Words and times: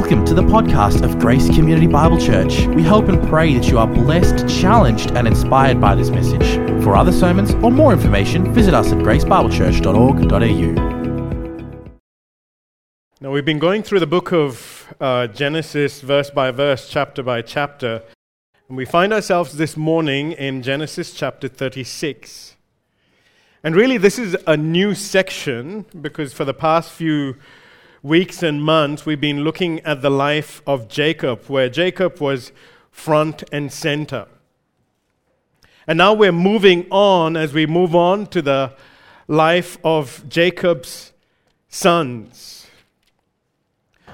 Welcome 0.00 0.24
to 0.24 0.34
the 0.34 0.42
podcast 0.42 1.02
of 1.02 1.18
Grace 1.18 1.54
Community 1.54 1.86
Bible 1.86 2.18
Church. 2.18 2.66
We 2.68 2.82
hope 2.82 3.08
and 3.08 3.22
pray 3.28 3.52
that 3.52 3.68
you 3.68 3.78
are 3.78 3.86
blessed, 3.86 4.48
challenged, 4.48 5.10
and 5.10 5.28
inspired 5.28 5.78
by 5.78 5.94
this 5.94 6.08
message. 6.08 6.54
For 6.82 6.96
other 6.96 7.12
sermons 7.12 7.52
or 7.56 7.70
more 7.70 7.92
information, 7.92 8.50
visit 8.54 8.72
us 8.72 8.92
at 8.92 8.98
gracebiblechurch.org.au. 9.00 12.00
Now, 13.20 13.30
we've 13.30 13.44
been 13.44 13.58
going 13.58 13.82
through 13.82 14.00
the 14.00 14.06
book 14.06 14.32
of 14.32 14.94
uh, 15.00 15.26
Genesis 15.26 16.00
verse 16.00 16.30
by 16.30 16.50
verse, 16.50 16.88
chapter 16.88 17.22
by 17.22 17.42
chapter, 17.42 18.02
and 18.68 18.78
we 18.78 18.86
find 18.86 19.12
ourselves 19.12 19.58
this 19.58 19.76
morning 19.76 20.32
in 20.32 20.62
Genesis 20.62 21.12
chapter 21.12 21.46
36. 21.46 22.56
And 23.62 23.76
really, 23.76 23.98
this 23.98 24.18
is 24.18 24.34
a 24.46 24.56
new 24.56 24.94
section 24.94 25.84
because 26.00 26.32
for 26.32 26.46
the 26.46 26.54
past 26.54 26.90
few 26.90 27.36
weeks 28.02 28.42
and 28.42 28.62
months, 28.62 29.04
we've 29.04 29.20
been 29.20 29.44
looking 29.44 29.80
at 29.80 30.02
the 30.02 30.10
life 30.10 30.62
of 30.66 30.88
Jacob, 30.88 31.44
where 31.46 31.68
Jacob 31.68 32.20
was 32.20 32.52
front 32.90 33.44
and 33.52 33.72
center. 33.72 34.26
And 35.86 35.98
now 35.98 36.14
we're 36.14 36.32
moving 36.32 36.86
on 36.90 37.36
as 37.36 37.52
we 37.52 37.66
move 37.66 37.94
on 37.94 38.26
to 38.28 38.42
the 38.42 38.74
life 39.28 39.78
of 39.84 40.24
Jacob's 40.28 41.12
sons. 41.68 42.66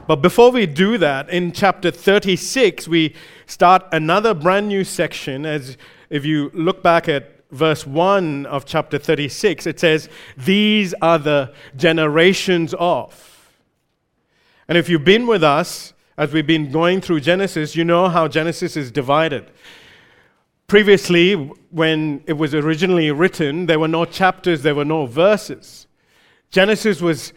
But 0.06 0.16
before 0.16 0.53
we 0.53 0.66
do 0.66 0.98
that, 0.98 1.28
in 1.30 1.53
chapter 1.53 1.91
36, 1.91 2.87
we 2.87 3.14
start 3.47 3.84
another 3.92 4.34
brand 4.34 4.69
new 4.69 4.84
section. 4.84 5.45
As 5.45 5.77
if 6.11 6.25
you 6.25 6.50
look 6.55 6.83
back 6.83 7.09
at 7.09 7.45
verse 7.50 7.87
1 7.87 8.47
of 8.47 8.66
chapter 8.66 8.98
36, 8.98 9.66
it 9.66 9.80
says, 9.80 10.09
These 10.37 10.95
are 11.03 11.19
the 11.19 11.53
generations 11.77 12.75
of. 12.78 13.36
And 14.69 14.77
if 14.77 14.88
you've 14.88 15.05
been 15.05 15.27
with 15.27 15.45
us 15.45 15.93
as 16.19 16.33
we've 16.33 16.47
been 16.47 16.70
going 16.70 17.01
through 17.01 17.20
Genesis, 17.20 17.77
you 17.77 17.84
know 17.84 18.09
how 18.09 18.27
Genesis 18.27 18.77
is 18.77 18.91
divided. 18.91 19.50
Previously, 20.67 21.34
when 21.34 22.25
it 22.27 22.33
was 22.33 22.55
originally 22.55 23.11
written, 23.12 23.67
there 23.67 23.78
were 23.78 23.89
no 23.89 24.05
chapters, 24.05 24.62
there 24.62 24.75
were 24.75 24.84
no 24.84 25.06
verses. 25.06 25.87
Genesis 26.50 27.00
was 27.00 27.33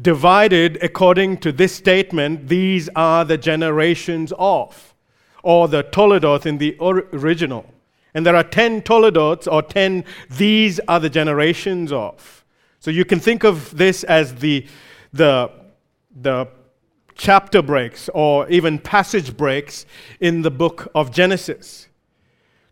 divided 0.00 0.78
according 0.82 1.38
to 1.38 1.52
this 1.52 1.72
statement 1.72 2.48
these 2.48 2.88
are 2.96 3.24
the 3.24 3.38
generations 3.38 4.32
of, 4.38 4.94
or 5.42 5.68
the 5.68 5.84
Toledoth 5.84 6.44
in 6.44 6.58
the 6.58 6.76
original. 6.80 7.64
And 8.12 8.26
there 8.26 8.36
are 8.36 8.44
10 8.44 8.82
Toledoths, 8.82 9.50
or 9.50 9.62
10 9.62 10.04
these 10.30 10.78
are 10.80 11.00
the 11.00 11.10
generations 11.10 11.92
of. 11.92 12.44
So 12.80 12.90
you 12.90 13.04
can 13.04 13.18
think 13.18 13.44
of 13.44 13.76
this 13.76 14.04
as 14.04 14.34
the, 14.36 14.66
the, 15.12 15.50
the 16.20 16.48
chapter 17.14 17.62
breaks 17.62 18.08
or 18.14 18.48
even 18.48 18.78
passage 18.78 19.36
breaks 19.36 19.86
in 20.20 20.42
the 20.42 20.50
book 20.50 20.88
of 20.94 21.10
Genesis. 21.10 21.88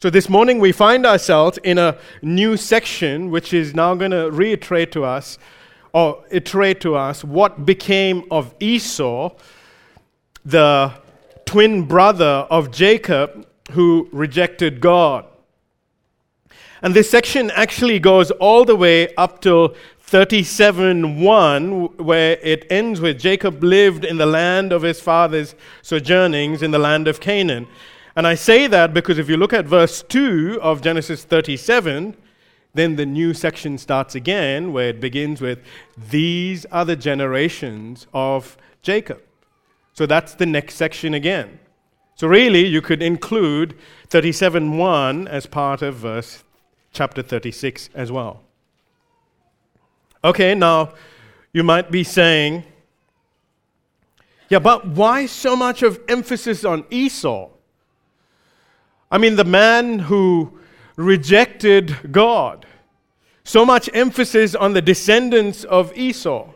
So 0.00 0.10
this 0.10 0.28
morning 0.28 0.58
we 0.58 0.72
find 0.72 1.06
ourselves 1.06 1.58
in 1.62 1.78
a 1.78 1.96
new 2.22 2.56
section 2.56 3.30
which 3.30 3.54
is 3.54 3.74
now 3.74 3.94
going 3.94 4.10
to 4.10 4.30
reiterate 4.30 4.90
to 4.92 5.04
us 5.04 5.38
or 5.92 6.24
iterate 6.30 6.80
to 6.80 6.96
us 6.96 7.22
what 7.22 7.64
became 7.64 8.24
of 8.30 8.54
Esau, 8.58 9.30
the 10.44 10.92
twin 11.44 11.84
brother 11.84 12.46
of 12.50 12.70
Jacob 12.72 13.46
who 13.72 14.08
rejected 14.12 14.80
God. 14.80 15.24
And 16.82 16.94
this 16.94 17.08
section 17.08 17.52
actually 17.52 18.00
goes 18.00 18.32
all 18.32 18.64
the 18.64 18.74
way 18.74 19.14
up 19.14 19.40
till 19.40 19.76
37 20.12 21.22
1, 21.22 21.96
where 21.96 22.38
it 22.42 22.66
ends 22.68 23.00
with 23.00 23.18
Jacob 23.18 23.64
lived 23.64 24.04
in 24.04 24.18
the 24.18 24.26
land 24.26 24.70
of 24.70 24.82
his 24.82 25.00
father's 25.00 25.54
sojournings 25.80 26.62
in 26.62 26.70
the 26.70 26.78
land 26.78 27.08
of 27.08 27.18
Canaan. 27.18 27.66
And 28.14 28.26
I 28.26 28.34
say 28.34 28.66
that 28.66 28.92
because 28.92 29.16
if 29.16 29.30
you 29.30 29.38
look 29.38 29.54
at 29.54 29.64
verse 29.64 30.02
2 30.02 30.58
of 30.60 30.82
Genesis 30.82 31.24
37, 31.24 32.14
then 32.74 32.96
the 32.96 33.06
new 33.06 33.32
section 33.32 33.78
starts 33.78 34.14
again, 34.14 34.74
where 34.74 34.90
it 34.90 35.00
begins 35.00 35.40
with, 35.40 35.60
These 35.96 36.66
are 36.66 36.84
the 36.84 36.94
generations 36.94 38.06
of 38.12 38.58
Jacob. 38.82 39.22
So 39.94 40.04
that's 40.04 40.34
the 40.34 40.44
next 40.44 40.74
section 40.74 41.14
again. 41.14 41.58
So 42.16 42.26
really, 42.26 42.66
you 42.66 42.82
could 42.82 43.00
include 43.00 43.78
37 44.08 44.76
1 44.76 45.26
as 45.28 45.46
part 45.46 45.80
of 45.80 45.94
verse 45.94 46.44
chapter 46.92 47.22
36 47.22 47.88
as 47.94 48.12
well. 48.12 48.42
Okay, 50.24 50.54
now 50.54 50.94
you 51.52 51.64
might 51.64 51.90
be 51.90 52.04
saying, 52.04 52.64
yeah, 54.48 54.60
but 54.60 54.86
why 54.86 55.26
so 55.26 55.56
much 55.56 55.82
of 55.82 56.00
emphasis 56.08 56.64
on 56.64 56.84
Esau? 56.90 57.48
I 59.10 59.18
mean, 59.18 59.36
the 59.36 59.44
man 59.44 59.98
who 59.98 60.58
rejected 60.96 62.12
God. 62.12 62.66
So 63.44 63.66
much 63.66 63.90
emphasis 63.92 64.54
on 64.54 64.72
the 64.72 64.82
descendants 64.82 65.64
of 65.64 65.96
Esau. 65.96 66.48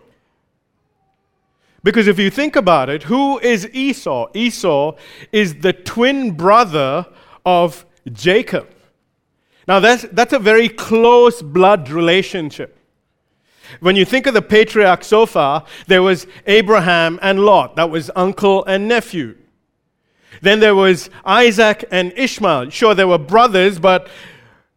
Because 1.83 2.07
if 2.07 2.19
you 2.19 2.31
think 2.31 2.57
about 2.57 2.89
it, 2.89 3.05
who 3.05 3.39
is 3.41 3.69
Esau? 3.73 4.29
Esau 4.35 4.97
is 5.33 5.57
the 5.57 5.73
twin 5.73 6.33
brother 6.33 7.07
of 7.45 7.85
Jacob. 8.13 8.69
Now, 9.67 9.81
that's, 9.81 10.05
that's 10.13 10.33
a 10.33 10.39
very 10.39 10.69
close 10.69 11.43
blood 11.43 11.89
relationship. 11.91 12.76
When 13.81 13.97
you 13.97 14.05
think 14.05 14.27
of 14.27 14.35
the 14.35 14.43
patriarchs 14.43 15.07
so 15.07 15.27
far, 15.27 15.65
there 15.87 16.03
was 16.03 16.27
Abraham 16.47 17.19
and 17.23 17.41
Lot. 17.41 17.77
That 17.77 17.91
was 17.91 18.11
uncle 18.17 18.65
and 18.65 18.89
nephew. 18.89 19.37
Then 20.43 20.61
there 20.61 20.75
was 20.75 21.11
Isaac 21.25 21.85
and 21.91 22.13
Ishmael. 22.17 22.71
Sure, 22.71 22.95
they 22.95 23.05
were 23.05 23.19
brothers, 23.19 23.79
but 23.79 24.09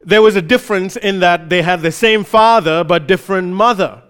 there 0.02 0.22
was 0.22 0.36
a 0.36 0.42
difference 0.42 0.96
in 0.96 1.20
that 1.20 1.50
they 1.50 1.62
had 1.62 1.82
the 1.82 1.92
same 1.92 2.24
father 2.24 2.84
but 2.84 3.08
different 3.08 3.54
mother. 3.54 4.04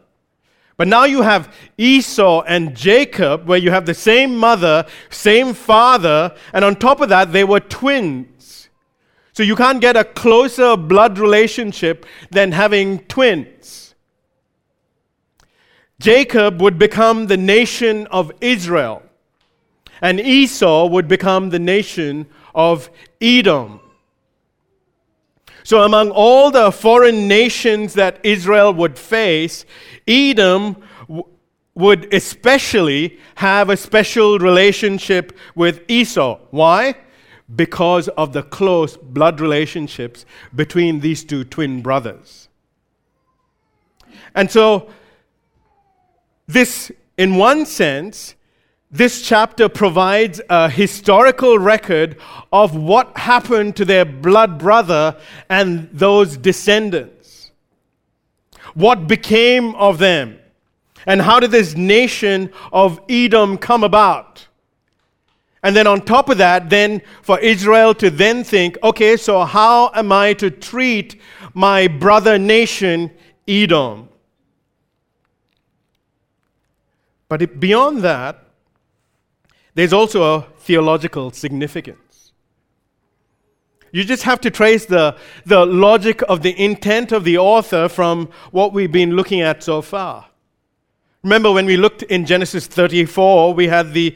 But 0.77 0.87
now 0.87 1.03
you 1.03 1.23
have 1.23 1.53
Esau 1.77 2.41
and 2.43 2.75
Jacob, 2.75 3.47
where 3.47 3.57
you 3.57 3.69
have 3.69 3.85
the 3.85 3.93
same 3.93 4.37
mother, 4.37 4.85
same 5.09 5.53
father, 5.53 6.33
and 6.53 6.63
on 6.63 6.77
top 6.77 7.01
of 7.01 7.09
that, 7.09 7.33
they 7.33 7.43
were 7.43 7.59
twins. 7.59 8.69
So 9.33 9.43
you 9.43 9.57
can't 9.57 9.81
get 9.81 9.97
a 9.97 10.05
closer 10.05 10.77
blood 10.77 11.19
relationship 11.19 12.05
than 12.31 12.53
having 12.53 12.99
twins. 13.05 13.88
Jacob 15.99 16.61
would 16.61 16.79
become 16.79 17.27
the 17.27 17.37
nation 17.37 18.07
of 18.07 18.31
Israel, 18.39 19.03
and 20.01 20.19
Esau 20.19 20.87
would 20.87 21.07
become 21.07 21.49
the 21.49 21.59
nation 21.59 22.25
of 22.55 22.89
Edom. 23.21 23.81
So, 25.63 25.83
among 25.83 26.11
all 26.11 26.51
the 26.51 26.71
foreign 26.71 27.27
nations 27.27 27.93
that 27.93 28.19
Israel 28.23 28.73
would 28.73 28.97
face, 28.97 29.65
Edom 30.07 30.77
w- 31.01 31.25
would 31.75 32.11
especially 32.13 33.19
have 33.35 33.69
a 33.69 33.77
special 33.77 34.39
relationship 34.39 35.37
with 35.53 35.83
Esau. 35.89 36.39
Why? 36.49 36.95
Because 37.53 38.07
of 38.09 38.31
the 38.31 38.41
close 38.41 38.95
blood 38.97 39.41
relationships 39.41 40.25
between 40.55 41.01
these 41.01 41.23
two 41.25 41.43
twin 41.43 41.81
brothers. 41.81 42.47
And 44.33 44.49
so, 44.49 44.89
this, 46.49 46.91
in 47.15 47.35
one 47.35 47.63
sense, 47.67 48.33
this 48.89 49.21
chapter 49.21 49.69
provides 49.69 50.41
a 50.49 50.67
historical 50.67 51.59
record 51.59 52.17
of 52.51 52.75
what 52.75 53.15
happened 53.15 53.75
to 53.75 53.85
their 53.85 54.03
blood 54.03 54.57
brother 54.57 55.15
and 55.47 55.87
those 55.93 56.37
descendants. 56.37 57.51
What 58.73 59.07
became 59.07 59.75
of 59.75 59.99
them? 59.99 60.39
And 61.05 61.21
how 61.21 61.39
did 61.39 61.51
this 61.51 61.75
nation 61.75 62.51
of 62.73 62.99
Edom 63.07 63.59
come 63.59 63.83
about? 63.83 64.47
And 65.61 65.75
then 65.75 65.85
on 65.85 66.01
top 66.01 66.29
of 66.29 66.39
that, 66.39 66.71
then 66.71 67.03
for 67.21 67.37
Israel 67.39 67.93
to 67.93 68.09
then 68.09 68.43
think, 68.43 68.75
okay, 68.81 69.17
so 69.17 69.43
how 69.43 69.91
am 69.93 70.11
I 70.11 70.33
to 70.33 70.49
treat 70.49 71.21
my 71.53 71.87
brother 71.87 72.39
nation, 72.39 73.11
Edom? 73.47 74.08
But 77.29 77.43
it, 77.43 77.59
beyond 77.59 78.01
that, 78.01 78.43
there's 79.75 79.93
also 79.93 80.35
a 80.35 80.41
theological 80.57 81.31
significance. 81.31 82.33
You 83.91 84.03
just 84.03 84.23
have 84.23 84.41
to 84.41 84.51
trace 84.51 84.85
the, 84.85 85.15
the 85.45 85.65
logic 85.65 86.21
of 86.27 86.41
the 86.41 86.59
intent 86.61 87.11
of 87.11 87.23
the 87.23 87.37
author 87.37 87.87
from 87.87 88.29
what 88.51 88.73
we've 88.73 88.91
been 88.91 89.15
looking 89.15 89.41
at 89.41 89.63
so 89.63 89.81
far. 89.81 90.27
Remember 91.23 91.51
when 91.51 91.65
we 91.65 91.77
looked 91.77 92.03
in 92.03 92.25
Genesis 92.25 92.67
34, 92.67 93.53
we 93.53 93.67
had 93.67 93.93
the 93.93 94.15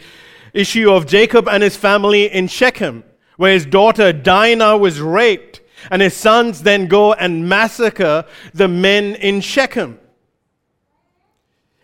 issue 0.53 0.91
of 0.91 1.07
Jacob 1.07 1.47
and 1.47 1.63
his 1.63 1.75
family 1.75 2.31
in 2.31 2.47
Shechem, 2.47 3.03
where 3.37 3.53
his 3.53 3.65
daughter 3.65 4.13
Dinah 4.13 4.77
was 4.77 5.01
raped, 5.01 5.61
and 5.91 6.01
his 6.01 6.15
sons 6.15 6.61
then 6.61 6.87
go 6.87 7.13
and 7.13 7.49
massacre 7.49 8.25
the 8.53 8.67
men 8.67 9.15
in 9.15 9.41
Shechem. 9.41 9.99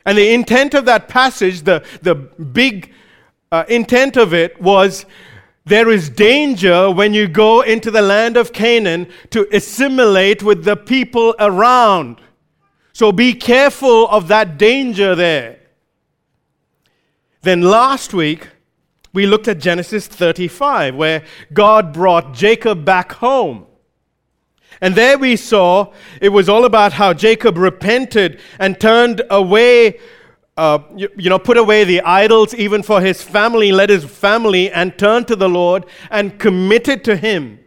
And 0.09 0.17
the 0.17 0.33
intent 0.33 0.73
of 0.73 0.85
that 0.85 1.07
passage, 1.07 1.61
the, 1.61 1.85
the 2.01 2.15
big 2.15 2.91
uh, 3.51 3.65
intent 3.67 4.17
of 4.17 4.33
it 4.33 4.59
was 4.59 5.05
there 5.65 5.91
is 5.91 6.09
danger 6.09 6.89
when 6.89 7.13
you 7.13 7.27
go 7.27 7.61
into 7.61 7.91
the 7.91 8.01
land 8.01 8.35
of 8.35 8.51
Canaan 8.51 9.07
to 9.29 9.47
assimilate 9.55 10.41
with 10.41 10.63
the 10.63 10.75
people 10.75 11.35
around. 11.37 12.21
So 12.91 13.11
be 13.11 13.35
careful 13.35 14.07
of 14.07 14.29
that 14.29 14.57
danger 14.57 15.13
there. 15.13 15.59
Then 17.43 17.61
last 17.61 18.11
week, 18.11 18.47
we 19.13 19.27
looked 19.27 19.47
at 19.47 19.59
Genesis 19.59 20.07
35, 20.07 20.95
where 20.95 21.23
God 21.53 21.93
brought 21.93 22.33
Jacob 22.33 22.83
back 22.83 23.11
home. 23.11 23.67
And 24.81 24.95
there 24.95 25.17
we 25.17 25.35
saw 25.35 25.93
it 26.21 26.29
was 26.29 26.47
all 26.47 26.65
about 26.65 26.93
how 26.93 27.13
Jacob 27.13 27.57
repented 27.57 28.39
and 28.59 28.79
turned 28.79 29.21
away, 29.29 29.99
uh, 30.55 30.79
you, 30.95 31.09
you, 31.17 31.29
know, 31.29 31.39
put 31.39 31.57
away 31.57 31.83
the 31.83 32.01
idols 32.01 32.53
even 32.55 32.81
for 32.83 33.01
his 33.01 33.21
family, 33.21 33.71
led 33.71 33.89
his 33.89 34.05
family, 34.05 34.71
and 34.71 34.97
turned 34.97 35.27
to 35.27 35.35
the 35.35 35.49
Lord 35.49 35.85
and 36.09 36.39
committed 36.39 37.03
to 37.05 37.17
him. 37.17 37.59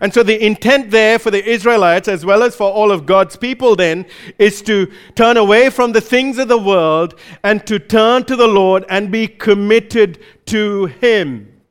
And 0.00 0.12
so 0.12 0.22
the 0.22 0.44
intent 0.44 0.90
there 0.90 1.18
for 1.18 1.30
the 1.30 1.42
Israelites, 1.42 2.06
as 2.06 2.24
well 2.24 2.42
as 2.42 2.54
for 2.54 2.70
all 2.70 2.92
of 2.92 3.06
God's 3.06 3.36
people, 3.36 3.76
then, 3.76 4.04
is 4.38 4.60
to 4.62 4.92
turn 5.14 5.38
away 5.38 5.70
from 5.70 5.92
the 5.92 6.02
things 6.02 6.36
of 6.36 6.48
the 6.48 6.58
world 6.58 7.18
and 7.42 7.66
to 7.66 7.78
turn 7.78 8.24
to 8.24 8.36
the 8.36 8.46
Lord 8.46 8.84
and 8.90 9.10
be 9.10 9.26
committed 9.26 10.18
to 10.46 10.86
Him. 10.86 11.62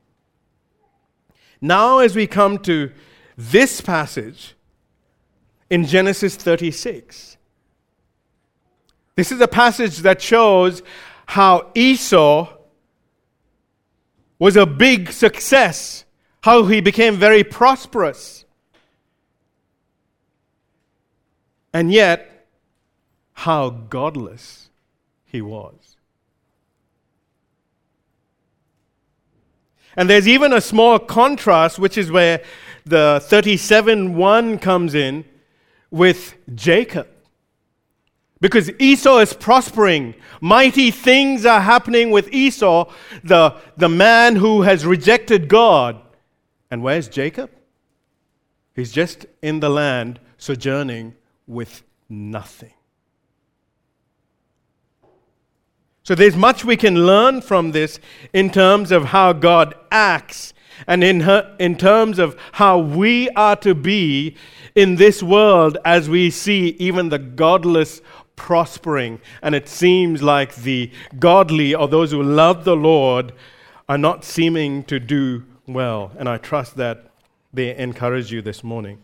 Now, 1.60 1.98
as 1.98 2.16
we 2.16 2.26
come 2.26 2.58
to 2.60 2.90
this 3.36 3.80
passage 3.80 4.54
in 5.68 5.84
Genesis 5.84 6.36
36. 6.36 7.36
This 9.14 9.32
is 9.32 9.40
a 9.40 9.48
passage 9.48 9.98
that 9.98 10.20
shows 10.20 10.82
how 11.26 11.70
Esau 11.74 12.52
was 14.38 14.56
a 14.56 14.66
big 14.66 15.10
success, 15.10 16.04
how 16.42 16.64
he 16.64 16.80
became 16.80 17.16
very 17.16 17.42
prosperous. 17.42 18.44
And 21.72 21.92
yet, 21.92 22.46
how 23.32 23.70
godless 23.70 24.70
he 25.26 25.42
was. 25.42 25.85
And 29.96 30.10
there's 30.10 30.28
even 30.28 30.52
a 30.52 30.60
small 30.60 30.98
contrast, 30.98 31.78
which 31.78 31.96
is 31.96 32.10
where 32.10 32.42
the 32.84 33.20
37 33.24 34.14
1 34.14 34.58
comes 34.58 34.94
in 34.94 35.24
with 35.90 36.34
Jacob. 36.54 37.08
Because 38.40 38.70
Esau 38.78 39.18
is 39.18 39.32
prospering. 39.32 40.14
Mighty 40.40 40.90
things 40.90 41.46
are 41.46 41.60
happening 41.60 42.10
with 42.10 42.32
Esau, 42.32 42.92
the, 43.24 43.56
the 43.76 43.88
man 43.88 44.36
who 44.36 44.62
has 44.62 44.84
rejected 44.84 45.48
God. 45.48 46.00
And 46.70 46.82
where's 46.82 47.08
Jacob? 47.08 47.50
He's 48.74 48.92
just 48.92 49.24
in 49.40 49.60
the 49.60 49.70
land 49.70 50.20
sojourning 50.36 51.14
with 51.46 51.82
nothing. 52.10 52.75
So 56.06 56.14
there's 56.14 56.36
much 56.36 56.64
we 56.64 56.76
can 56.76 57.04
learn 57.04 57.40
from 57.40 57.72
this 57.72 57.98
in 58.32 58.50
terms 58.50 58.92
of 58.92 59.06
how 59.06 59.32
God 59.32 59.74
acts 59.90 60.54
and 60.86 61.02
in, 61.02 61.22
her, 61.22 61.56
in 61.58 61.74
terms 61.74 62.20
of 62.20 62.36
how 62.52 62.78
we 62.78 63.28
are 63.30 63.56
to 63.56 63.74
be 63.74 64.36
in 64.76 64.94
this 64.94 65.20
world 65.20 65.78
as 65.84 66.08
we 66.08 66.30
see 66.30 66.76
even 66.78 67.08
the 67.08 67.18
godless 67.18 68.02
prospering. 68.36 69.20
And 69.42 69.52
it 69.52 69.68
seems 69.68 70.22
like 70.22 70.54
the 70.54 70.92
godly 71.18 71.74
or 71.74 71.88
those 71.88 72.12
who 72.12 72.22
love 72.22 72.62
the 72.62 72.76
Lord 72.76 73.32
are 73.88 73.98
not 73.98 74.24
seeming 74.24 74.84
to 74.84 75.00
do 75.00 75.42
well. 75.66 76.12
And 76.16 76.28
I 76.28 76.36
trust 76.36 76.76
that 76.76 77.10
they 77.52 77.76
encourage 77.76 78.30
you 78.30 78.42
this 78.42 78.62
morning. 78.62 79.02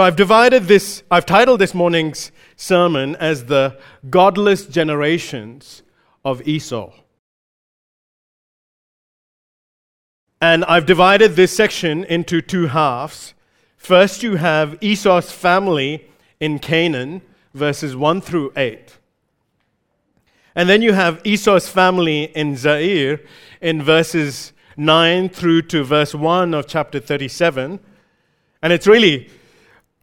So 0.00 0.04
I've 0.04 0.16
divided 0.16 0.62
this, 0.62 1.02
I've 1.10 1.26
titled 1.26 1.60
this 1.60 1.74
morning's 1.74 2.32
sermon 2.56 3.16
as 3.16 3.44
the 3.44 3.78
godless 4.08 4.64
generations 4.64 5.82
of 6.24 6.48
Esau. 6.48 6.90
And 10.40 10.64
I've 10.64 10.86
divided 10.86 11.36
this 11.36 11.54
section 11.54 12.04
into 12.04 12.40
two 12.40 12.68
halves. 12.68 13.34
First, 13.76 14.22
you 14.22 14.36
have 14.36 14.78
Esau's 14.80 15.32
family 15.32 16.08
in 16.40 16.60
Canaan, 16.60 17.20
verses 17.52 17.94
1 17.94 18.22
through 18.22 18.54
8. 18.56 18.96
And 20.54 20.66
then 20.66 20.80
you 20.80 20.94
have 20.94 21.20
Esau's 21.26 21.68
family 21.68 22.22
in 22.34 22.56
Seir 22.56 23.20
in 23.60 23.82
verses 23.82 24.54
9 24.78 25.28
through 25.28 25.60
to 25.60 25.84
verse 25.84 26.14
1 26.14 26.54
of 26.54 26.66
chapter 26.66 27.00
37. 27.00 27.78
And 28.62 28.72
it's 28.72 28.86
really 28.86 29.28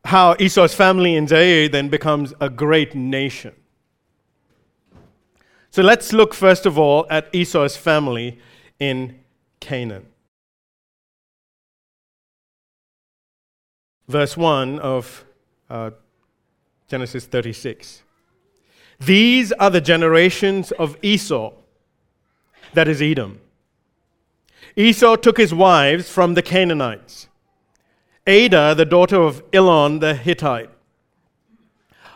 how 0.07 0.35
Esau's 0.39 0.73
family 0.73 1.15
in 1.15 1.27
Seir 1.27 1.69
then 1.69 1.89
becomes 1.89 2.33
a 2.41 2.49
great 2.49 2.95
nation. 2.95 3.53
So 5.71 5.81
let's 5.81 6.11
look 6.11 6.33
first 6.33 6.65
of 6.65 6.77
all 6.77 7.05
at 7.09 7.29
Esau's 7.33 7.77
family 7.77 8.39
in 8.79 9.19
Canaan. 9.59 10.07
verse 14.07 14.37
1 14.37 14.79
of 14.79 15.25
uh, 15.69 15.91
Genesis 16.87 17.25
36. 17.25 18.03
These 18.99 19.51
are 19.53 19.69
the 19.69 19.81
generations 19.81 20.71
of 20.71 20.97
Esau, 21.01 21.53
that 22.73 22.87
is 22.87 23.01
Edom. 23.01 23.39
Esau 24.75 25.15
took 25.15 25.37
his 25.37 25.53
wives 25.53 26.09
from 26.09 26.33
the 26.33 26.41
Canaanites 26.41 27.27
Adah, 28.27 28.73
the 28.73 28.85
daughter 28.85 29.21
of 29.21 29.41
Elon 29.53 29.99
the 29.99 30.13
Hittite, 30.13 30.69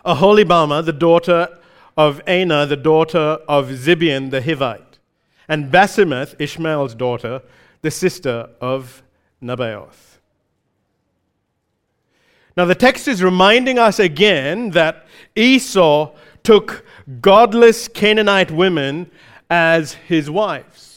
Aholibamah, 0.05 0.85
the 0.85 0.93
daughter 0.93 1.57
of 1.95 2.21
Anah, 2.27 2.65
the 2.65 2.75
daughter 2.75 3.39
of 3.47 3.67
Zibeon 3.69 4.29
the 4.29 4.41
Hivite, 4.41 4.99
and 5.47 5.71
Basemath, 5.71 6.35
Ishmael's 6.39 6.95
daughter, 6.95 7.41
the 7.81 7.91
sister 7.91 8.49
of 8.59 9.03
Nebaioth. 9.41 10.17
Now, 12.57 12.65
the 12.65 12.75
text 12.75 13.07
is 13.07 13.23
reminding 13.23 13.79
us 13.79 13.97
again 13.97 14.71
that 14.71 15.05
Esau 15.35 16.13
took 16.43 16.85
godless 17.21 17.87
Canaanite 17.87 18.51
women 18.51 19.09
as 19.49 19.93
his 19.93 20.29
wives. 20.29 20.90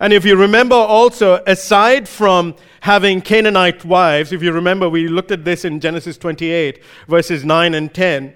And 0.00 0.14
if 0.14 0.24
you 0.24 0.34
remember 0.34 0.74
also, 0.74 1.42
aside 1.46 2.08
from 2.08 2.56
having 2.80 3.20
Canaanite 3.20 3.84
wives, 3.84 4.32
if 4.32 4.42
you 4.42 4.50
remember, 4.50 4.88
we 4.88 5.06
looked 5.06 5.30
at 5.30 5.44
this 5.44 5.66
in 5.66 5.78
Genesis 5.78 6.16
28, 6.16 6.82
verses 7.06 7.44
9 7.44 7.74
and 7.74 7.92
10. 7.92 8.34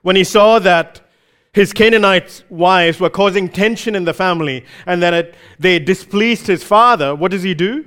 When 0.00 0.16
he 0.16 0.24
saw 0.24 0.58
that 0.60 1.02
his 1.52 1.74
Canaanite 1.74 2.44
wives 2.48 2.98
were 2.98 3.10
causing 3.10 3.50
tension 3.50 3.94
in 3.94 4.04
the 4.04 4.14
family 4.14 4.64
and 4.86 5.02
that 5.02 5.12
it, 5.12 5.34
they 5.58 5.78
displeased 5.78 6.46
his 6.46 6.64
father, 6.64 7.14
what 7.14 7.30
does 7.30 7.42
he 7.42 7.52
do? 7.52 7.86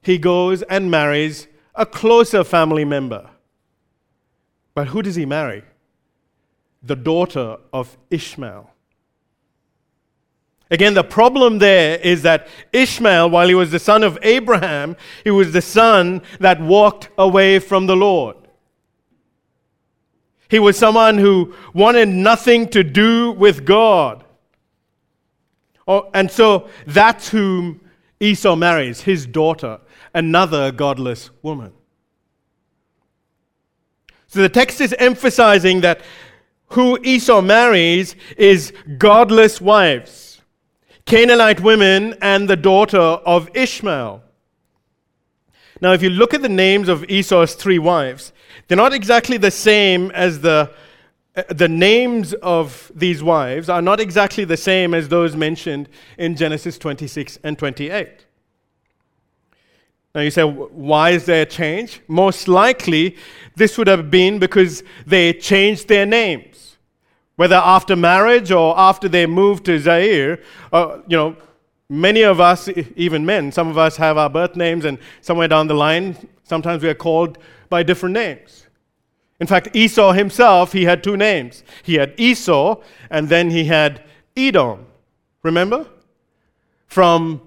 He 0.00 0.16
goes 0.16 0.62
and 0.62 0.90
marries 0.90 1.48
a 1.74 1.84
closer 1.84 2.44
family 2.44 2.86
member. 2.86 3.28
But 4.74 4.88
who 4.88 5.02
does 5.02 5.16
he 5.16 5.26
marry? 5.26 5.64
The 6.82 6.96
daughter 6.96 7.58
of 7.72 7.98
Ishmael. 8.10 8.70
Again, 10.70 10.94
the 10.94 11.04
problem 11.04 11.58
there 11.58 11.96
is 11.98 12.22
that 12.22 12.48
Ishmael, 12.72 13.30
while 13.30 13.46
he 13.46 13.54
was 13.54 13.70
the 13.70 13.78
son 13.78 14.02
of 14.02 14.18
Abraham, 14.22 14.96
he 15.22 15.30
was 15.30 15.52
the 15.52 15.62
son 15.62 16.22
that 16.40 16.60
walked 16.60 17.08
away 17.16 17.60
from 17.60 17.86
the 17.86 17.96
Lord. 17.96 18.36
He 20.48 20.58
was 20.58 20.76
someone 20.76 21.18
who 21.18 21.54
wanted 21.72 22.08
nothing 22.08 22.68
to 22.68 22.82
do 22.82 23.32
with 23.32 23.64
God. 23.64 24.24
Oh, 25.88 26.10
and 26.14 26.30
so 26.30 26.68
that's 26.86 27.28
whom 27.28 27.80
Esau 28.18 28.56
marries, 28.56 29.02
his 29.02 29.26
daughter, 29.26 29.78
another 30.14 30.72
godless 30.72 31.30
woman. 31.42 31.72
So 34.26 34.40
the 34.42 34.48
text 34.48 34.80
is 34.80 34.94
emphasizing 34.98 35.82
that 35.82 36.00
who 36.70 36.98
Esau 37.02 37.40
marries 37.40 38.16
is 38.36 38.72
godless 38.98 39.60
wives, 39.60 40.25
Canaanite 41.06 41.60
women, 41.60 42.16
and 42.20 42.48
the 42.50 42.56
daughter 42.56 42.98
of 42.98 43.48
Ishmael. 43.54 44.22
Now, 45.80 45.92
if 45.92 46.02
you 46.02 46.10
look 46.10 46.34
at 46.34 46.42
the 46.42 46.48
names 46.48 46.88
of 46.88 47.04
Esau's 47.08 47.54
three 47.54 47.78
wives, 47.78 48.32
they're 48.66 48.76
not 48.76 48.92
exactly 48.92 49.36
the 49.36 49.52
same 49.52 50.10
as 50.10 50.40
the, 50.40 50.72
uh, 51.36 51.42
the 51.48 51.68
names 51.68 52.32
of 52.34 52.90
these 52.94 53.22
wives 53.22 53.68
are 53.68 53.82
not 53.82 54.00
exactly 54.00 54.44
the 54.44 54.56
same 54.56 54.94
as 54.94 55.08
those 55.08 55.36
mentioned 55.36 55.88
in 56.18 56.34
Genesis 56.34 56.76
26 56.76 57.38
and 57.44 57.56
28. 57.56 58.26
Now 60.12 60.22
you 60.22 60.30
say, 60.30 60.42
why 60.42 61.10
is 61.10 61.26
there 61.26 61.42
a 61.42 61.46
change? 61.46 62.00
Most 62.08 62.48
likely, 62.48 63.16
this 63.54 63.78
would 63.78 63.86
have 63.86 64.10
been 64.10 64.38
because 64.40 64.82
they 65.06 65.34
changed 65.34 65.86
their 65.86 66.06
names. 66.06 66.55
Whether 67.36 67.56
after 67.56 67.94
marriage 67.96 68.50
or 68.50 68.78
after 68.78 69.08
they 69.08 69.26
moved 69.26 69.66
to 69.66 69.78
Seir, 69.78 70.40
uh, 70.72 70.98
you 71.06 71.16
know, 71.16 71.36
many 71.88 72.22
of 72.22 72.40
us, 72.40 72.68
even 72.96 73.24
men, 73.26 73.52
some 73.52 73.68
of 73.68 73.78
us 73.78 73.96
have 73.98 74.16
our 74.16 74.30
birth 74.30 74.56
names, 74.56 74.84
and 74.84 74.98
somewhere 75.20 75.48
down 75.48 75.66
the 75.66 75.74
line, 75.74 76.16
sometimes 76.44 76.82
we 76.82 76.88
are 76.88 76.94
called 76.94 77.38
by 77.68 77.82
different 77.82 78.14
names. 78.14 78.66
In 79.38 79.46
fact, 79.46 79.76
Esau 79.76 80.12
himself, 80.12 80.72
he 80.72 80.84
had 80.84 81.04
two 81.04 81.16
names. 81.16 81.62
He 81.82 81.94
had 81.96 82.14
Esau, 82.16 82.80
and 83.10 83.28
then 83.28 83.50
he 83.50 83.64
had 83.64 84.02
Edom. 84.34 84.86
Remember? 85.42 85.86
From 86.86 87.42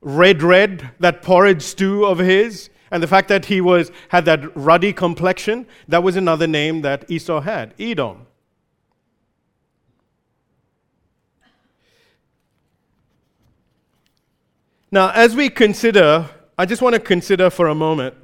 red 0.00 0.42
red, 0.42 0.90
that 1.00 1.22
porridge 1.22 1.62
stew 1.62 2.04
of 2.04 2.18
his, 2.18 2.70
and 2.92 3.02
the 3.02 3.08
fact 3.08 3.26
that 3.28 3.46
he 3.46 3.60
was, 3.60 3.90
had 4.10 4.24
that 4.26 4.56
ruddy 4.56 4.92
complexion, 4.92 5.66
that 5.88 6.04
was 6.04 6.14
another 6.14 6.46
name 6.46 6.82
that 6.82 7.10
Esau 7.10 7.40
had 7.40 7.74
Edom. 7.80 8.26
Now, 14.94 15.10
as 15.10 15.34
we 15.34 15.50
consider, 15.50 16.30
I 16.56 16.66
just 16.66 16.80
want 16.80 16.94
to 16.94 17.00
consider 17.00 17.50
for 17.50 17.66
a 17.66 17.74
moment 17.74 18.14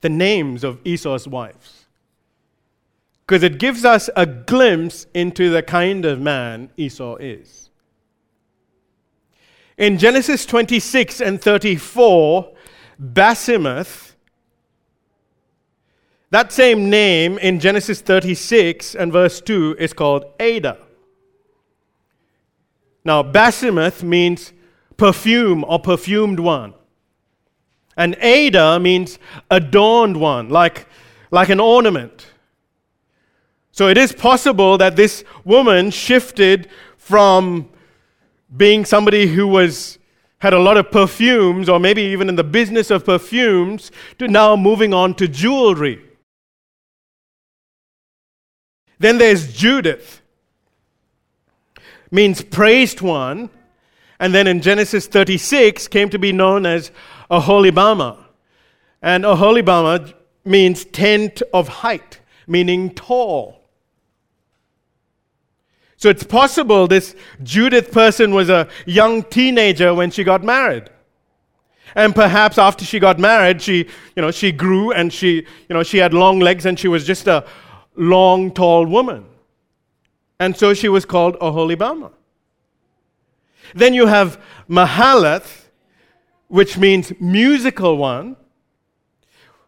the 0.00 0.08
names 0.08 0.64
of 0.64 0.80
Esau's 0.82 1.28
wives. 1.28 1.84
Because 3.26 3.42
it 3.42 3.58
gives 3.58 3.84
us 3.84 4.08
a 4.16 4.24
glimpse 4.24 5.06
into 5.12 5.50
the 5.50 5.62
kind 5.62 6.06
of 6.06 6.22
man 6.22 6.70
Esau 6.78 7.16
is. 7.16 7.68
In 9.76 9.98
Genesis 9.98 10.46
26 10.46 11.20
and 11.20 11.38
34, 11.38 12.50
Basemath, 12.98 14.14
that 16.30 16.50
same 16.50 16.88
name 16.88 17.36
in 17.36 17.60
Genesis 17.60 18.00
36 18.00 18.94
and 18.94 19.12
verse 19.12 19.42
2 19.42 19.76
is 19.78 19.92
called 19.92 20.24
Ada. 20.40 20.78
Now, 23.04 23.22
Basemath 23.22 24.02
means 24.02 24.54
perfume 24.98 25.64
or 25.66 25.78
perfumed 25.78 26.38
one. 26.38 26.74
And 27.96 28.14
Ada 28.20 28.78
means 28.78 29.18
adorned 29.50 30.18
one, 30.18 30.50
like, 30.50 30.86
like 31.30 31.48
an 31.48 31.58
ornament. 31.58 32.26
So 33.72 33.88
it 33.88 33.96
is 33.96 34.12
possible 34.12 34.76
that 34.76 34.96
this 34.96 35.24
woman 35.44 35.90
shifted 35.90 36.68
from 36.96 37.70
being 38.54 38.84
somebody 38.84 39.26
who 39.26 39.46
was 39.46 39.98
had 40.40 40.52
a 40.52 40.58
lot 40.58 40.76
of 40.76 40.90
perfumes 40.90 41.68
or 41.68 41.80
maybe 41.80 42.02
even 42.02 42.28
in 42.28 42.36
the 42.36 42.44
business 42.44 42.90
of 42.90 43.04
perfumes 43.04 43.90
to 44.18 44.28
now 44.28 44.54
moving 44.54 44.94
on 44.94 45.14
to 45.14 45.26
jewelry. 45.26 46.00
Then 48.98 49.18
there's 49.18 49.52
Judith. 49.52 50.20
Means 52.10 52.42
praised 52.42 53.00
one. 53.00 53.50
And 54.20 54.34
then 54.34 54.46
in 54.46 54.60
Genesis 54.60 55.06
36 55.06 55.88
came 55.88 56.10
to 56.10 56.18
be 56.18 56.32
known 56.32 56.66
as 56.66 56.90
Aholibama. 57.30 58.18
And 59.00 59.24
Aholibama 59.24 60.12
means 60.44 60.84
tent 60.84 61.42
of 61.52 61.68
height, 61.68 62.20
meaning 62.46 62.90
tall. 62.90 63.58
So 65.96 66.08
it's 66.08 66.24
possible 66.24 66.86
this 66.86 67.14
Judith 67.42 67.90
person 67.92 68.32
was 68.32 68.48
a 68.48 68.68
young 68.86 69.24
teenager 69.24 69.94
when 69.94 70.10
she 70.10 70.24
got 70.24 70.44
married. 70.44 70.90
And 71.94 72.14
perhaps 72.14 72.58
after 72.58 72.84
she 72.84 72.98
got 72.98 73.18
married, 73.18 73.62
she, 73.62 73.78
you 74.14 74.22
know, 74.22 74.30
she 74.30 74.52
grew 74.52 74.92
and 74.92 75.12
she, 75.12 75.36
you 75.36 75.74
know, 75.74 75.82
she 75.82 75.98
had 75.98 76.14
long 76.14 76.38
legs 76.38 76.66
and 76.66 76.78
she 76.78 76.86
was 76.86 77.06
just 77.06 77.26
a 77.26 77.44
long, 77.96 78.52
tall 78.52 78.86
woman. 78.86 79.24
And 80.38 80.56
so 80.56 80.74
she 80.74 80.88
was 80.88 81.04
called 81.04 81.36
Oholibama. 81.40 82.12
Then 83.74 83.94
you 83.94 84.06
have 84.06 84.40
Mahalath, 84.68 85.66
which 86.48 86.78
means 86.78 87.12
musical 87.20 87.96
one, 87.96 88.36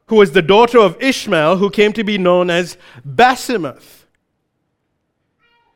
who 0.07 0.17
was 0.17 0.33
the 0.33 0.43
daughter 0.43 0.79
of 0.79 1.01
Ishmael, 1.01 1.59
who 1.59 1.71
came 1.71 1.93
to 1.93 2.03
be 2.03 2.19
known 2.19 2.51
as 2.51 2.77
Basemath. 3.07 4.07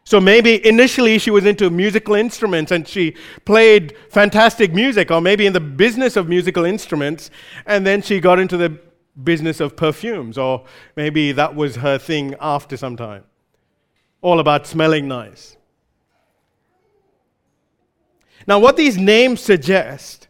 So 0.07 0.21
maybe 0.21 0.67
initially 0.67 1.19
she 1.19 1.31
was 1.31 1.47
into 1.47 1.71
musical 1.71 2.15
instruments 2.15 2.71
and 2.71 2.87
she 2.87 3.17
played 3.45 3.97
fantastic 4.11 4.75
music, 4.75 5.11
or 5.11 5.21
maybe 5.21 5.47
in 5.47 5.53
the 5.53 5.61
business 5.61 6.17
of 6.17 6.29
musical 6.29 6.65
instruments, 6.65 7.31
and 7.65 7.87
then 7.87 8.03
she 8.03 8.21
got 8.21 8.39
into 8.39 8.57
the 8.57 8.79
business 9.23 9.61
of 9.61 9.77
perfumes, 9.77 10.37
or 10.37 10.65
maybe 10.97 11.33
that 11.33 11.55
was 11.55 11.77
her 11.77 11.97
thing 11.97 12.35
after 12.41 12.77
some 12.77 12.97
time. 12.97 13.25
All 14.21 14.41
about 14.41 14.67
smelling 14.67 15.09
nice. 15.09 15.57
Now, 18.47 18.59
what 18.59 18.77
these 18.77 18.99
names 18.99 19.41
suggest 19.41 20.29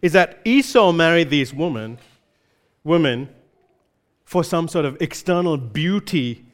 is 0.00 0.12
that 0.12 0.40
Esau 0.44 0.92
married 0.92 1.30
these 1.30 1.52
women, 1.52 1.98
women 2.84 3.28
for 4.24 4.42
some 4.42 4.68
sort 4.68 4.84
of 4.84 4.96
external 5.00 5.56
beauty 5.56 6.44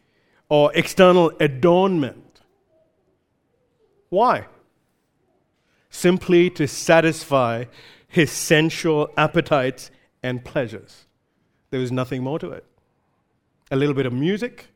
or 0.49 0.73
external 0.75 1.33
adornment. 1.41 2.41
Why? 4.09 4.47
Simply 5.91 6.51
to 6.51 6.67
satisfy 6.67 7.65
his 8.09 8.31
sensual 8.31 9.11
appetites 9.17 9.91
and 10.23 10.45
pleasures. 10.45 11.07
There 11.71 11.81
was 11.81 11.91
nothing 11.91 12.23
more 12.23 12.39
to 12.39 12.51
it. 12.51 12.67
A 13.71 13.77
little 13.77 13.95
bit 13.95 14.05
of 14.05 14.13
music, 14.13 14.67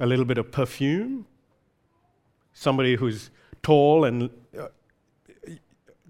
a 0.00 0.06
little 0.06 0.24
bit 0.24 0.38
of 0.38 0.50
perfume, 0.50 1.26
somebody 2.54 2.96
who's 2.96 3.30
tall 3.62 4.04
and 4.04 4.30
uh, 4.58 4.68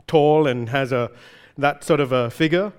tall 0.06 0.46
and 0.46 0.68
has 0.68 0.92
a 0.92 1.10
that 1.58 1.84
sort 1.84 2.00
of 2.00 2.12
a 2.12 2.30
figure 2.30 2.72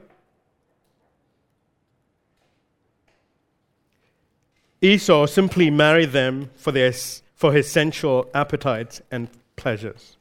Esau 4.84 5.25
simply 5.27 5.70
married 5.70 6.12
them 6.12 6.50
for, 6.58 6.74
their, 6.74 6.92
for 7.36 7.53
his 7.53 7.72
sensual 7.72 8.30
appetites 8.34 9.01
and 9.10 9.30
pleasures. 9.56 10.18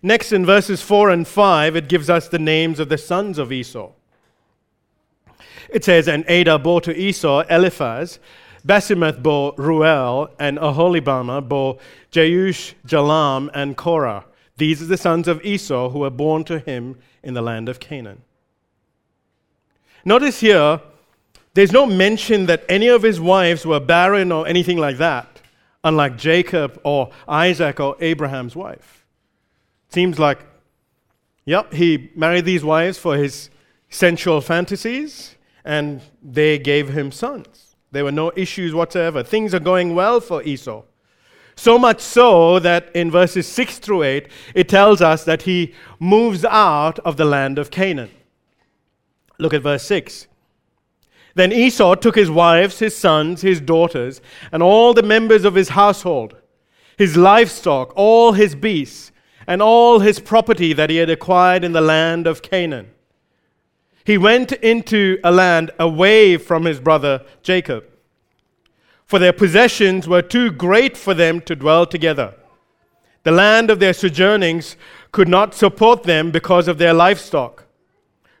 Next, 0.00 0.32
in 0.32 0.46
verses 0.46 0.80
4 0.80 1.10
and 1.10 1.28
5, 1.28 1.76
it 1.76 1.88
gives 1.88 2.08
us 2.08 2.26
the 2.26 2.38
names 2.38 2.80
of 2.80 2.88
the 2.88 2.96
sons 2.96 3.36
of 3.36 3.52
Esau. 3.52 3.90
It 5.68 5.84
says, 5.84 6.08
And 6.08 6.24
Ada 6.26 6.58
bore 6.58 6.80
to 6.80 6.98
Esau 6.98 7.44
Eliphaz, 7.50 8.18
Basemath 8.66 9.22
bore 9.22 9.54
Ruel, 9.56 10.30
and 10.38 10.58
Aholibama 10.58 11.46
bore 11.46 11.78
Jeush, 12.10 12.74
Jalam, 12.86 13.50
and 13.54 13.76
Korah. 13.76 14.24
These 14.56 14.82
are 14.82 14.86
the 14.86 14.96
sons 14.96 15.28
of 15.28 15.44
Esau 15.44 15.90
who 15.90 16.00
were 16.00 16.10
born 16.10 16.44
to 16.44 16.58
him 16.58 16.98
in 17.22 17.34
the 17.34 17.42
land 17.42 17.68
of 17.68 17.78
Canaan. 17.78 18.22
Notice 20.04 20.40
here 20.40 20.80
there's 21.54 21.72
no 21.72 21.86
mention 21.86 22.46
that 22.46 22.64
any 22.68 22.88
of 22.88 23.02
his 23.02 23.20
wives 23.20 23.64
were 23.64 23.80
barren 23.80 24.32
or 24.32 24.46
anything 24.46 24.78
like 24.78 24.98
that, 24.98 25.40
unlike 25.84 26.16
Jacob 26.16 26.80
or 26.84 27.10
Isaac 27.26 27.80
or 27.80 27.96
Abraham's 28.00 28.56
wife. 28.56 29.06
Seems 29.88 30.18
like, 30.18 30.38
yep, 31.44 31.72
he 31.72 32.10
married 32.14 32.44
these 32.44 32.64
wives 32.64 32.98
for 32.98 33.16
his 33.16 33.50
sensual 33.88 34.40
fantasies, 34.40 35.36
and 35.64 36.02
they 36.22 36.58
gave 36.58 36.90
him 36.90 37.10
sons. 37.10 37.67
There 37.90 38.04
were 38.04 38.12
no 38.12 38.32
issues 38.36 38.74
whatsoever. 38.74 39.22
Things 39.22 39.54
are 39.54 39.60
going 39.60 39.94
well 39.94 40.20
for 40.20 40.42
Esau. 40.42 40.82
So 41.56 41.78
much 41.78 42.00
so 42.00 42.60
that 42.60 42.94
in 42.94 43.10
verses 43.10 43.46
6 43.48 43.78
through 43.78 44.04
8, 44.04 44.28
it 44.54 44.68
tells 44.68 45.02
us 45.02 45.24
that 45.24 45.42
he 45.42 45.74
moves 45.98 46.44
out 46.44 46.98
of 47.00 47.16
the 47.16 47.24
land 47.24 47.58
of 47.58 47.70
Canaan. 47.70 48.10
Look 49.38 49.54
at 49.54 49.62
verse 49.62 49.82
6. 49.84 50.28
Then 51.34 51.52
Esau 51.52 51.94
took 51.94 52.16
his 52.16 52.30
wives, 52.30 52.78
his 52.78 52.96
sons, 52.96 53.42
his 53.42 53.60
daughters, 53.60 54.20
and 54.52 54.62
all 54.62 54.92
the 54.92 55.02
members 55.02 55.44
of 55.44 55.54
his 55.54 55.70
household, 55.70 56.36
his 56.96 57.16
livestock, 57.16 57.92
all 57.96 58.32
his 58.32 58.54
beasts, 58.54 59.12
and 59.46 59.62
all 59.62 60.00
his 60.00 60.20
property 60.20 60.72
that 60.72 60.90
he 60.90 60.96
had 60.96 61.10
acquired 61.10 61.64
in 61.64 61.72
the 61.72 61.80
land 61.80 62.26
of 62.26 62.42
Canaan. 62.42 62.90
He 64.08 64.16
went 64.16 64.52
into 64.52 65.18
a 65.22 65.30
land 65.30 65.70
away 65.78 66.38
from 66.38 66.64
his 66.64 66.80
brother 66.80 67.26
Jacob, 67.42 67.84
for 69.04 69.18
their 69.18 69.34
possessions 69.34 70.08
were 70.08 70.22
too 70.22 70.50
great 70.50 70.96
for 70.96 71.12
them 71.12 71.42
to 71.42 71.54
dwell 71.54 71.84
together. 71.84 72.32
The 73.24 73.32
land 73.32 73.68
of 73.68 73.80
their 73.80 73.92
sojournings 73.92 74.76
could 75.12 75.28
not 75.28 75.54
support 75.54 76.04
them 76.04 76.30
because 76.30 76.68
of 76.68 76.78
their 76.78 76.94
livestock. 76.94 77.66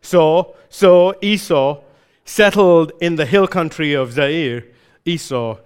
So, 0.00 0.56
so 0.70 1.14
Esau 1.20 1.82
settled 2.24 2.92
in 3.02 3.16
the 3.16 3.26
hill 3.26 3.46
country 3.46 3.92
of 3.92 4.14
Seir, 4.14 4.64
Esau 5.04 5.58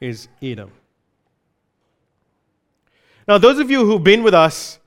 is 0.00 0.28
Edom. 0.40 0.70
Now, 3.26 3.38
those 3.38 3.58
of 3.58 3.72
you 3.72 3.84
who've 3.84 4.04
been 4.04 4.22
with 4.22 4.34
us 4.34 4.78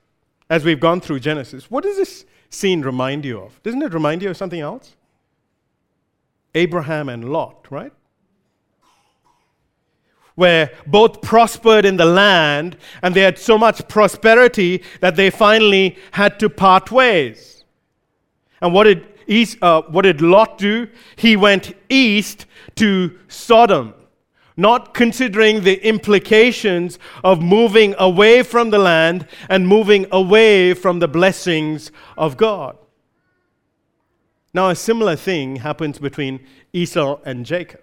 as 0.48 0.64
we've 0.64 0.80
gone 0.80 1.02
through 1.02 1.20
Genesis. 1.20 1.70
What 1.70 1.84
does 1.84 1.98
this 1.98 2.24
scene 2.52 2.82
remind 2.82 3.24
you 3.24 3.40
of? 3.40 3.62
Doesn't 3.62 3.82
it 3.82 3.94
remind 3.94 4.22
you 4.22 4.30
of 4.30 4.36
something 4.36 4.60
else? 4.60 4.94
Abraham 6.54 7.08
and 7.08 7.32
Lot, 7.32 7.66
right? 7.70 7.92
Where 10.34 10.70
both 10.86 11.20
prospered 11.20 11.84
in 11.84 11.96
the 11.96 12.04
land 12.04 12.76
and 13.02 13.14
they 13.14 13.20
had 13.20 13.38
so 13.38 13.58
much 13.58 13.86
prosperity 13.88 14.82
that 15.00 15.16
they 15.16 15.30
finally 15.30 15.96
had 16.12 16.38
to 16.40 16.48
part 16.48 16.90
ways. 16.90 17.64
And 18.60 18.72
what 18.72 18.84
did, 18.84 19.06
east, 19.26 19.58
uh, 19.62 19.82
what 19.82 20.02
did 20.02 20.20
Lot 20.20 20.58
do? 20.58 20.88
He 21.16 21.36
went 21.36 21.74
east 21.88 22.46
to 22.76 23.18
Sodom 23.28 23.94
not 24.56 24.94
considering 24.94 25.62
the 25.62 25.84
implications 25.86 26.98
of 27.24 27.40
moving 27.42 27.94
away 27.98 28.42
from 28.42 28.70
the 28.70 28.78
land 28.78 29.26
and 29.48 29.66
moving 29.66 30.06
away 30.12 30.74
from 30.74 30.98
the 30.98 31.08
blessings 31.08 31.90
of 32.16 32.36
God. 32.36 32.76
Now, 34.54 34.68
a 34.68 34.76
similar 34.76 35.16
thing 35.16 35.56
happens 35.56 35.98
between 35.98 36.46
Esau 36.72 37.20
and 37.24 37.46
Jacob. 37.46 37.80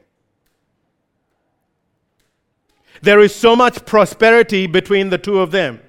There 3.01 3.19
is 3.19 3.33
so 3.33 3.55
much 3.55 3.85
prosperity 3.85 4.67
between 4.67 5.09
the 5.09 5.17
two 5.17 5.39
of 5.39 5.51
them. 5.51 5.79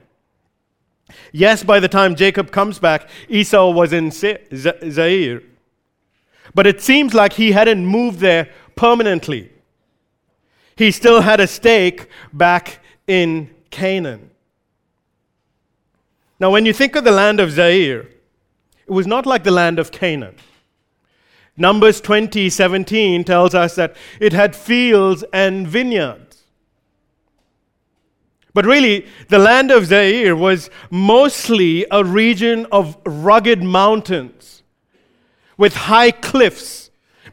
Yes, 1.32 1.64
by 1.64 1.80
the 1.80 1.88
time 1.88 2.14
Jacob 2.14 2.50
comes 2.50 2.78
back, 2.78 3.10
Esau 3.28 3.70
was 3.70 3.92
in 3.92 4.10
Seir. 4.10 5.42
But 6.54 6.66
it 6.66 6.80
seems 6.80 7.14
like 7.14 7.34
he 7.34 7.52
hadn't 7.52 7.84
moved 7.84 8.20
there 8.20 8.48
permanently 8.76 9.49
he 10.80 10.90
still 10.90 11.20
had 11.20 11.40
a 11.40 11.46
stake 11.46 12.08
back 12.32 12.78
in 13.06 13.50
Canaan. 13.68 14.30
Now, 16.40 16.50
when 16.50 16.64
you 16.64 16.72
think 16.72 16.96
of 16.96 17.04
the 17.04 17.10
land 17.10 17.38
of 17.38 17.52
Seir, 17.52 18.08
it 18.86 18.90
was 18.90 19.06
not 19.06 19.26
like 19.26 19.44
the 19.44 19.50
land 19.50 19.78
of 19.78 19.92
Canaan. 19.92 20.36
Numbers 21.54 22.00
20, 22.00 22.48
17 22.48 23.24
tells 23.24 23.54
us 23.54 23.74
that 23.74 23.94
it 24.20 24.32
had 24.32 24.56
fields 24.56 25.22
and 25.34 25.68
vineyards. 25.68 26.44
But 28.54 28.64
really, 28.64 29.06
the 29.28 29.38
land 29.38 29.70
of 29.70 29.88
Seir 29.88 30.34
was 30.34 30.70
mostly 30.90 31.84
a 31.90 32.02
region 32.02 32.66
of 32.72 32.96
rugged 33.04 33.62
mountains 33.62 34.62
with 35.58 35.74
high 35.74 36.10
cliffs 36.10 36.79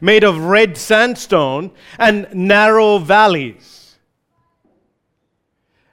made 0.00 0.24
of 0.24 0.38
red 0.38 0.76
sandstone 0.76 1.70
and 1.98 2.26
narrow 2.34 2.98
valleys. 2.98 3.96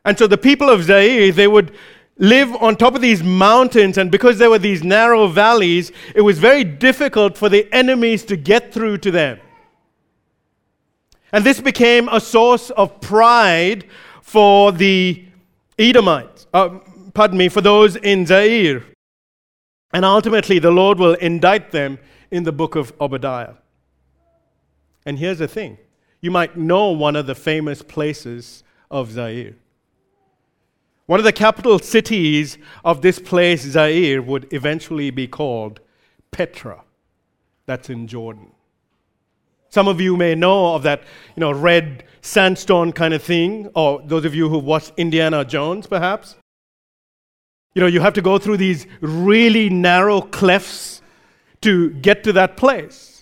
And 0.04 0.18
so 0.18 0.28
the 0.28 0.38
people 0.38 0.70
of 0.70 0.86
Seir, 0.86 1.32
they 1.32 1.48
would 1.48 1.76
live 2.18 2.56
on 2.56 2.76
top 2.76 2.96
of 2.96 3.02
these 3.02 3.24
mountains, 3.24 3.98
and 3.98 4.12
because 4.12 4.38
there 4.38 4.50
were 4.50 4.60
these 4.60 4.84
narrow 4.84 5.28
valleys, 5.28 5.92
it 6.14 6.22
was 6.22 6.40
very 6.40 6.64
difficult 6.64 7.38
for 7.38 7.50
the 7.50 7.68
enemies 7.74 8.24
to 8.26 8.38
get 8.38 8.74
through 8.74 9.00
to 9.00 9.12
them. 9.12 9.40
And 11.32 11.44
this 11.44 11.60
became 11.60 12.08
a 12.10 12.22
source 12.22 12.70
of 12.70 13.02
pride 13.02 13.86
for 14.22 14.72
the 14.72 15.26
Edomites, 15.78 16.48
uh, 16.54 16.80
pardon 17.14 17.38
me, 17.38 17.50
for 17.50 17.62
those 17.62 17.98
in 17.98 18.26
Seir. 18.26 18.84
And 19.92 20.06
ultimately, 20.06 20.60
the 20.60 20.72
Lord 20.72 21.00
will 21.00 21.16
indict 21.16 21.72
them 21.72 22.00
in 22.32 22.44
the 22.44 22.52
book 22.52 22.76
of 22.76 22.94
Obadiah. 23.02 23.56
And 25.06 25.20
here's 25.20 25.40
the 25.40 25.48
thing 25.48 25.78
you 26.22 26.32
might 26.32 26.58
know 26.58 26.90
one 26.90 27.16
of 27.16 27.28
the 27.28 27.36
famous 27.36 27.82
places 27.82 28.64
of 28.90 29.12
Seir. 29.12 29.56
One 31.06 31.20
of 31.20 31.24
the 31.24 31.32
capital 31.32 31.78
cities 31.78 32.58
of 32.84 33.02
this 33.02 33.20
place, 33.20 33.62
Seir, 33.74 34.22
would 34.22 34.52
eventually 34.52 35.12
be 35.12 35.28
called 35.28 35.80
Petra. 36.32 36.84
That's 37.68 37.90
in 37.90 38.08
Jordan. 38.08 38.52
Some 39.70 39.88
of 39.88 40.02
you 40.02 40.18
may 40.18 40.36
know 40.36 40.74
of 40.74 40.84
that, 40.84 41.04
you 41.36 41.42
know, 41.42 41.52
red 41.52 42.06
sandstone 42.22 42.91
kind 42.91 43.13
of 43.13 43.22
thing, 43.22 43.70
or 43.76 44.02
those 44.04 44.26
of 44.26 44.34
you 44.34 44.50
who've 44.50 44.63
watched 44.63 44.94
Indiana 44.98 45.46
Jones, 45.46 45.86
perhaps. 45.86 46.36
You 47.76 47.82
know, 47.82 47.88
you 47.88 48.00
have 48.00 48.13
to 48.13 48.22
go 48.22 48.38
through 48.38 48.58
these 48.58 48.88
really 49.02 49.70
narrow 49.70 50.22
clefts 50.22 51.02
to 51.62 51.91
get 51.91 52.24
to 52.24 52.34
that 52.34 52.58
place. 52.58 53.14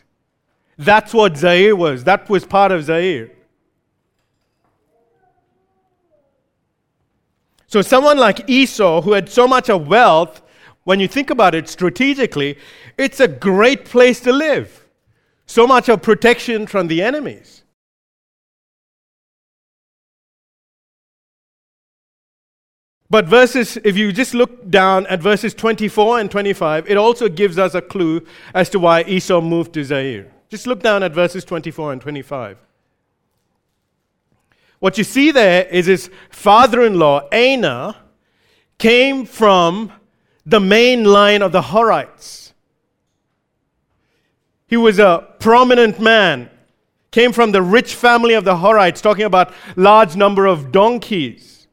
That's 0.78 1.14
what 1.14 1.38
Seir 1.38 1.76
was. 1.76 2.04
That 2.04 2.30
was 2.30 2.46
part 2.46 2.72
of 2.72 2.86
Seir. 2.86 3.32
So, 7.68 7.82
someone 7.82 8.18
like 8.18 8.48
Esau, 8.50 9.02
who 9.02 9.14
had 9.14 9.30
so 9.30 9.48
much 9.48 9.70
of 9.70 9.88
wealth, 9.88 10.42
when 10.84 11.00
you 11.00 11.08
think 11.08 11.30
about 11.30 11.56
it 11.56 11.68
strategically, 11.68 12.58
it's 12.98 13.20
a 13.20 13.28
great 13.28 13.86
place 13.86 14.20
to 14.22 14.32
live. 14.32 14.88
So 15.46 15.66
much 15.66 15.90
of 15.90 16.02
protection 16.02 16.68
from 16.68 16.88
the 16.88 17.02
enemies. 17.02 17.64
But 23.10 23.26
verses, 23.26 23.78
if 23.84 23.96
you 23.96 24.12
just 24.12 24.34
look 24.34 24.70
down 24.70 25.06
at 25.08 25.22
verses 25.22 25.54
24 25.54 26.20
and 26.20 26.32
25, 26.32 26.90
it 26.90 26.98
also 26.98 27.30
gives 27.30 27.60
us 27.60 27.76
a 27.76 27.82
clue 27.82 28.26
as 28.56 28.70
to 28.70 28.80
why 28.80 29.04
Esau 29.04 29.40
moved 29.40 29.74
to 29.74 29.84
Seir. 29.84 30.32
Just 30.54 30.68
look 30.68 30.84
down 30.84 31.02
at 31.02 31.14
verses 31.14 31.44
24 31.44 31.94
and 31.94 32.00
25. 32.00 32.60
What 34.78 35.00
you 35.00 35.04
see 35.04 35.32
there 35.32 35.66
is 35.66 35.88
his 35.88 36.12
father 36.30 36.86
in 36.86 37.00
law, 37.00 37.28
Anah, 37.30 37.98
came 38.78 39.26
from 39.26 39.92
the 40.46 40.60
main 40.60 41.06
line 41.06 41.42
of 41.42 41.54
the 41.54 41.62
Horites. 41.64 42.54
He 44.68 44.78
was 44.78 45.00
a 45.00 45.28
prominent 45.40 46.00
man, 46.00 46.52
came 47.10 47.34
from 47.34 47.52
the 47.52 47.64
rich 47.64 47.96
family 47.96 48.36
of 48.36 48.44
the 48.44 48.58
Horites, 48.58 49.02
talking 49.02 49.26
about 49.26 49.56
large 49.76 50.16
number 50.16 50.46
of 50.46 50.72
donkeys. 50.72 51.68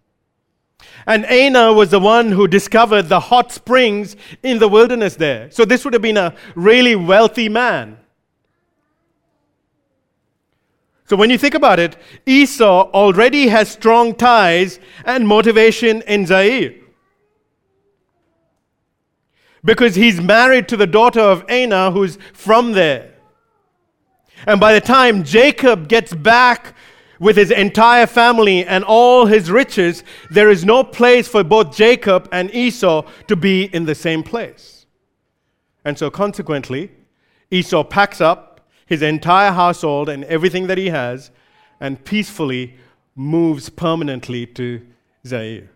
And 1.06 1.26
Anah 1.26 1.74
was 1.74 1.90
the 1.90 2.00
one 2.00 2.32
who 2.32 2.48
discovered 2.48 3.10
the 3.10 3.20
hot 3.20 3.52
springs 3.52 4.16
in 4.42 4.58
the 4.58 4.68
wilderness 4.68 5.16
there. 5.16 5.50
So 5.50 5.66
this 5.66 5.84
would 5.84 5.92
have 5.92 6.00
been 6.00 6.16
a 6.16 6.34
really 6.54 6.96
wealthy 6.96 7.50
man. 7.50 7.98
So 11.10 11.16
when 11.16 11.28
you 11.28 11.38
think 11.38 11.54
about 11.54 11.80
it, 11.80 11.96
Esau 12.24 12.88
already 12.92 13.48
has 13.48 13.68
strong 13.68 14.14
ties 14.14 14.78
and 15.04 15.26
motivation 15.26 16.02
in 16.02 16.24
Seir. 16.24 16.72
Because 19.64 19.96
he's 19.96 20.20
married 20.20 20.68
to 20.68 20.76
the 20.76 20.86
daughter 20.86 21.18
of 21.18 21.44
Anah, 21.50 21.90
who's 21.90 22.16
from 22.32 22.70
there. 22.74 23.10
And 24.46 24.60
by 24.60 24.72
the 24.72 24.80
time 24.80 25.24
Jacob 25.24 25.88
gets 25.88 26.14
back 26.14 26.76
with 27.18 27.36
his 27.36 27.50
entire 27.50 28.06
family 28.06 28.64
and 28.64 28.84
all 28.84 29.26
his 29.26 29.50
riches, 29.50 30.04
there 30.30 30.48
is 30.48 30.64
no 30.64 30.84
place 30.84 31.26
for 31.26 31.42
both 31.42 31.74
Jacob 31.74 32.28
and 32.30 32.54
Esau 32.54 33.02
to 33.26 33.34
be 33.34 33.64
in 33.74 33.84
the 33.84 33.96
same 33.96 34.22
place. 34.22 34.86
And 35.84 35.98
so, 35.98 36.08
consequently, 36.08 36.92
Esau 37.50 37.82
packs 37.82 38.20
up 38.20 38.49
his 38.90 39.02
entire 39.02 39.52
household 39.52 40.08
and 40.08 40.24
everything 40.24 40.66
that 40.66 40.76
he 40.76 40.88
has 40.88 41.30
and 41.78 42.04
peacefully 42.04 42.74
moves 43.14 43.70
permanently 43.70 44.44
to 44.46 44.84
Seir. 45.24 45.70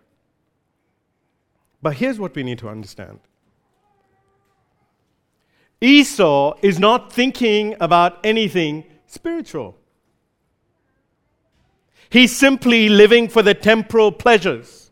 But 1.81 1.95
here's 1.95 2.19
what 2.19 2.35
we 2.35 2.43
need 2.43 2.59
to 2.59 2.67
understand 2.67 3.21
Esau 5.79 6.55
is 6.61 6.77
not 6.77 7.13
thinking 7.13 7.75
about 7.79 8.19
anything 8.25 8.83
spiritual. 9.07 9.77
He's 12.09 12.35
simply 12.35 12.89
living 12.89 13.29
for 13.29 13.41
the 13.41 13.53
temporal 13.53 14.11
pleasures. 14.11 14.91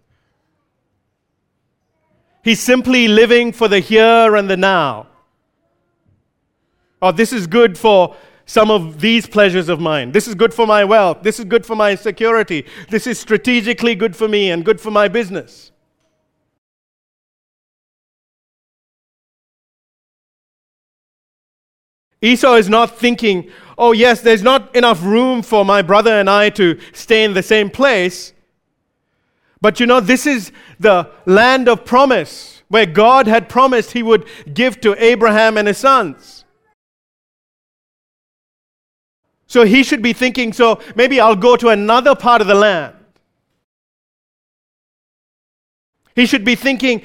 He's 2.42 2.62
simply 2.62 3.10
living 3.10 3.52
for 3.52 3.68
the 3.68 3.80
here 3.80 4.36
and 4.36 4.50
the 4.50 4.58
now. 4.58 5.08
Oh, 7.04 7.12
this 7.12 7.34
is 7.34 7.48
good 7.48 7.78
for 7.78 8.16
some 8.46 8.72
of 8.72 9.02
these 9.02 9.28
pleasures 9.28 9.68
of 9.68 9.82
mine. 9.82 10.14
This 10.14 10.26
is 10.26 10.36
good 10.36 10.54
for 10.54 10.66
my 10.66 10.86
wealth. 10.86 11.22
This 11.22 11.38
is 11.38 11.44
good 11.44 11.66
for 11.66 11.76
my 11.76 11.96
security. 11.96 12.66
This 12.90 13.08
is 13.08 13.20
strategically 13.20 13.94
good 13.94 14.16
for 14.16 14.30
me 14.30 14.52
and 14.52 14.64
good 14.64 14.80
for 14.80 14.90
my 14.90 15.10
business. 15.10 15.74
Esau 22.22 22.54
is 22.54 22.70
not 22.70 22.98
thinking, 22.98 23.52
oh, 23.78 23.92
yes, 23.92 24.22
there's 24.22 24.42
not 24.42 24.74
enough 24.74 25.04
room 25.04 25.42
for 25.42 25.66
my 25.66 25.82
brother 25.82 26.18
and 26.18 26.30
I 26.30 26.52
to 26.52 26.80
stay 26.94 27.26
in 27.26 27.34
the 27.34 27.44
same 27.44 27.70
place. 27.70 28.32
But 29.60 29.82
you 29.82 29.88
know, 29.88 30.00
this 30.00 30.26
is 30.26 30.54
the 30.80 31.12
land 31.26 31.68
of 31.68 31.84
promise 31.84 32.64
where 32.70 32.86
God 32.86 33.28
had 33.28 33.50
promised 33.50 33.92
he 33.92 34.04
would 34.04 34.26
give 34.54 34.80
to 34.80 34.96
Abraham 35.04 35.58
and 35.58 35.68
his 35.68 35.80
sons. 35.80 36.43
So 39.54 39.66
he 39.66 39.84
should 39.84 40.02
be 40.02 40.14
thinking, 40.14 40.52
so 40.52 40.82
maybe 40.96 41.20
I'll 41.20 41.36
go 41.36 41.56
to 41.58 41.70
another 41.70 42.16
part 42.16 42.42
of 42.42 42.48
the 42.48 42.56
land. 42.56 42.96
He 46.16 46.26
should 46.26 46.44
be 46.44 46.56
thinking, 46.56 47.04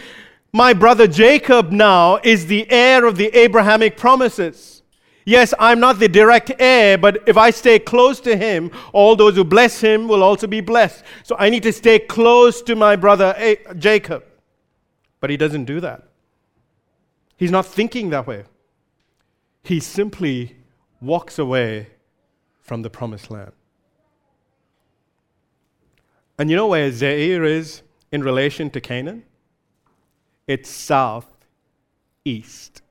My 0.51 0.73
brother 0.73 1.07
Jacob 1.07 1.73
now 1.73 2.19
is 2.25 2.47
the 2.47 2.67
heir 2.71 3.05
of 3.05 3.19
the 3.19 3.27
Abrahamic 3.37 3.99
promises. 3.99 4.83
Yes, 5.27 5.53
I'm 5.59 5.79
not 5.79 5.99
the 5.99 6.09
direct 6.09 6.51
heir, 6.59 6.97
but 6.97 7.23
if 7.29 7.37
I 7.37 7.51
stay 7.51 7.79
close 7.79 8.19
to 8.21 8.35
him, 8.35 8.71
all 8.95 9.15
those 9.15 9.35
who 9.35 9.45
bless 9.45 9.83
him 9.83 10.09
will 10.09 10.23
also 10.23 10.47
be 10.47 10.63
blessed. 10.63 11.05
So 11.25 11.37
I 11.39 11.51
need 11.51 11.65
to 11.65 11.73
stay 11.75 11.99
close 11.99 12.63
to 12.63 12.75
my 12.75 12.97
brother 12.97 13.59
Jacob. 13.77 14.25
But 15.21 15.29
he 15.29 15.37
doesn't 15.37 15.67
do 15.67 15.81
that. 15.81 16.09
He's 17.37 17.51
not 17.51 17.67
thinking 17.67 18.09
that 18.09 18.27
way. 18.27 18.45
He 19.65 19.81
simply 19.81 20.57
walks 21.03 21.39
away 21.39 21.89
from 22.69 22.83
the 22.83 22.91
promised 22.91 23.31
land. 23.31 23.53
And 26.39 26.51
you 26.51 26.57
know 26.57 26.67
where 26.67 26.93
Seir 26.93 27.43
is 27.43 27.83
in 28.13 28.23
relation 28.23 28.69
to 28.71 28.81
Canaan? 28.81 29.25
It's 30.47 30.69
south 30.69 31.27
east. 32.27 32.83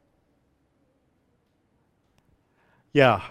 Yeah. 2.91 3.21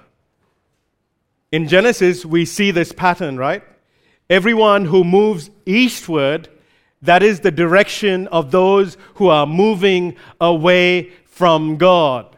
In 1.50 1.66
Genesis, 1.66 2.24
we 2.24 2.44
see 2.44 2.70
this 2.70 2.92
pattern, 2.92 3.37
right? 3.37 3.64
Everyone 4.30 4.85
who 4.85 5.02
moves 5.02 5.50
eastward, 5.66 6.48
that 7.02 7.24
is 7.24 7.40
the 7.40 7.50
direction 7.50 8.28
of 8.28 8.52
those 8.52 8.96
who 9.14 9.28
are 9.28 9.46
moving 9.46 10.16
away 10.40 11.11
from 11.24 11.76
God. 11.76 12.37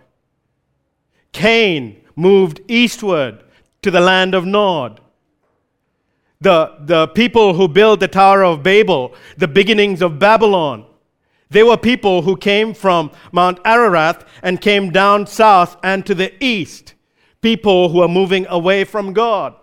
Cain 1.33 2.03
moved 2.17 2.61
eastward 2.69 3.45
to 3.83 3.91
the 3.91 4.01
land 4.01 4.35
of 4.35 4.45
Nod. 4.45 5.01
The, 6.41 6.77
the 6.81 7.09
people 7.09 7.55
who 7.55 7.67
built 7.67 8.01
the 8.01 8.09
Tower 8.09 8.45
of 8.45 8.63
Babel, 8.63 9.15
the 9.37 9.49
beginnings 9.49 10.03
of 10.03 10.19
Babylon, 10.19 10.87
they 11.51 11.63
were 11.63 11.77
people 11.77 12.23
who 12.23 12.37
came 12.37 12.75
from 12.75 13.11
Mount 13.33 13.59
Ararat 13.65 14.27
and 14.43 14.61
came 14.61 14.91
down 14.91 15.27
south 15.27 15.77
and 15.83 16.05
to 16.07 16.15
the 16.15 16.33
east. 16.45 16.95
People 17.41 17.89
who 17.89 18.03
are 18.03 18.09
moving 18.09 18.47
away 18.49 18.85
from 18.85 19.13
God. 19.13 19.55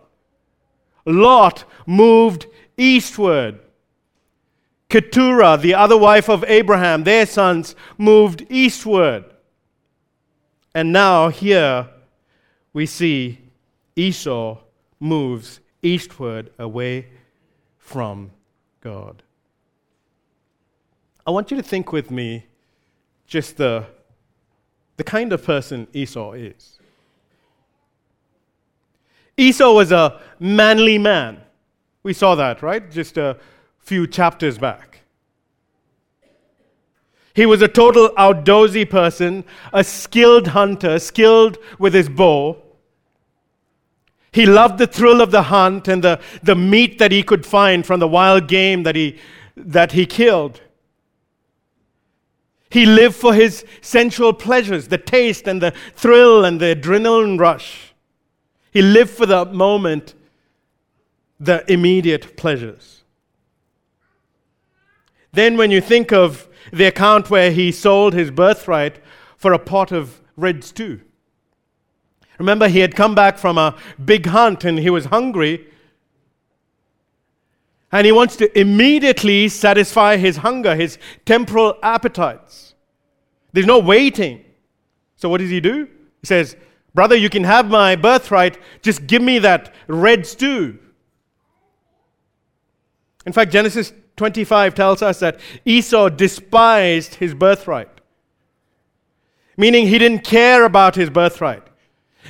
Lot 1.06 1.66
moved 1.86 2.48
eastward. 2.78 3.60
Keturah, 4.90 5.58
the 5.58 5.74
other 5.74 5.98
wife 5.98 6.30
of 6.30 6.44
Abraham, 6.46 7.04
their 7.04 7.26
sons 7.26 7.76
moved 7.98 8.46
eastward. 8.50 9.26
And 10.74 10.92
now 10.92 11.30
here 11.30 11.90
we 12.74 12.86
see 12.86 13.40
Esau 13.96 14.58
moves 15.00 15.60
eastward 15.82 16.52
away 16.60 17.08
from 17.78 18.32
God. 18.82 19.24
I 21.26 21.32
want 21.32 21.52
you 21.52 21.58
to 21.58 21.64
think 21.64 21.92
with 21.92 22.12
me 22.12 22.46
just 23.28 23.58
the, 23.58 23.86
the 24.98 25.04
kind 25.04 25.34
of 25.34 25.44
person 25.44 25.88
Esau 25.94 26.34
is. 26.34 26.80
Esau 29.38 29.74
was 29.74 29.92
a 29.92 30.22
manly 30.40 30.98
man. 30.98 31.42
We 32.04 32.14
saw 32.14 32.36
that, 32.36 32.62
right? 32.62 32.90
Just 32.92 33.18
a 33.18 33.38
few 33.80 34.08
chapters 34.08 34.58
back. 34.58 35.00
He 37.34 37.46
was 37.46 37.62
a 37.62 37.68
total 37.68 38.10
outdoorsy 38.18 38.90
person, 38.90 39.44
a 39.74 39.84
skilled 39.84 40.48
hunter, 40.48 41.00
skilled 41.00 41.58
with 41.80 41.94
his 41.94 42.08
bow. 42.08 42.62
He 44.36 44.46
loved 44.46 44.80
the 44.80 44.86
thrill 44.86 45.22
of 45.22 45.32
the 45.32 45.44
hunt 45.44 45.88
and 45.88 46.04
the, 46.04 46.20
the 46.44 46.58
meat 46.58 47.00
that 47.00 47.14
he 47.14 47.24
could 47.24 47.46
find 47.46 47.86
from 47.86 48.02
the 48.02 48.08
wild 48.08 48.50
game 48.50 48.84
that 48.84 48.94
he, 48.94 49.18
that 49.56 49.94
he 49.94 50.06
killed. 50.06 50.60
He 52.70 52.86
lived 52.86 53.16
for 53.16 53.34
his 53.34 53.64
sensual 53.80 54.34
pleasures, 54.34 54.90
the 54.90 54.98
taste 54.98 55.48
and 55.48 55.62
the 55.62 55.72
thrill 55.96 56.44
and 56.44 56.60
the 56.60 56.76
adrenaline 56.76 57.40
rush. 57.40 57.94
He 58.74 58.82
lived 58.82 59.12
for 59.12 59.26
the 59.26 59.46
moment, 59.46 60.16
the 61.40 61.64
immediate 61.72 62.36
pleasures. 62.36 63.04
Then, 65.32 65.56
when 65.56 65.72
you 65.72 65.80
think 65.80 66.12
of 66.12 66.50
the 66.74 66.88
account 66.88 67.30
where 67.30 67.52
he 67.52 67.72
sold 67.72 68.14
his 68.14 68.32
birthright 68.32 69.00
for 69.38 69.54
a 69.54 69.60
pot 69.60 69.94
of 69.94 70.20
red 70.36 70.62
stew, 70.66 71.00
Remember, 72.38 72.68
he 72.68 72.80
had 72.80 72.96
come 72.96 73.16
back 73.16 73.38
from 73.38 73.58
a 73.58 73.76
big 74.04 74.26
hunt 74.28 74.64
and 74.66 74.80
he 74.80 74.90
was 74.90 75.06
hungry. 75.06 75.68
And 77.92 78.06
he 78.06 78.12
wants 78.12 78.36
to 78.38 78.60
immediately 78.60 79.48
satisfy 79.48 80.18
his 80.18 80.38
hunger, 80.38 80.76
his 80.76 80.98
temporal 81.26 81.78
appetites. 81.82 82.74
There's 83.54 83.66
no 83.66 83.80
waiting. 83.80 84.44
So, 85.16 85.30
what 85.30 85.38
does 85.40 85.50
he 85.50 85.62
do? 85.62 85.88
He 86.22 86.28
says, 86.28 86.58
Brother, 86.94 87.16
you 87.16 87.30
can 87.30 87.44
have 87.46 87.70
my 87.70 87.96
birthright, 87.96 88.58
just 88.82 89.08
give 89.08 89.22
me 89.22 89.40
that 89.40 89.74
red 89.88 90.26
stew. 90.26 90.80
In 93.26 93.34
fact, 93.34 93.52
Genesis 93.52 93.94
25 94.18 94.76
tells 94.76 95.02
us 95.02 95.20
that 95.20 95.40
Esau 95.64 96.10
despised 96.10 97.16
his 97.16 97.34
birthright, 97.34 97.90
meaning 99.58 99.88
he 99.88 99.98
didn't 99.98 100.24
care 100.24 100.64
about 100.64 100.96
his 100.96 101.10
birthright 101.10 101.64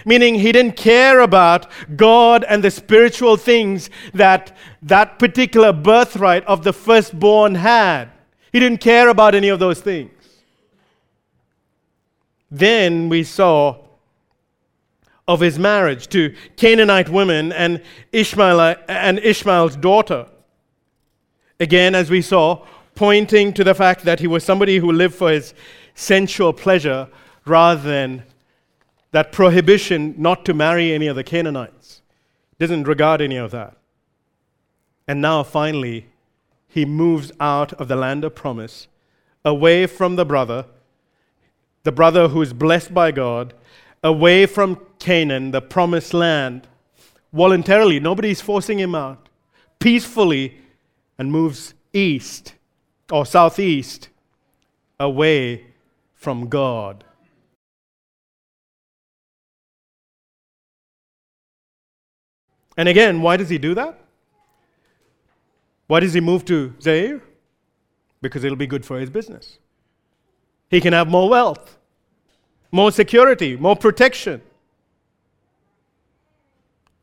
meaning 0.04 0.36
he 0.36 0.52
didn't 0.52 0.76
care 0.76 1.22
about 1.22 1.70
God 1.96 2.44
and 2.44 2.64
the 2.64 2.72
spiritual 2.72 3.38
things 3.38 3.90
that 4.14 4.56
that 4.82 5.20
particular 5.20 5.72
birthright 5.72 6.44
of 6.46 6.64
the 6.64 6.74
firstborn 6.74 7.56
had. 7.56 8.10
He 8.52 8.60
didn't 8.60 8.82
care 8.82 9.10
about 9.10 9.36
any 9.36 9.50
of 9.50 9.60
those 9.60 9.82
things. 9.82 10.12
Then 12.52 13.10
we 13.10 13.24
saw 13.24 13.86
of 15.28 15.40
his 15.40 15.58
marriage 15.58 16.08
to 16.08 16.36
Canaanite 16.56 17.10
women 17.10 17.52
and 17.52 17.82
Ishmael 18.12 18.76
and 18.88 19.20
Ishmael's 19.20 19.76
daughter. 19.76 20.28
Again, 21.60 21.96
as 21.96 22.10
we 22.10 22.22
saw, 22.22 22.66
pointing 22.94 23.54
to 23.54 23.64
the 23.64 23.74
fact 23.74 24.06
that 24.06 24.20
he 24.20 24.28
was 24.28 24.44
somebody 24.44 24.78
who 24.78 24.92
lived 24.92 25.16
for 25.16 25.32
his 25.32 25.54
sensual 25.96 26.54
pleasure 26.54 27.08
rather 27.46 27.82
than 27.82 28.24
that 29.16 29.32
prohibition 29.32 30.14
not 30.18 30.44
to 30.44 30.54
marry 30.54 30.92
any 30.92 31.08
of 31.08 31.16
the 31.16 31.24
Canaanites. 31.24 32.02
Doesn't 32.60 32.84
regard 32.84 33.22
any 33.22 33.38
of 33.38 33.52
that. 33.52 33.78
And 35.08 35.22
now, 35.22 35.42
finally, 35.42 36.08
he 36.68 36.84
moves 36.84 37.32
out 37.40 37.72
of 37.80 37.88
the 37.88 37.96
land 37.96 38.26
of 38.26 38.36
promise, 38.36 38.90
away 39.46 39.88
from 39.88 40.18
the 40.18 40.26
brother, 40.26 40.66
the 41.84 41.94
brother 41.94 42.28
who 42.28 42.42
is 42.42 42.52
blessed 42.52 42.94
by 42.94 43.12
God, 43.12 43.54
away 44.04 44.46
from 44.46 44.82
Canaan, 45.00 45.52
the 45.52 45.62
promised 45.62 46.14
land, 46.14 46.68
voluntarily. 47.32 48.02
Nobody's 48.02 48.42
forcing 48.42 48.80
him 48.80 48.96
out. 48.96 49.30
Peacefully, 49.80 50.58
and 51.18 51.32
moves 51.32 51.74
east 51.94 52.56
or 53.10 53.26
southeast, 53.26 54.10
away 55.00 55.68
from 56.16 56.50
God. 56.50 57.06
And 62.78 62.90
again, 62.90 63.22
why 63.22 63.38
does 63.38 63.50
he 63.50 63.58
do 63.58 63.74
that? 63.76 64.00
Why 65.88 66.00
does 66.00 66.14
he 66.14 66.22
move 66.22 66.46
to 66.46 66.74
Seir? 66.80 67.22
Because 68.22 68.44
it'll 68.44 68.58
be 68.58 68.68
good 68.68 68.86
for 68.86 69.00
his 69.00 69.10
business. 69.10 69.60
He 70.70 70.82
can 70.82 70.94
have 70.94 71.08
more 71.08 71.30
wealth, 71.30 71.78
more 72.72 72.92
security, 72.92 73.56
more 73.56 73.76
protection. 73.76 74.42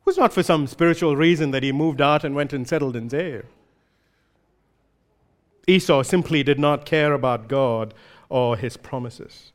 It 0.00 0.06
was 0.06 0.18
not 0.18 0.32
for 0.32 0.42
some 0.42 0.66
spiritual 0.66 1.16
reason 1.16 1.52
that 1.52 1.62
he 1.62 1.70
moved 1.70 2.00
out 2.00 2.24
and 2.24 2.34
went 2.34 2.52
and 2.52 2.66
settled 2.66 2.96
in 2.96 3.08
Seir. 3.08 3.44
Esau 5.68 6.02
simply 6.02 6.42
did 6.42 6.58
not 6.58 6.84
care 6.84 7.12
about 7.12 7.46
God 7.46 7.94
or 8.28 8.56
his 8.56 8.76
promises. 8.76 9.52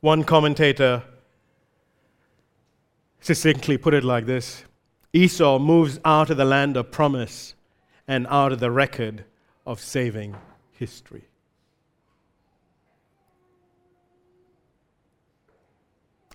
One 0.00 0.24
commentator 0.24 1.02
succinctly 3.26 3.76
put 3.76 3.92
it 3.92 4.04
like 4.04 4.24
this 4.24 4.64
Esau 5.12 5.58
moves 5.58 5.98
out 6.04 6.30
of 6.30 6.36
the 6.36 6.44
land 6.44 6.76
of 6.76 6.92
promise 6.92 7.54
and 8.06 8.24
out 8.28 8.52
of 8.52 8.60
the 8.60 8.70
record 8.70 9.24
of 9.66 9.80
saving 9.80 10.36
history. 10.70 11.24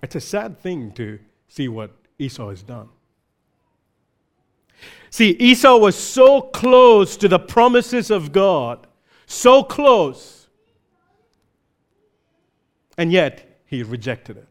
It's 0.03 0.15
a 0.15 0.19
sad 0.19 0.59
thing 0.59 0.91
to 0.93 1.19
see 1.47 1.69
what 1.69 1.91
Esau 2.19 2.49
has 2.49 2.61
done. 2.61 2.89
See, 5.11 5.29
Esau 5.31 5.77
was 5.77 5.95
so 5.95 6.41
close 6.41 7.15
to 7.17 7.27
the 7.27 7.39
promises 7.39 8.09
of 8.11 8.31
God, 8.31 8.87
so 9.27 9.63
close, 9.63 10.49
and 12.97 13.11
yet 13.13 13.61
he 13.65 13.83
rejected 13.83 14.37
it. 14.37 14.47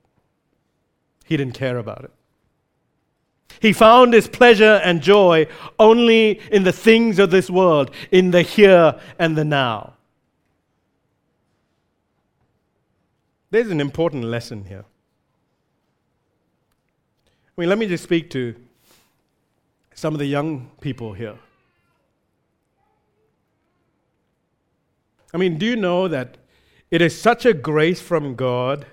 He 1.26 1.36
didn't 1.36 1.54
care 1.54 1.76
about 1.76 2.04
it. 2.04 2.12
He 3.60 3.74
found 3.74 4.14
his 4.14 4.26
pleasure 4.26 4.80
and 4.82 5.02
joy 5.02 5.46
only 5.78 6.40
in 6.50 6.64
the 6.64 6.72
things 6.72 7.18
of 7.18 7.30
this 7.30 7.50
world, 7.50 7.90
in 8.10 8.30
the 8.30 8.42
here 8.42 8.98
and 9.18 9.36
the 9.36 9.44
now. 9.44 9.94
There's 13.50 13.70
an 13.70 13.80
important 13.80 14.24
lesson 14.24 14.64
here. 14.64 14.84
I 17.46 17.60
mean, 17.60 17.68
let 17.68 17.78
me 17.78 17.86
just 17.86 18.04
speak 18.04 18.30
to 18.30 18.54
some 19.94 20.14
of 20.14 20.18
the 20.18 20.26
young 20.26 20.70
people 20.80 21.12
here. 21.12 21.36
I 25.34 25.36
mean, 25.36 25.58
do 25.58 25.66
you 25.66 25.76
know 25.76 26.08
that 26.08 26.38
it 26.90 27.02
is 27.02 27.20
such 27.20 27.44
a 27.44 27.52
grace 27.52 28.00
from 28.00 28.34
God 28.36 28.86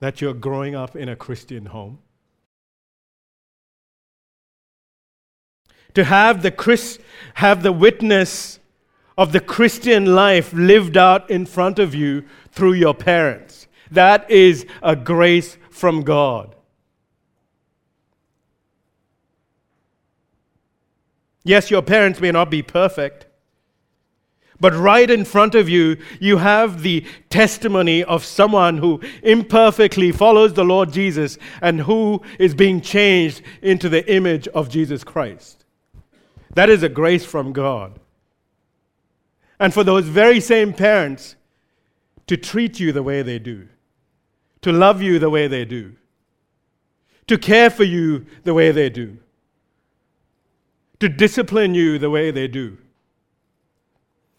that 0.00 0.22
you're 0.22 0.32
growing 0.32 0.74
up 0.74 0.96
in 0.96 1.10
a 1.10 1.16
Christian 1.16 1.66
home? 1.66 1.98
To 5.94 6.04
have 6.04 6.42
the, 6.42 6.50
Chris, 6.50 6.98
have 7.34 7.62
the 7.62 7.72
witness 7.72 8.58
of 9.16 9.32
the 9.32 9.40
Christian 9.40 10.06
life 10.06 10.52
lived 10.52 10.96
out 10.96 11.30
in 11.30 11.46
front 11.46 11.78
of 11.78 11.94
you 11.94 12.24
through 12.50 12.72
your 12.74 12.94
parents. 12.94 13.68
That 13.90 14.28
is 14.30 14.66
a 14.82 14.96
grace 14.96 15.56
from 15.70 16.02
God. 16.02 16.56
Yes, 21.44 21.70
your 21.70 21.82
parents 21.82 22.20
may 22.20 22.32
not 22.32 22.50
be 22.50 22.62
perfect, 22.62 23.26
but 24.58 24.74
right 24.74 25.10
in 25.10 25.24
front 25.24 25.54
of 25.54 25.68
you, 25.68 25.98
you 26.18 26.38
have 26.38 26.82
the 26.82 27.04
testimony 27.28 28.02
of 28.02 28.24
someone 28.24 28.78
who 28.78 29.00
imperfectly 29.22 30.10
follows 30.10 30.54
the 30.54 30.64
Lord 30.64 30.90
Jesus 30.92 31.36
and 31.60 31.82
who 31.82 32.22
is 32.38 32.54
being 32.54 32.80
changed 32.80 33.42
into 33.60 33.88
the 33.88 34.10
image 34.10 34.48
of 34.48 34.70
Jesus 34.70 35.04
Christ. 35.04 35.63
That 36.54 36.70
is 36.70 36.82
a 36.82 36.88
grace 36.88 37.24
from 37.24 37.52
God. 37.52 37.98
And 39.58 39.72
for 39.72 39.84
those 39.84 40.06
very 40.06 40.40
same 40.40 40.72
parents 40.72 41.36
to 42.26 42.36
treat 42.36 42.80
you 42.80 42.92
the 42.92 43.02
way 43.02 43.22
they 43.22 43.38
do, 43.38 43.68
to 44.62 44.72
love 44.72 45.02
you 45.02 45.18
the 45.18 45.30
way 45.30 45.46
they 45.46 45.64
do, 45.64 45.94
to 47.26 47.38
care 47.38 47.70
for 47.70 47.84
you 47.84 48.26
the 48.44 48.54
way 48.54 48.70
they 48.70 48.90
do, 48.90 49.18
to 51.00 51.08
discipline 51.08 51.74
you 51.74 51.98
the 51.98 52.10
way 52.10 52.30
they 52.30 52.48
do 52.48 52.78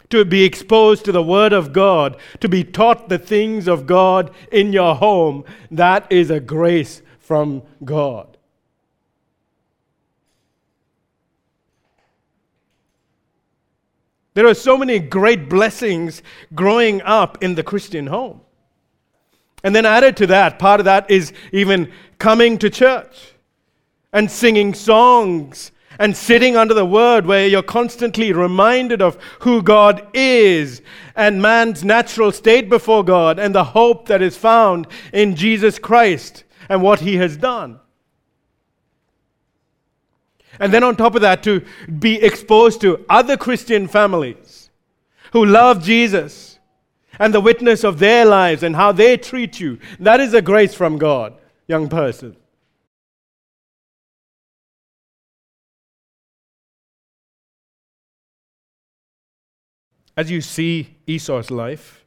to 0.10 0.26
be 0.26 0.44
exposed 0.44 1.06
to 1.06 1.12
the 1.12 1.24
Word 1.24 1.54
of 1.54 1.74
God, 1.74 2.18
to 2.40 2.50
be 2.50 2.64
taught 2.64 3.10
the 3.10 3.18
things 3.18 3.68
of 3.68 3.88
God 3.88 4.32
in 4.52 4.74
your 4.74 4.96
home, 4.96 5.44
that 5.72 6.10
is 6.12 6.30
a 6.30 6.40
grace 6.40 7.02
from 7.20 7.64
God. 7.84 8.35
There 14.36 14.48
are 14.48 14.54
so 14.54 14.78
many 14.78 15.00
great 15.00 15.50
blessings 15.50 16.22
growing 16.54 17.02
up 17.02 17.42
in 17.42 17.56
the 17.56 17.64
Christian 17.64 18.08
home. 18.08 18.42
And 19.64 19.76
then 19.76 19.86
added 19.86 20.16
to 20.18 20.28
that, 20.28 20.60
part 20.60 20.80
of 20.80 20.86
that 20.86 21.10
is 21.10 21.34
even 21.52 21.92
coming 22.20 22.60
to 22.60 22.70
church 22.70 23.34
and 24.14 24.30
singing 24.30 24.74
songs 24.74 25.72
and 25.98 26.16
sitting 26.16 26.58
under 26.58 26.74
the 26.74 26.86
word 26.86 27.26
where 27.26 27.48
you're 27.48 27.64
constantly 27.64 28.34
reminded 28.34 29.02
of 29.02 29.18
who 29.40 29.64
God 29.64 30.06
is 30.14 30.82
and 31.16 31.42
man's 31.42 31.86
natural 31.86 32.34
state 32.34 32.70
before 32.70 33.06
God 33.06 33.40
and 33.40 33.56
the 33.56 33.64
hope 33.64 34.08
that 34.10 34.22
is 34.22 34.36
found 34.36 34.88
in 35.14 35.36
Jesus 35.36 35.80
Christ 35.80 36.44
and 36.68 36.82
what 36.82 37.00
he 37.00 37.16
has 37.16 37.38
done. 37.38 37.80
And 40.60 40.74
then 40.74 40.84
on 40.84 40.96
top 40.96 41.16
of 41.16 41.22
that, 41.22 41.44
to 41.44 41.64
be 42.00 42.16
exposed 42.16 42.82
to 42.82 43.06
other 43.10 43.38
Christian 43.38 43.88
families 43.88 44.70
who 45.34 45.46
love 45.46 45.84
Jesus 45.84 46.60
and 47.20 47.34
the 47.34 47.42
witness 47.42 47.84
of 47.84 48.00
their 48.00 48.26
lives 48.26 48.64
and 48.64 48.76
how 48.76 48.92
they 48.92 49.18
treat 49.18 49.60
you. 49.60 49.80
That 50.00 50.20
is 50.20 50.34
a 50.34 50.42
grace 50.42 50.74
from 50.74 50.98
God, 50.98 51.34
young 51.68 51.90
person. 51.90 52.36
As 60.18 60.32
you 60.32 60.40
see 60.40 60.96
Esau's 61.08 61.52
life, 61.52 62.06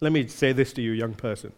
let 0.00 0.12
me 0.12 0.28
say 0.28 0.52
this 0.52 0.72
to 0.74 0.82
you, 0.82 0.92
young 0.92 1.14
person. 1.14 1.52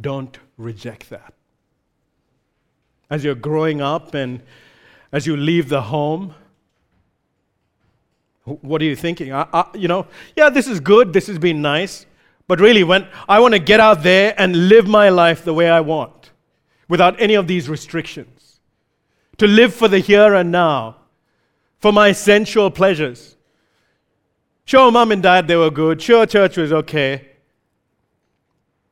Don't 0.00 0.38
reject 0.58 1.10
that. 1.10 1.35
As 3.08 3.24
you're 3.24 3.34
growing 3.34 3.80
up 3.80 4.14
and 4.14 4.40
as 5.12 5.26
you 5.26 5.36
leave 5.36 5.68
the 5.68 5.82
home, 5.82 6.34
what 8.44 8.80
are 8.80 8.84
you 8.84 8.96
thinking? 8.96 9.32
I, 9.32 9.46
I, 9.52 9.66
you 9.74 9.88
know, 9.88 10.06
yeah, 10.36 10.50
this 10.50 10.68
is 10.68 10.80
good, 10.80 11.12
this 11.12 11.26
has 11.26 11.38
been 11.38 11.62
nice, 11.62 12.06
but 12.46 12.60
really, 12.60 12.84
when 12.84 13.08
I 13.28 13.40
want 13.40 13.54
to 13.54 13.58
get 13.58 13.80
out 13.80 14.02
there 14.02 14.34
and 14.38 14.68
live 14.68 14.86
my 14.86 15.08
life 15.08 15.44
the 15.44 15.52
way 15.54 15.68
I 15.68 15.80
want, 15.80 16.30
without 16.88 17.20
any 17.20 17.34
of 17.34 17.48
these 17.48 17.68
restrictions, 17.68 18.60
to 19.38 19.46
live 19.46 19.74
for 19.74 19.88
the 19.88 19.98
here 19.98 20.34
and 20.34 20.52
now, 20.52 20.96
for 21.80 21.92
my 21.92 22.12
sensual 22.12 22.70
pleasures. 22.70 23.36
Sure, 24.64 24.90
mom 24.90 25.12
and 25.12 25.22
dad, 25.22 25.48
they 25.48 25.56
were 25.56 25.70
good. 25.70 26.00
Sure, 26.00 26.24
church 26.24 26.56
was 26.56 26.72
okay. 26.72 27.28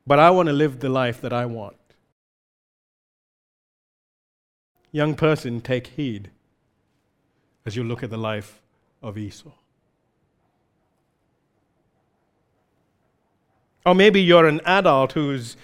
But 0.05 0.19
I 0.19 0.29
want 0.31 0.47
to 0.47 0.53
live 0.53 0.79
the 0.79 0.89
life 0.89 1.21
that 1.21 1.33
I 1.33 1.45
want. 1.45 1.75
Young 4.95 5.13
person, 5.13 5.59
take 5.59 5.87
heed 5.87 6.29
as 7.65 7.75
you 7.75 7.83
look 7.83 8.01
at 8.01 8.09
the 8.09 8.17
life 8.17 8.61
of 9.03 9.17
Esau. 9.17 9.51
Or 13.85 13.93
maybe 13.93 14.21
you're 14.21 14.47
an 14.47 14.61
adult 14.63 15.11
who's 15.11 15.57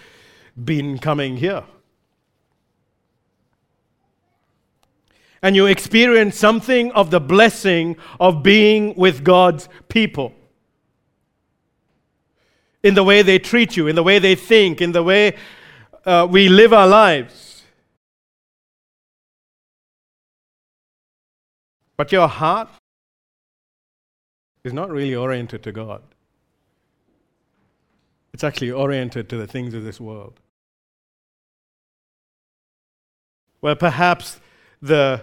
been 0.62 0.98
coming 0.98 1.38
here. 1.38 1.64
and 5.44 5.56
you 5.56 5.64
experience 5.66 6.38
something 6.38 6.92
of 6.92 7.10
the 7.10 7.18
blessing 7.18 7.96
of 8.20 8.42
being 8.42 8.94
with 8.96 9.24
God's 9.24 9.68
people. 9.88 10.32
In 12.82 12.94
the 12.94 13.02
way 13.02 13.22
they 13.22 13.38
treat 13.38 13.76
you, 13.76 13.88
in 13.88 13.96
the 13.96 14.02
way 14.02 14.18
they 14.18 14.36
think, 14.36 14.80
in 14.80 14.92
the 14.92 15.02
way 15.02 15.36
uh, 16.04 16.28
we 16.30 16.48
live 16.48 16.72
our 16.72 16.86
lives. 16.86 17.51
But 22.02 22.10
your 22.10 22.26
heart 22.26 22.68
is 24.64 24.72
not 24.72 24.90
really 24.90 25.14
oriented 25.14 25.62
to 25.62 25.70
God. 25.70 26.02
It's 28.34 28.42
actually 28.42 28.72
oriented 28.72 29.28
to 29.28 29.36
the 29.36 29.46
things 29.46 29.72
of 29.72 29.84
this 29.84 30.00
world. 30.00 30.40
Where 33.60 33.76
perhaps 33.76 34.40
the 34.80 35.22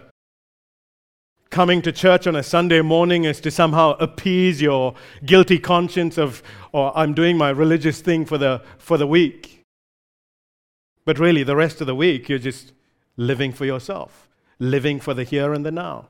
coming 1.50 1.82
to 1.82 1.92
church 1.92 2.28
on 2.28 2.38
a 2.38 2.44
Sunday 2.44 2.80
morning 2.80 3.26
is 3.26 3.42
to 3.42 3.52
somehow 3.52 3.98
appease 4.00 4.62
your 4.62 4.94
guilty 5.26 5.60
conscience 5.60 6.18
of, 6.18 6.42
or 6.72 6.98
I'm 6.98 7.14
doing 7.14 7.38
my 7.38 7.50
religious 7.50 8.00
thing 8.00 8.24
for 8.24 8.38
the, 8.38 8.62
for 8.78 8.98
the 8.98 9.06
week. 9.06 9.64
But 11.04 11.20
really, 11.20 11.44
the 11.44 11.58
rest 11.58 11.82
of 11.82 11.88
the 11.88 11.96
week, 11.96 12.30
you're 12.30 12.40
just 12.40 12.72
living 13.18 13.52
for 13.52 13.66
yourself, 13.66 14.30
living 14.60 15.02
for 15.02 15.14
the 15.14 15.26
here 15.26 15.52
and 15.52 15.66
the 15.66 15.72
now, 15.72 16.08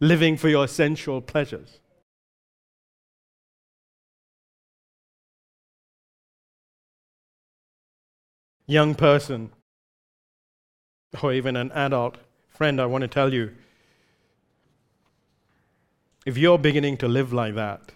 living 0.00 0.36
for 0.36 0.48
your 0.48 0.66
sensual 0.68 1.20
pleasures. 1.20 1.80
Young 8.66 8.94
person, 8.94 9.50
or 11.22 11.32
even 11.32 11.54
an 11.56 11.70
adult 11.72 12.16
friend, 12.48 12.80
I 12.80 12.86
want 12.86 13.02
to 13.02 13.08
tell 13.08 13.32
you 13.32 13.52
if 16.24 16.38
you're 16.38 16.58
beginning 16.58 16.96
to 16.98 17.08
live 17.08 17.32
like 17.32 17.54
that, 17.54 17.92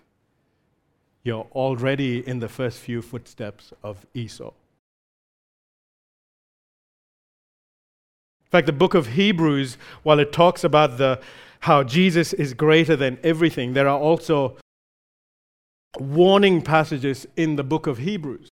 you're 1.22 1.46
already 1.52 2.26
in 2.26 2.40
the 2.40 2.48
first 2.48 2.78
few 2.78 3.00
footsteps 3.00 3.72
of 3.82 4.06
Esau. 4.14 4.52
In 8.48 8.50
fact, 8.50 8.66
the 8.66 8.72
book 8.72 8.94
of 8.94 9.08
Hebrews, 9.08 9.76
while 10.02 10.18
it 10.18 10.32
talks 10.32 10.64
about 10.64 10.98
the, 10.98 11.20
how 11.61 11.83
Jesus 11.83 12.33
is 12.33 12.55
greater 12.55 12.97
than 12.97 13.18
everything, 13.23 13.73
there 13.73 13.88
are 13.88 13.99
also 13.99 14.57
warning 15.99 16.62
passages 16.62 17.27
in 17.37 17.57
the 17.57 17.64
book 17.64 17.87
of 17.87 17.99
Hebrews 17.99 18.49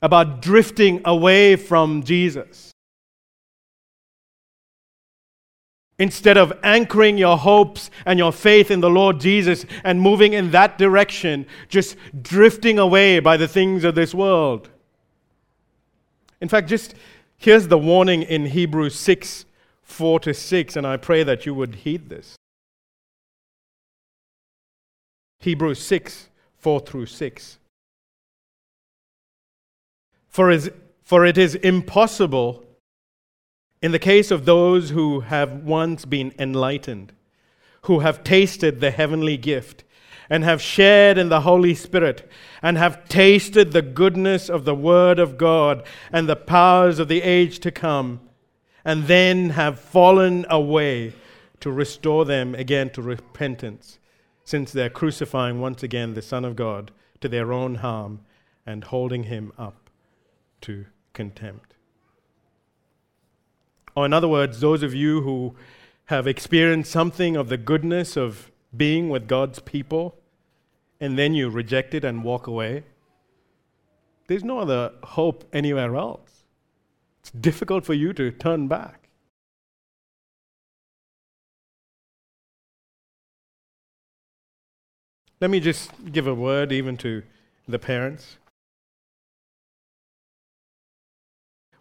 about 0.00 0.40
drifting 0.40 1.00
away 1.04 1.56
from 1.56 2.02
Jesus. 2.02 2.70
Instead 5.98 6.36
of 6.36 6.52
anchoring 6.62 7.18
your 7.18 7.36
hopes 7.36 7.90
and 8.06 8.20
your 8.20 8.32
faith 8.32 8.70
in 8.70 8.80
the 8.80 8.88
Lord 8.88 9.18
Jesus 9.18 9.66
and 9.82 10.00
moving 10.00 10.32
in 10.32 10.52
that 10.52 10.78
direction, 10.78 11.44
just 11.68 11.96
drifting 12.22 12.78
away 12.78 13.18
by 13.18 13.36
the 13.36 13.48
things 13.48 13.82
of 13.82 13.96
this 13.96 14.14
world. 14.14 14.70
In 16.40 16.48
fact, 16.48 16.68
just 16.68 16.94
here's 17.36 17.66
the 17.66 17.78
warning 17.78 18.22
in 18.22 18.46
Hebrews 18.46 18.94
6 18.94 19.44
4 19.88 20.20
to 20.20 20.34
6, 20.34 20.76
and 20.76 20.86
I 20.86 20.96
pray 20.96 21.22
that 21.24 21.46
you 21.46 21.54
would 21.54 21.76
heed 21.76 22.08
this. 22.08 22.36
Hebrews 25.40 25.80
6 25.82 26.28
4 26.58 26.80
through 26.80 27.06
6. 27.06 27.58
For, 30.28 30.50
is, 30.50 30.70
for 31.02 31.24
it 31.24 31.38
is 31.38 31.54
impossible 31.56 32.64
in 33.80 33.92
the 33.92 33.98
case 33.98 34.30
of 34.30 34.44
those 34.44 34.90
who 34.90 35.20
have 35.20 35.62
once 35.64 36.04
been 36.04 36.34
enlightened, 36.38 37.12
who 37.82 38.00
have 38.00 38.24
tasted 38.24 38.80
the 38.80 38.90
heavenly 38.90 39.36
gift, 39.36 39.84
and 40.28 40.44
have 40.44 40.60
shared 40.60 41.16
in 41.16 41.28
the 41.28 41.42
Holy 41.42 41.74
Spirit, 41.74 42.28
and 42.60 42.76
have 42.76 43.08
tasted 43.08 43.72
the 43.72 43.82
goodness 43.82 44.50
of 44.50 44.64
the 44.64 44.74
Word 44.74 45.18
of 45.18 45.38
God 45.38 45.84
and 46.12 46.28
the 46.28 46.36
powers 46.36 46.98
of 46.98 47.08
the 47.08 47.22
age 47.22 47.60
to 47.60 47.70
come, 47.70 48.20
and 48.88 49.06
then 49.06 49.50
have 49.50 49.78
fallen 49.78 50.46
away 50.48 51.12
to 51.60 51.70
restore 51.70 52.24
them 52.24 52.54
again 52.54 52.88
to 52.88 53.02
repentance, 53.02 53.98
since 54.44 54.72
they're 54.72 54.88
crucifying 54.88 55.60
once 55.60 55.82
again 55.82 56.14
the 56.14 56.22
Son 56.22 56.42
of 56.42 56.56
God 56.56 56.90
to 57.20 57.28
their 57.28 57.52
own 57.52 57.74
harm 57.74 58.20
and 58.64 58.84
holding 58.84 59.24
him 59.24 59.52
up 59.58 59.90
to 60.62 60.86
contempt. 61.12 61.74
Or, 63.94 64.06
in 64.06 64.14
other 64.14 64.26
words, 64.26 64.60
those 64.60 64.82
of 64.82 64.94
you 64.94 65.20
who 65.20 65.54
have 66.06 66.26
experienced 66.26 66.90
something 66.90 67.36
of 67.36 67.50
the 67.50 67.58
goodness 67.58 68.16
of 68.16 68.50
being 68.74 69.10
with 69.10 69.28
God's 69.28 69.58
people, 69.58 70.16
and 70.98 71.18
then 71.18 71.34
you 71.34 71.50
reject 71.50 71.92
it 71.92 72.04
and 72.04 72.24
walk 72.24 72.46
away, 72.46 72.84
there's 74.28 74.44
no 74.44 74.60
other 74.60 74.92
hope 75.02 75.44
anywhere 75.52 75.94
else. 75.94 76.27
It's 77.28 77.40
difficult 77.42 77.84
for 77.84 77.92
you 77.92 78.14
to 78.14 78.30
turn 78.30 78.68
back. 78.68 79.10
Let 85.38 85.50
me 85.50 85.60
just 85.60 85.90
give 86.10 86.26
a 86.26 86.32
word 86.34 86.72
even 86.72 86.96
to 86.98 87.22
the 87.68 87.78
parents. 87.78 88.38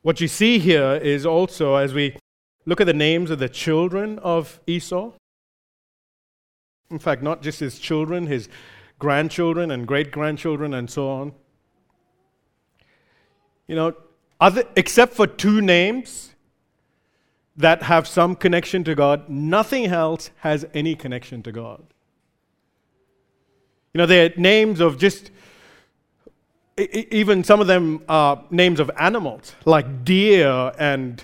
What 0.02 0.20
you 0.20 0.28
see 0.28 0.60
here 0.60 1.00
is 1.02 1.26
also, 1.26 1.76
as 1.76 1.94
we 1.94 2.18
look 2.66 2.82
at 2.82 2.88
the 2.88 2.94
names 2.94 3.32
of 3.32 3.40
the 3.40 3.48
children 3.48 4.20
of 4.20 4.60
Esau, 4.68 5.14
in 6.92 7.00
fact, 7.00 7.24
not 7.24 7.42
just 7.42 7.62
his 7.62 7.80
children, 7.80 8.28
his 8.28 8.50
grandchildren 9.00 9.72
and 9.72 9.88
great 9.88 10.12
grandchildren 10.12 10.74
and 10.74 10.90
so 10.90 11.10
on. 11.10 11.32
You 13.66 13.76
know, 13.78 13.96
other, 14.40 14.64
except 14.76 15.14
for 15.14 15.28
two 15.28 15.62
names 15.62 16.36
that 17.56 17.84
have 17.84 18.08
some 18.08 18.36
connection 18.36 18.84
to 18.84 18.94
God, 18.94 19.28
nothing 19.28 19.86
else 19.88 20.30
has 20.38 20.66
any 20.74 20.96
connection 20.96 21.42
to 21.44 21.52
God. 21.52 21.84
You 23.94 24.00
know, 24.00 24.06
they're 24.06 24.32
names 24.38 24.80
of 24.80 24.98
just 24.98 25.32
even 26.78 27.44
some 27.44 27.60
of 27.60 27.66
them 27.66 28.04
are 28.08 28.44
names 28.52 28.80
of 28.80 28.92
animals, 28.98 29.56
like 29.66 30.06
deer 30.06 30.72
and 30.78 31.24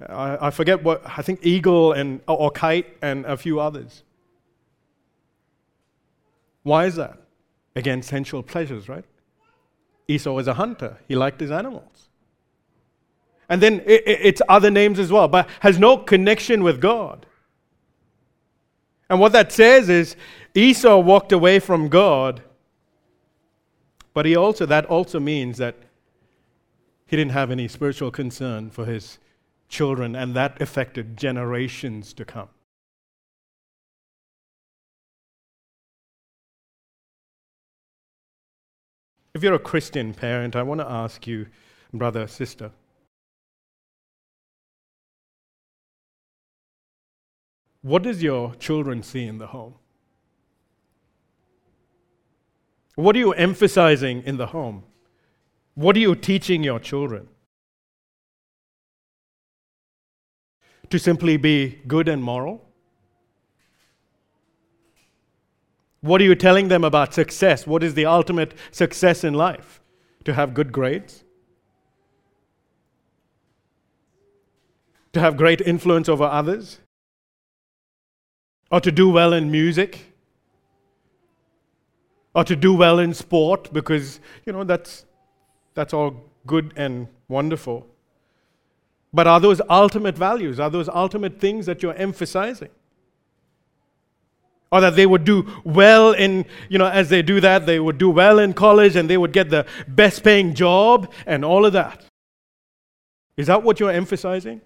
uh, 0.00 0.38
I, 0.40 0.50
forget 0.50 0.82
what, 0.82 1.02
I 1.06 1.22
think 1.22 1.40
eagle 1.42 1.92
and, 1.92 2.20
or 2.26 2.50
kite 2.50 2.96
and 3.02 3.24
a 3.26 3.36
few 3.36 3.60
others. 3.60 4.02
Why 6.62 6.86
is 6.86 6.96
that? 6.96 7.18
Again, 7.76 8.02
sensual 8.02 8.42
pleasures, 8.42 8.88
right? 8.88 9.04
Esau 10.08 10.32
was 10.32 10.48
a 10.48 10.54
hunter, 10.54 10.98
he 11.06 11.14
liked 11.14 11.40
his 11.40 11.50
animals. 11.50 12.08
And 13.52 13.60
then 13.60 13.82
it's 13.86 14.40
other 14.48 14.70
names 14.70 14.98
as 14.98 15.12
well, 15.12 15.28
but 15.28 15.48
has 15.60 15.78
no 15.78 15.98
connection 15.98 16.62
with 16.62 16.80
God. 16.80 17.26
And 19.10 19.20
what 19.20 19.32
that 19.32 19.52
says 19.52 19.88
is 19.90 20.16
Esau 20.54 20.98
walked 20.98 21.32
away 21.32 21.58
from 21.58 21.88
God 21.88 22.42
but 24.14 24.26
he 24.26 24.36
also, 24.36 24.66
that 24.66 24.86
also 24.86 25.18
means 25.18 25.58
that 25.58 25.76
he 27.06 27.16
didn't 27.16 27.32
have 27.32 27.50
any 27.50 27.68
spiritual 27.68 28.10
concern 28.10 28.70
for 28.70 28.84
his 28.84 29.18
children, 29.68 30.14
and 30.14 30.34
that 30.34 30.60
affected 30.60 31.16
generations 31.16 32.12
to 32.14 32.24
come. 32.24 32.48
If 39.34 39.42
you're 39.42 39.54
a 39.54 39.58
Christian 39.58 40.12
parent, 40.12 40.56
I 40.56 40.62
want 40.62 40.80
to 40.82 40.90
ask 40.90 41.26
you, 41.26 41.46
brother, 41.94 42.26
sister, 42.26 42.70
what 47.82 48.02
does 48.04 48.22
your 48.22 48.54
children 48.54 49.02
see 49.02 49.26
in 49.26 49.38
the 49.38 49.48
home? 49.48 49.74
What 52.94 53.16
are 53.16 53.18
you 53.18 53.32
emphasizing 53.32 54.22
in 54.22 54.36
the 54.36 54.46
home? 54.46 54.84
What 55.74 55.96
are 55.96 56.00
you 56.00 56.14
teaching 56.14 56.62
your 56.62 56.78
children? 56.78 57.28
To 60.90 60.98
simply 60.98 61.36
be 61.36 61.80
good 61.86 62.08
and 62.08 62.22
moral? 62.22 62.68
What 66.02 66.20
are 66.20 66.24
you 66.24 66.34
telling 66.34 66.68
them 66.68 66.84
about 66.84 67.14
success? 67.14 67.66
What 67.66 67.82
is 67.82 67.94
the 67.94 68.06
ultimate 68.06 68.54
success 68.70 69.24
in 69.24 69.34
life? 69.34 69.80
To 70.24 70.34
have 70.34 70.52
good 70.52 70.70
grades? 70.70 71.24
To 75.14 75.20
have 75.20 75.36
great 75.36 75.60
influence 75.60 76.08
over 76.08 76.24
others? 76.24 76.78
Or 78.72 78.80
to 78.80 78.90
do 78.90 79.08
well 79.08 79.32
in 79.32 79.52
music? 79.52 80.12
or 82.34 82.44
to 82.44 82.56
do 82.56 82.74
well 82.74 82.98
in 82.98 83.14
sport 83.14 83.72
because, 83.72 84.20
you 84.46 84.52
know, 84.52 84.64
that's, 84.64 85.04
that's 85.74 85.92
all 85.92 86.30
good 86.46 86.72
and 86.76 87.08
wonderful. 87.28 87.86
But 89.12 89.26
are 89.26 89.40
those 89.40 89.60
ultimate 89.68 90.16
values? 90.16 90.58
Are 90.58 90.70
those 90.70 90.88
ultimate 90.88 91.38
things 91.38 91.66
that 91.66 91.82
you're 91.82 91.94
emphasizing? 91.94 92.70
Or 94.70 94.80
that 94.80 94.96
they 94.96 95.04
would 95.04 95.24
do 95.24 95.46
well 95.64 96.12
in, 96.12 96.46
you 96.70 96.78
know, 96.78 96.86
as 96.86 97.10
they 97.10 97.20
do 97.20 97.40
that, 97.40 97.66
they 97.66 97.78
would 97.78 97.98
do 97.98 98.08
well 98.08 98.38
in 98.38 98.54
college 98.54 98.96
and 98.96 99.08
they 99.10 99.18
would 99.18 99.32
get 99.34 99.50
the 99.50 99.66
best 99.86 100.24
paying 100.24 100.54
job 100.54 101.12
and 101.26 101.44
all 101.44 101.66
of 101.66 101.74
that. 101.74 102.02
Is 103.36 103.48
that 103.48 103.62
what 103.62 103.80
you're 103.80 103.90
emphasizing? 103.90 104.62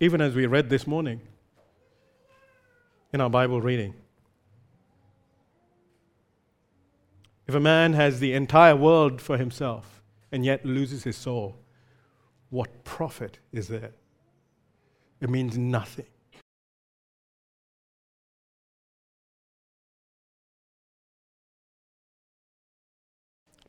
Even 0.00 0.20
as 0.20 0.34
we 0.34 0.46
read 0.46 0.70
this 0.70 0.86
morning 0.86 1.20
in 3.12 3.20
our 3.20 3.30
Bible 3.30 3.60
reading. 3.60 3.94
If 7.48 7.54
a 7.54 7.60
man 7.60 7.94
has 7.94 8.20
the 8.20 8.34
entire 8.34 8.76
world 8.76 9.20
for 9.20 9.38
himself 9.38 10.02
and 10.30 10.44
yet 10.44 10.64
loses 10.64 11.04
his 11.04 11.16
soul, 11.16 11.56
what 12.50 12.84
profit 12.84 13.38
is 13.52 13.68
there? 13.68 13.92
It 15.20 15.30
means 15.30 15.58
nothing. 15.58 16.06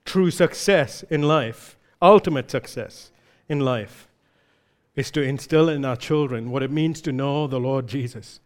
True 0.05 0.29
success 0.29 1.03
in 1.09 1.23
life, 1.23 1.77
ultimate 2.01 2.51
success 2.51 3.11
in 3.47 3.61
life, 3.61 4.08
is 4.99 5.11
to 5.11 5.21
instill 5.21 5.69
in 5.69 5.85
our 5.85 5.95
children 5.95 6.51
what 6.51 6.61
it 6.61 6.71
means 6.71 7.01
to 7.01 7.11
know 7.11 7.47
the 7.47 7.59
Lord 7.59 7.87
Jesus 7.87 8.39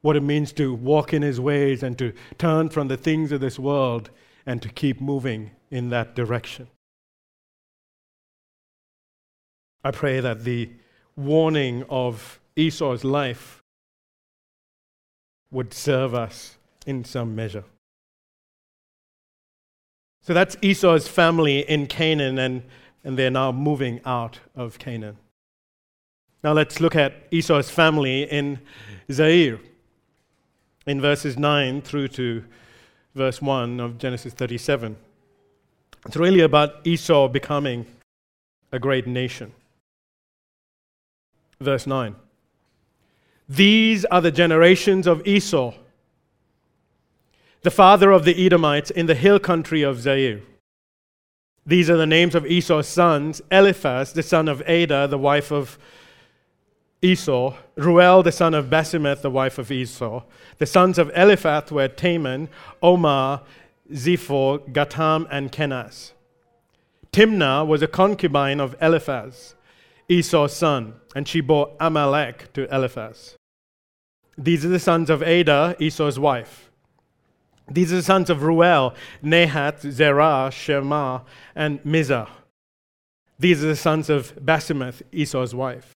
what 0.00 0.16
it 0.16 0.22
means 0.22 0.52
to 0.52 0.74
walk 0.74 1.12
in 1.12 1.22
his 1.22 1.40
ways 1.40 1.82
and 1.82 1.98
to 1.98 2.12
turn 2.38 2.68
from 2.68 2.88
the 2.88 2.96
things 2.96 3.32
of 3.32 3.40
this 3.40 3.58
world 3.58 4.10
and 4.46 4.62
to 4.62 4.68
keep 4.68 5.00
moving 5.00 5.50
in 5.70 5.90
that 5.90 6.14
direction. 6.14 6.68
I 9.84 9.90
pray 9.90 10.20
that 10.20 10.44
the 10.44 10.70
warning 11.16 11.84
of 11.88 12.40
Esau's 12.56 13.04
life 13.04 13.62
would 15.50 15.72
serve 15.72 16.14
us 16.14 16.56
in 16.86 17.04
some 17.04 17.34
measure. 17.34 17.64
So 20.22 20.34
that's 20.34 20.56
Esau's 20.60 21.08
family 21.08 21.60
in 21.60 21.86
Canaan, 21.86 22.38
and, 22.38 22.62
and 23.02 23.18
they're 23.18 23.30
now 23.30 23.50
moving 23.50 24.00
out 24.04 24.40
of 24.54 24.78
Canaan. 24.78 25.16
Now 26.42 26.52
let's 26.52 26.80
look 26.80 26.94
at 26.94 27.14
Esau's 27.30 27.70
family 27.70 28.22
in 28.22 28.60
Seir 29.10 29.58
in 30.86 31.00
verses 31.00 31.36
9 31.36 31.82
through 31.82 32.08
to 32.08 32.44
verse 33.14 33.42
1 33.42 33.80
of 33.80 33.98
Genesis 33.98 34.32
37. 34.32 34.96
It's 36.06 36.16
really 36.16 36.40
about 36.40 36.86
Esau 36.86 37.28
becoming 37.28 37.86
a 38.70 38.78
great 38.78 39.06
nation. 39.06 39.52
Verse 41.60 41.86
9 41.86 42.14
These 43.48 44.04
are 44.06 44.20
the 44.20 44.30
generations 44.30 45.06
of 45.06 45.26
Esau. 45.26 45.74
the 47.62 47.70
father 47.70 48.12
of 48.12 48.24
the 48.24 48.46
Edomites 48.46 48.90
in 48.90 49.06
the 49.06 49.14
hill 49.14 49.38
country 49.38 49.82
of 49.82 50.00
Seir. 50.00 50.40
These 51.66 51.90
are 51.90 51.96
the 51.96 52.06
names 52.06 52.34
of 52.34 52.46
Esau's 52.46 52.88
sons 52.88 53.42
Eliphaz, 53.50 54.12
the 54.12 54.22
son 54.22 54.48
of 54.48 54.62
Adah, 54.62 55.08
the 55.08 55.18
wife 55.18 55.50
of 55.50 55.78
Esau, 57.00 57.54
Ruel, 57.76 58.24
the 58.24 58.32
son 58.32 58.54
of 58.54 58.66
Basemath, 58.66 59.22
the 59.22 59.30
wife 59.30 59.58
of 59.58 59.70
Esau. 59.70 60.24
The 60.58 60.66
sons 60.66 60.98
of 60.98 61.10
Eliphaz 61.14 61.70
were 61.70 61.88
Teman, 61.88 62.48
Omar, 62.82 63.42
Zepho, 63.92 64.68
Gatam, 64.72 65.26
and 65.30 65.52
Kenaz. 65.52 66.12
Timnah 67.12 67.66
was 67.66 67.82
a 67.82 67.86
concubine 67.86 68.60
of 68.60 68.74
Eliphaz, 68.80 69.54
Esau's 70.08 70.54
son, 70.54 70.94
and 71.14 71.28
she 71.28 71.40
bore 71.40 71.70
Amalek 71.78 72.52
to 72.54 72.72
Eliphaz. 72.74 73.36
These 74.36 74.64
are 74.64 74.68
the 74.68 74.78
sons 74.80 75.08
of 75.08 75.22
Adah, 75.22 75.74
Esau's 75.78 76.18
wife. 76.18 76.70
These 77.70 77.92
are 77.92 77.96
the 77.96 78.02
sons 78.02 78.28
of 78.28 78.42
Ruel, 78.42 78.94
Nahath, 79.22 79.88
Zerah, 79.90 80.50
Shema, 80.52 81.20
and 81.54 81.82
Mizzah. 81.84 82.28
These 83.38 83.62
are 83.62 83.68
the 83.68 83.76
sons 83.76 84.10
of 84.10 84.34
Basemath, 84.36 85.02
Esau's 85.12 85.54
wife. 85.54 85.94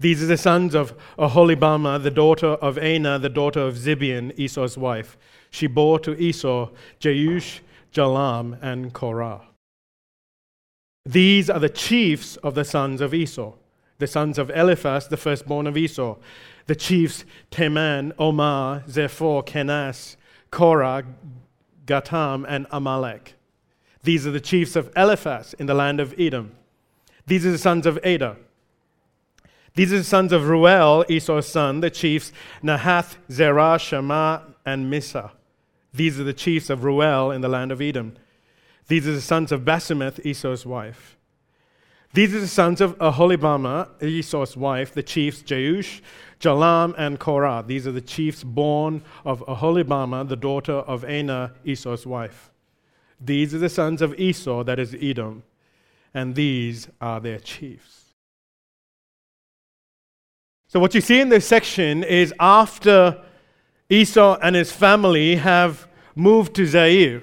These 0.00 0.22
are 0.22 0.26
the 0.26 0.36
sons 0.36 0.76
of 0.76 0.94
Aholibamah, 1.18 2.02
the 2.02 2.10
daughter 2.10 2.46
of 2.46 2.78
Anah, 2.78 3.18
the 3.18 3.28
daughter 3.28 3.60
of 3.60 3.74
Zibeon, 3.74 4.32
Esau's 4.38 4.78
wife. 4.78 5.18
She 5.50 5.66
bore 5.66 5.98
to 6.00 6.16
Esau 6.16 6.70
Jeush, 7.00 7.60
Jalam, 7.92 8.62
and 8.62 8.92
Korah. 8.92 9.42
These 11.04 11.50
are 11.50 11.58
the 11.58 11.68
chiefs 11.68 12.36
of 12.36 12.54
the 12.54 12.64
sons 12.64 13.00
of 13.00 13.12
Esau, 13.12 13.54
the 13.98 14.06
sons 14.06 14.38
of 14.38 14.50
Eliphaz, 14.50 15.08
the 15.08 15.16
firstborn 15.16 15.66
of 15.66 15.76
Esau, 15.76 16.16
the 16.66 16.76
chiefs 16.76 17.24
Teman, 17.50 18.12
Omar, 18.18 18.84
Zepho, 18.86 19.44
Kenaz, 19.44 20.16
Korah, 20.52 21.04
Gatam, 21.86 22.44
and 22.46 22.66
Amalek. 22.70 23.34
These 24.04 24.28
are 24.28 24.30
the 24.30 24.40
chiefs 24.40 24.76
of 24.76 24.92
Eliphaz 24.94 25.54
in 25.58 25.66
the 25.66 25.74
land 25.74 25.98
of 25.98 26.14
Edom. 26.18 26.52
These 27.26 27.44
are 27.46 27.50
the 27.50 27.58
sons 27.58 27.84
of 27.84 27.98
Adah. 28.04 28.36
These 29.74 29.92
are 29.92 29.98
the 29.98 30.04
sons 30.04 30.32
of 30.32 30.48
Ruel, 30.48 31.04
Esau's 31.08 31.46
son, 31.46 31.80
the 31.80 31.90
chiefs 31.90 32.32
Nahath, 32.62 33.16
Zerah, 33.30 33.78
Shema, 33.78 34.40
and 34.66 34.92
Mizzah. 34.92 35.30
These 35.92 36.20
are 36.20 36.24
the 36.24 36.32
chiefs 36.32 36.70
of 36.70 36.84
Ruel 36.84 37.30
in 37.30 37.40
the 37.40 37.48
land 37.48 37.72
of 37.72 37.80
Edom. 37.80 38.16
These 38.88 39.06
are 39.06 39.12
the 39.12 39.20
sons 39.20 39.52
of 39.52 39.62
Basemath, 39.62 40.24
Esau's 40.24 40.64
wife. 40.66 41.16
These 42.14 42.34
are 42.34 42.40
the 42.40 42.48
sons 42.48 42.80
of 42.80 42.96
Aholibamah, 42.98 44.02
Esau's 44.02 44.56
wife, 44.56 44.94
the 44.94 45.02
chiefs 45.02 45.42
Jeush, 45.42 46.00
Jalam, 46.40 46.94
and 46.96 47.20
Korah. 47.20 47.64
These 47.66 47.86
are 47.86 47.92
the 47.92 48.00
chiefs 48.00 48.42
born 48.42 49.02
of 49.24 49.44
Aholibamah, 49.46 50.28
the 50.28 50.36
daughter 50.36 50.72
of 50.72 51.04
Anah, 51.04 51.52
Esau's 51.64 52.06
wife. 52.06 52.50
These 53.20 53.54
are 53.54 53.58
the 53.58 53.68
sons 53.68 54.00
of 54.00 54.18
Esau, 54.18 54.64
that 54.64 54.78
is 54.78 54.96
Edom, 55.00 55.42
and 56.14 56.34
these 56.34 56.88
are 57.00 57.20
their 57.20 57.38
chiefs. 57.38 57.97
So, 60.70 60.78
what 60.78 60.94
you 60.94 61.00
see 61.00 61.18
in 61.18 61.30
this 61.30 61.46
section 61.46 62.04
is 62.04 62.34
after 62.38 63.22
Esau 63.88 64.38
and 64.42 64.54
his 64.54 64.70
family 64.70 65.36
have 65.36 65.88
moved 66.14 66.54
to 66.56 66.66
Seir, 66.66 67.22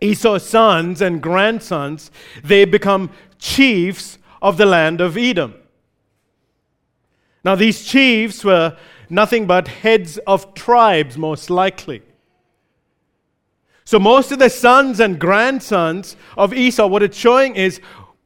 Esau's 0.00 0.48
sons 0.48 1.02
and 1.02 1.22
grandsons, 1.22 2.10
they 2.42 2.64
become 2.64 3.10
chiefs 3.38 4.16
of 4.40 4.56
the 4.56 4.64
land 4.64 5.02
of 5.02 5.18
Edom. 5.18 5.56
Now, 7.44 7.54
these 7.54 7.84
chiefs 7.84 8.42
were 8.42 8.78
nothing 9.10 9.46
but 9.46 9.68
heads 9.68 10.16
of 10.26 10.54
tribes, 10.54 11.18
most 11.18 11.50
likely. 11.50 12.00
So, 13.84 13.98
most 13.98 14.32
of 14.32 14.38
the 14.38 14.48
sons 14.48 15.00
and 15.00 15.18
grandsons 15.18 16.16
of 16.38 16.54
Esau, 16.54 16.86
what 16.86 17.02
it's 17.02 17.18
showing 17.18 17.56
is, 17.56 17.78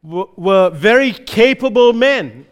were 0.02 0.70
very 0.70 1.12
capable 1.12 1.92
men. 1.92 2.46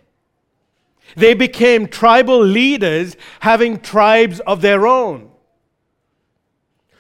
They 1.17 1.35
became 1.35 1.87
tribal 1.87 2.43
leaders 2.43 3.17
having 3.41 3.81
tribes 3.81 4.41
of 4.41 4.61
their 4.61 4.87
own. 4.87 5.31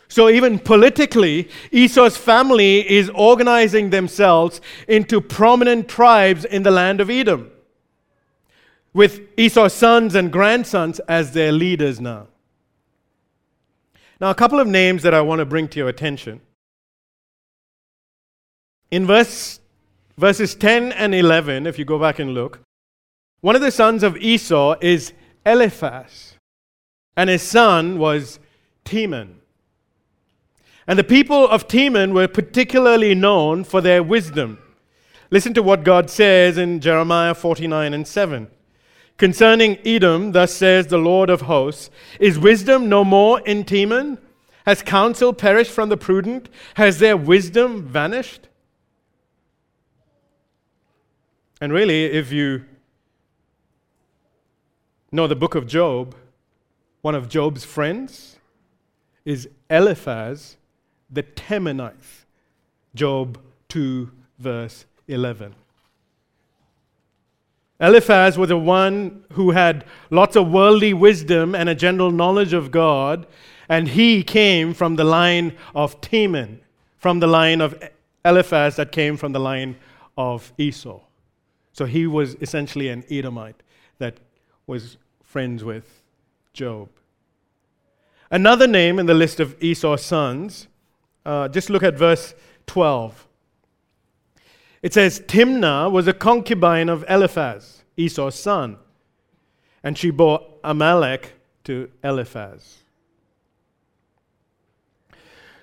So, 0.08 0.30
even 0.30 0.58
politically, 0.58 1.50
Esau's 1.70 2.16
family 2.16 2.88
is 2.90 3.10
organizing 3.14 3.90
themselves 3.90 4.60
into 4.88 5.20
prominent 5.20 5.86
tribes 5.86 6.46
in 6.46 6.62
the 6.62 6.70
land 6.70 7.02
of 7.02 7.10
Edom, 7.10 7.50
with 8.94 9.20
Esau's 9.38 9.74
sons 9.74 10.14
and 10.14 10.32
grandsons 10.32 10.98
as 11.00 11.32
their 11.32 11.52
leaders 11.52 12.00
now. 12.00 12.28
Now, 14.18 14.30
a 14.30 14.34
couple 14.34 14.58
of 14.58 14.66
names 14.66 15.02
that 15.02 15.12
I 15.12 15.20
want 15.20 15.40
to 15.40 15.44
bring 15.44 15.68
to 15.68 15.78
your 15.78 15.88
attention. 15.88 16.40
In 18.90 19.06
verse, 19.06 19.60
verses 20.16 20.54
10 20.54 20.92
and 20.92 21.14
11, 21.14 21.66
if 21.66 21.78
you 21.78 21.84
go 21.84 21.98
back 21.98 22.18
and 22.18 22.32
look, 22.32 22.60
one 23.40 23.54
of 23.54 23.62
the 23.62 23.70
sons 23.70 24.02
of 24.02 24.16
Esau 24.16 24.76
is 24.80 25.12
Eliphaz, 25.46 26.34
and 27.16 27.30
his 27.30 27.42
son 27.42 27.98
was 27.98 28.38
Teman. 28.84 29.34
And 30.86 30.98
the 30.98 31.04
people 31.04 31.46
of 31.48 31.68
Teman 31.68 32.14
were 32.14 32.28
particularly 32.28 33.14
known 33.14 33.62
for 33.62 33.80
their 33.80 34.02
wisdom. 34.02 34.58
Listen 35.30 35.52
to 35.54 35.62
what 35.62 35.84
God 35.84 36.08
says 36.08 36.56
in 36.56 36.80
Jeremiah 36.80 37.34
49 37.34 37.92
and 37.92 38.08
7. 38.08 38.48
Concerning 39.18 39.78
Edom, 39.84 40.32
thus 40.32 40.54
says 40.54 40.86
the 40.86 40.96
Lord 40.96 41.28
of 41.28 41.42
hosts 41.42 41.90
Is 42.18 42.38
wisdom 42.38 42.88
no 42.88 43.04
more 43.04 43.40
in 43.40 43.64
Teman? 43.64 44.18
Has 44.64 44.82
counsel 44.82 45.32
perished 45.32 45.70
from 45.70 45.88
the 45.88 45.96
prudent? 45.96 46.48
Has 46.74 46.98
their 46.98 47.16
wisdom 47.16 47.82
vanished? 47.82 48.48
And 51.60 51.72
really, 51.72 52.04
if 52.04 52.32
you 52.32 52.64
know 55.10 55.26
the 55.26 55.36
book 55.36 55.54
of 55.54 55.66
Job, 55.66 56.14
one 57.00 57.14
of 57.14 57.28
Job's 57.28 57.64
friends 57.64 58.38
is 59.24 59.48
Eliphaz 59.70 60.56
the 61.10 61.22
Temanite. 61.22 62.24
Job 62.94 63.38
2, 63.68 64.10
verse 64.38 64.84
11. 65.06 65.54
Eliphaz 67.80 68.36
was 68.36 68.48
the 68.48 68.58
one 68.58 69.24
who 69.32 69.52
had 69.52 69.84
lots 70.10 70.36
of 70.36 70.50
worldly 70.50 70.92
wisdom 70.92 71.54
and 71.54 71.68
a 71.68 71.74
general 71.74 72.10
knowledge 72.10 72.52
of 72.52 72.70
God, 72.70 73.26
and 73.68 73.88
he 73.88 74.22
came 74.22 74.74
from 74.74 74.96
the 74.96 75.04
line 75.04 75.56
of 75.74 76.00
Teman, 76.00 76.58
from 76.96 77.20
the 77.20 77.26
line 77.26 77.60
of 77.60 77.80
Eliphaz 78.24 78.76
that 78.76 78.90
came 78.90 79.16
from 79.16 79.32
the 79.32 79.38
line 79.38 79.76
of 80.16 80.52
Esau. 80.58 81.00
So 81.72 81.84
he 81.84 82.06
was 82.06 82.34
essentially 82.40 82.88
an 82.88 83.04
Edomite 83.08 83.62
that 83.98 84.18
was 84.68 84.98
friends 85.24 85.64
with 85.64 86.02
Job. 86.52 86.90
Another 88.30 88.66
name 88.66 88.98
in 88.98 89.06
the 89.06 89.14
list 89.14 89.40
of 89.40 89.56
Esau's 89.62 90.04
sons, 90.04 90.68
uh, 91.24 91.48
just 91.48 91.70
look 91.70 91.82
at 91.82 91.96
verse 91.96 92.34
12. 92.66 93.26
It 94.82 94.92
says, 94.92 95.20
Timnah 95.20 95.90
was 95.90 96.06
a 96.06 96.12
concubine 96.12 96.88
of 96.88 97.04
Eliphaz, 97.08 97.82
Esau's 97.96 98.34
son, 98.34 98.76
and 99.82 99.96
she 99.96 100.10
bore 100.10 100.46
Amalek 100.62 101.32
to 101.64 101.90
Eliphaz. 102.04 102.76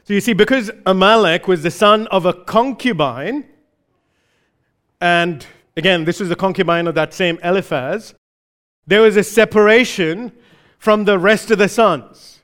So 0.03 0.13
you 0.13 0.21
see, 0.21 0.33
because 0.33 0.71
Amalek 0.85 1.47
was 1.47 1.63
the 1.63 1.71
son 1.71 2.07
of 2.07 2.25
a 2.25 2.33
concubine, 2.33 3.45
and 4.99 5.45
again, 5.77 6.05
this 6.05 6.19
was 6.19 6.29
the 6.29 6.35
concubine 6.35 6.87
of 6.87 6.95
that 6.95 7.13
same 7.13 7.39
Eliphaz, 7.43 8.15
there 8.87 9.01
was 9.01 9.17
a 9.17 9.23
separation 9.23 10.31
from 10.77 11.05
the 11.05 11.17
rest 11.17 11.51
of 11.51 11.57
the 11.57 11.69
sons 11.69 12.41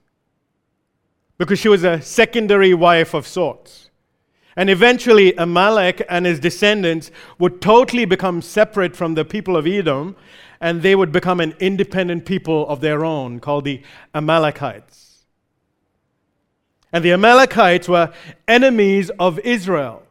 because 1.38 1.60
she 1.60 1.70
was 1.70 1.84
a 1.84 2.02
secondary 2.02 2.74
wife 2.74 3.14
of 3.14 3.28
sorts. 3.28 3.90
And 4.56 4.70
eventually, 4.70 5.34
Amalek 5.36 6.06
and 6.10 6.26
his 6.26 6.40
descendants 6.40 7.10
would 7.40 7.62
totally 7.62 8.06
become 8.06 8.42
separate 8.42 8.96
from 8.96 9.16
the 9.16 9.24
people 9.24 9.56
of 9.56 9.66
Edom, 9.66 10.16
and 10.60 10.82
they 10.82 10.94
would 10.94 11.12
become 11.12 11.40
an 11.40 11.56
independent 11.60 12.26
people 12.26 12.68
of 12.68 12.82
their 12.82 13.06
own 13.06 13.40
called 13.40 13.64
the 13.64 13.82
Amalekites. 14.14 15.26
And 16.92 17.06
the 17.06 17.14
Amalekites 17.14 17.88
were 17.88 18.14
enemies 18.48 19.10
of 19.20 19.40
Israel. 19.40 20.04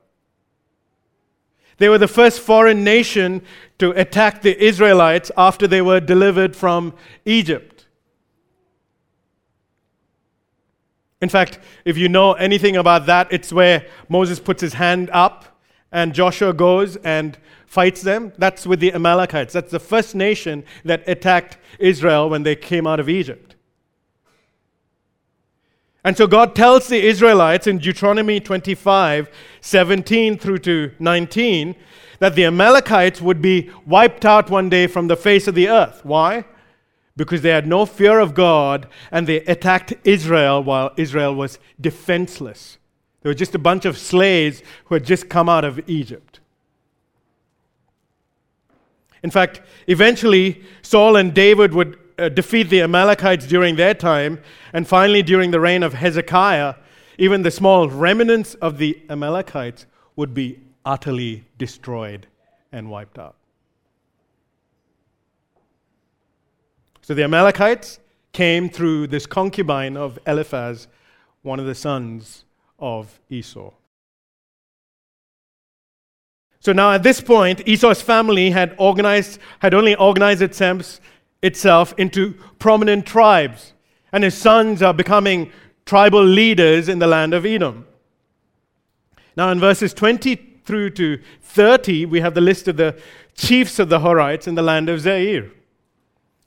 They 1.76 1.88
were 1.88 1.98
the 1.98 2.08
first 2.08 2.40
foreign 2.40 2.82
nation 2.82 3.42
to 3.80 3.90
attack 3.98 4.42
the 4.42 4.62
Israelites 4.62 5.30
after 5.36 5.66
they 5.66 5.82
were 5.82 6.00
delivered 6.00 6.54
from 6.54 6.94
Egypt. 7.24 7.86
In 11.20 11.28
fact, 11.28 11.58
if 11.84 11.98
you 11.98 12.08
know 12.08 12.32
anything 12.34 12.76
about 12.76 13.06
that, 13.06 13.28
it's 13.30 13.52
where 13.52 13.86
Moses 14.08 14.40
puts 14.40 14.62
his 14.62 14.74
hand 14.74 15.10
up 15.12 15.60
and 15.92 16.14
Joshua 16.14 16.52
goes 16.52 16.96
and 16.96 17.36
fights 17.66 18.02
them. 18.02 18.32
That's 18.38 18.66
with 18.66 18.80
the 18.80 18.92
Amalekites. 18.94 19.52
That's 19.52 19.70
the 19.70 19.80
first 19.80 20.14
nation 20.14 20.64
that 20.84 21.06
attacked 21.06 21.58
Israel 21.78 22.30
when 22.30 22.42
they 22.42 22.56
came 22.56 22.86
out 22.86 23.00
of 23.00 23.08
Egypt. 23.08 23.56
And 26.02 26.16
so 26.16 26.26
God 26.26 26.54
tells 26.54 26.88
the 26.88 27.04
Israelites 27.06 27.66
in 27.66 27.78
Deuteronomy 27.78 28.40
25 28.40 29.28
17 29.60 30.38
through 30.38 30.58
to 30.58 30.92
19 30.98 31.74
that 32.20 32.34
the 32.36 32.44
Amalekites 32.44 33.20
would 33.20 33.42
be 33.42 33.70
wiped 33.84 34.24
out 34.24 34.48
one 34.48 34.68
day 34.68 34.86
from 34.86 35.08
the 35.08 35.16
face 35.16 35.48
of 35.48 35.54
the 35.54 35.68
earth. 35.68 36.04
Why? 36.04 36.44
Because 37.16 37.42
they 37.42 37.50
had 37.50 37.66
no 37.66 37.84
fear 37.84 38.20
of 38.20 38.34
God 38.34 38.86
and 39.10 39.26
they 39.26 39.40
attacked 39.40 39.94
Israel 40.04 40.62
while 40.62 40.92
Israel 40.96 41.34
was 41.34 41.58
defenseless. 41.80 42.78
They 43.22 43.30
were 43.30 43.34
just 43.34 43.54
a 43.54 43.58
bunch 43.58 43.84
of 43.84 43.98
slaves 43.98 44.62
who 44.84 44.94
had 44.94 45.04
just 45.04 45.28
come 45.28 45.48
out 45.48 45.64
of 45.64 45.80
Egypt. 45.88 46.40
In 49.22 49.30
fact, 49.30 49.60
eventually, 49.86 50.62
Saul 50.82 51.16
and 51.16 51.34
David 51.34 51.74
would 51.74 51.98
uh, 52.18 52.28
defeat 52.28 52.64
the 52.64 52.82
Amalekites 52.82 53.46
during 53.46 53.76
their 53.76 53.92
time, 53.94 54.40
and 54.72 54.88
finally, 54.88 55.22
during 55.22 55.50
the 55.50 55.60
reign 55.60 55.82
of 55.82 55.94
Hezekiah, 55.94 56.74
even 57.18 57.42
the 57.42 57.50
small 57.50 57.88
remnants 57.88 58.54
of 58.54 58.78
the 58.78 58.98
Amalekites 59.10 59.84
would 60.16 60.32
be 60.32 60.60
utterly 60.84 61.44
destroyed 61.58 62.26
and 62.72 62.90
wiped 62.90 63.18
out. 63.18 63.36
So 67.02 67.14
the 67.14 67.24
Amalekites 67.24 67.98
came 68.32 68.68
through 68.68 69.08
this 69.08 69.26
concubine 69.26 69.96
of 69.96 70.18
Eliphaz, 70.26 70.86
one 71.42 71.58
of 71.58 71.66
the 71.66 71.74
sons 71.74 72.44
of 72.78 73.18
Esau. 73.28 73.72
So 76.60 76.72
now 76.72 76.92
at 76.92 77.02
this 77.02 77.20
point, 77.20 77.66
Esau's 77.66 78.02
family 78.02 78.50
had 78.50 78.74
organized, 78.78 79.38
had 79.60 79.74
only 79.74 79.94
organized 79.96 80.42
itself, 80.42 81.94
into 81.98 82.34
prominent 82.58 83.06
tribes, 83.06 83.72
and 84.12 84.22
his 84.22 84.36
sons 84.36 84.82
are 84.82 84.92
becoming 84.94 85.50
tribal 85.86 86.22
leaders 86.22 86.88
in 86.88 86.98
the 86.98 87.06
land 87.06 87.32
of 87.32 87.46
Edom. 87.46 87.86
Now, 89.36 89.50
in 89.50 89.58
verses 89.58 89.94
20 89.94 90.36
through 90.70 90.90
to 90.90 91.18
30, 91.42 92.06
we 92.06 92.20
have 92.20 92.34
the 92.34 92.40
list 92.40 92.68
of 92.68 92.76
the 92.76 92.96
chiefs 93.34 93.80
of 93.80 93.88
the 93.88 93.98
Horites 93.98 94.46
in 94.46 94.54
the 94.54 94.62
land 94.62 94.88
of 94.88 95.02
Seir. 95.02 95.50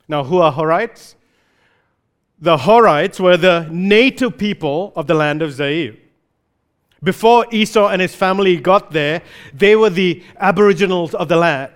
Now, 0.08 0.24
who 0.24 0.38
are 0.38 0.50
Horites? 0.50 1.14
The 2.40 2.56
Horites 2.56 3.20
were 3.20 3.36
the 3.36 3.68
native 3.70 4.38
people 4.38 4.94
of 4.96 5.06
the 5.06 5.12
land 5.12 5.42
of 5.42 5.52
Seir. 5.52 5.96
Before 7.02 7.44
Esau 7.52 7.88
and 7.88 8.00
his 8.00 8.14
family 8.14 8.56
got 8.56 8.92
there, 8.92 9.20
they 9.52 9.76
were 9.76 9.90
the 9.90 10.22
aboriginals 10.38 11.14
of 11.14 11.28
the 11.28 11.36
land. 11.36 11.70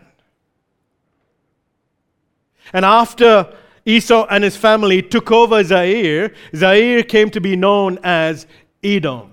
And 2.72 2.82
after 2.82 3.54
Esau 3.84 4.26
and 4.30 4.42
his 4.42 4.56
family 4.56 5.02
took 5.02 5.30
over 5.30 5.62
Seir, 5.62 6.32
Seir 6.54 7.02
came 7.02 7.28
to 7.28 7.42
be 7.42 7.56
known 7.56 7.98
as 8.02 8.46
Edom 8.82 9.32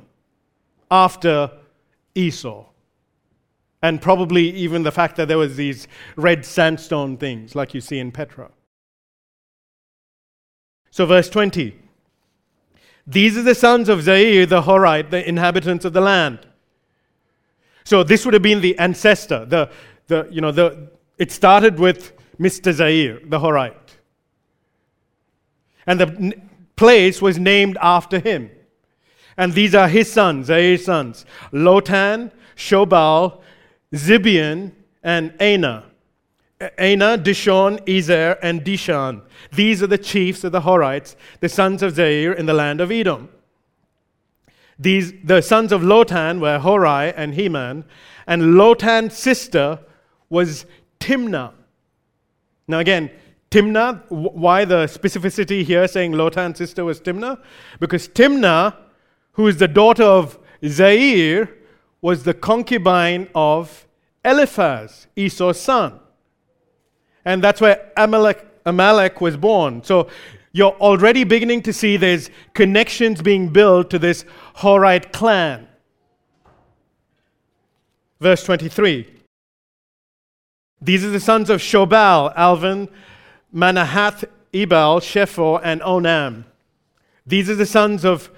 after 0.91 1.49
Esau. 2.13 2.65
And 3.85 4.01
probably 4.01 4.49
even 4.49 4.81
the 4.81 4.91
fact 4.91 5.15
that 5.17 5.27
there 5.27 5.37
was 5.37 5.57
these 5.57 5.87
red 6.15 6.43
sandstone 6.43 7.17
things 7.17 7.53
like 7.53 7.75
you 7.75 7.81
see 7.81 7.99
in 7.99 8.11
Petra. 8.11 8.49
So 10.89 11.05
verse 11.05 11.29
20. 11.29 11.77
These 13.05 13.37
are 13.37 13.43
the 13.43 13.53
sons 13.53 13.87
of 13.87 14.03
Seir 14.03 14.47
the 14.47 14.63
Horite, 14.63 15.11
the 15.11 15.29
inhabitants 15.29 15.85
of 15.85 15.93
the 15.93 16.01
land. 16.01 16.39
So 17.83 18.01
this 18.01 18.25
would 18.25 18.33
have 18.33 18.41
been 18.41 18.61
the 18.61 18.75
ancestor. 18.79 19.45
The, 19.45 19.69
the, 20.07 20.27
you 20.31 20.41
know, 20.41 20.51
the, 20.51 20.89
it 21.19 21.31
started 21.31 21.77
with 21.77 22.13
Mr. 22.39 22.73
Seir, 22.73 23.19
the 23.23 23.37
Horite. 23.37 23.97
And 25.85 25.99
the 25.99 26.07
n- 26.07 26.49
place 26.75 27.21
was 27.21 27.37
named 27.37 27.77
after 27.79 28.17
him. 28.17 28.49
And 29.37 29.53
these 29.53 29.75
are 29.75 29.87
his 29.87 30.11
sons, 30.11 30.47
Seir's 30.47 30.85
sons 30.85 31.23
Lotan, 31.53 32.31
Shobal, 32.55 33.43
Zibeon, 33.95 34.71
and 35.03 35.33
Anah. 35.41 35.85
Anah, 36.77 37.17
Dishon, 37.17 37.87
Ezer, 37.87 38.37
and 38.41 38.63
Dishan. 38.63 39.21
These 39.51 39.83
are 39.83 39.87
the 39.87 39.97
chiefs 39.97 40.43
of 40.43 40.51
the 40.51 40.61
Horites, 40.61 41.15
the 41.39 41.49
sons 41.49 41.83
of 41.83 41.95
Seir 41.95 42.33
in 42.33 42.45
the 42.45 42.53
land 42.53 42.81
of 42.81 42.91
Edom. 42.91 43.29
These, 44.77 45.13
the 45.23 45.41
sons 45.41 45.71
of 45.71 45.81
Lotan 45.81 46.39
were 46.39 46.59
Horai 46.59 47.13
and 47.15 47.33
Heman, 47.35 47.85
and 48.27 48.55
Lotan's 48.55 49.17
sister 49.17 49.79
was 50.29 50.65
Timnah. 50.99 51.53
Now, 52.67 52.79
again, 52.79 53.11
Timnah, 53.51 54.09
why 54.09 54.65
the 54.65 54.85
specificity 54.85 55.63
here 55.63 55.87
saying 55.87 56.13
Lotan's 56.13 56.57
sister 56.57 56.83
was 56.83 56.99
Timnah? 56.99 57.41
Because 57.79 58.09
Timnah, 58.09 58.75
who 59.33 59.47
is 59.47 59.57
the 59.57 59.67
daughter 59.67 60.03
of 60.03 60.37
Seir, 60.61 61.54
was 62.05 62.21
the 62.21 62.35
concubine 62.35 63.27
of 63.33 63.87
Eliphaz, 64.23 65.07
Esau's 65.15 65.59
son. 65.59 65.99
And 67.25 67.43
that's 67.43 67.59
where 67.59 67.91
Amalek, 67.97 68.45
Amalek 68.63 69.21
was 69.21 69.35
born. 69.35 69.83
So 69.83 70.07
you're 70.51 70.73
already 70.73 71.23
beginning 71.23 71.63
to 71.63 71.73
see 71.73 71.97
there's 71.97 72.29
connections 72.53 73.23
being 73.23 73.49
built 73.49 73.89
to 73.89 73.97
this 73.97 74.23
Horite 74.57 75.13
clan. 75.13 75.67
Verse 78.21 78.43
23. 78.43 79.11
These 80.79 81.03
are 81.05 81.09
the 81.09 81.19
sons 81.19 81.49
of 81.49 81.59
Shobal, 81.59 82.31
Alvan, 82.35 82.87
Manahath, 83.51 84.25
Ebal, 84.53 84.99
Shepho, 84.99 85.59
and 85.63 85.81
Onam. 85.81 86.43
These 87.25 87.49
are 87.49 87.55
the 87.55 87.65
sons 87.65 88.05
of 88.05 88.29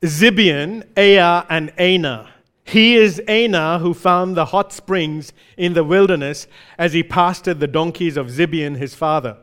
Zibeon, 0.00 0.86
Aya, 0.96 1.44
and 1.50 1.78
Anah. 1.78 2.36
He 2.68 2.96
is 2.96 3.18
Anah 3.26 3.78
who 3.78 3.94
found 3.94 4.36
the 4.36 4.44
hot 4.44 4.74
springs 4.74 5.32
in 5.56 5.72
the 5.72 5.82
wilderness 5.82 6.46
as 6.76 6.92
he 6.92 7.02
pastured 7.02 7.60
the 7.60 7.66
donkeys 7.66 8.18
of 8.18 8.26
Zibeon 8.26 8.76
his 8.76 8.94
father. 8.94 9.38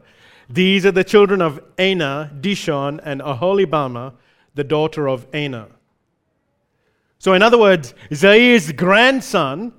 These 0.48 0.86
are 0.86 0.92
the 0.92 1.04
children 1.04 1.42
of 1.42 1.60
Anah, 1.80 2.32
Dishon, 2.40 3.00
and 3.04 3.22
Aholibamah, 3.22 4.14
the 4.54 4.64
daughter 4.64 5.10
of 5.10 5.26
Anah. 5.34 5.70
So, 7.18 7.34
in 7.34 7.42
other 7.42 7.58
words, 7.58 7.96
Seir's 8.14 8.72
grandson 8.72 9.74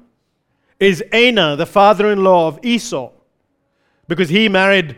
is 0.80 1.04
Anah, 1.12 1.54
the 1.54 1.66
father 1.66 2.10
in 2.10 2.24
law 2.24 2.48
of 2.48 2.58
Esau, 2.64 3.12
because 4.08 4.28
he 4.28 4.48
married 4.48 4.96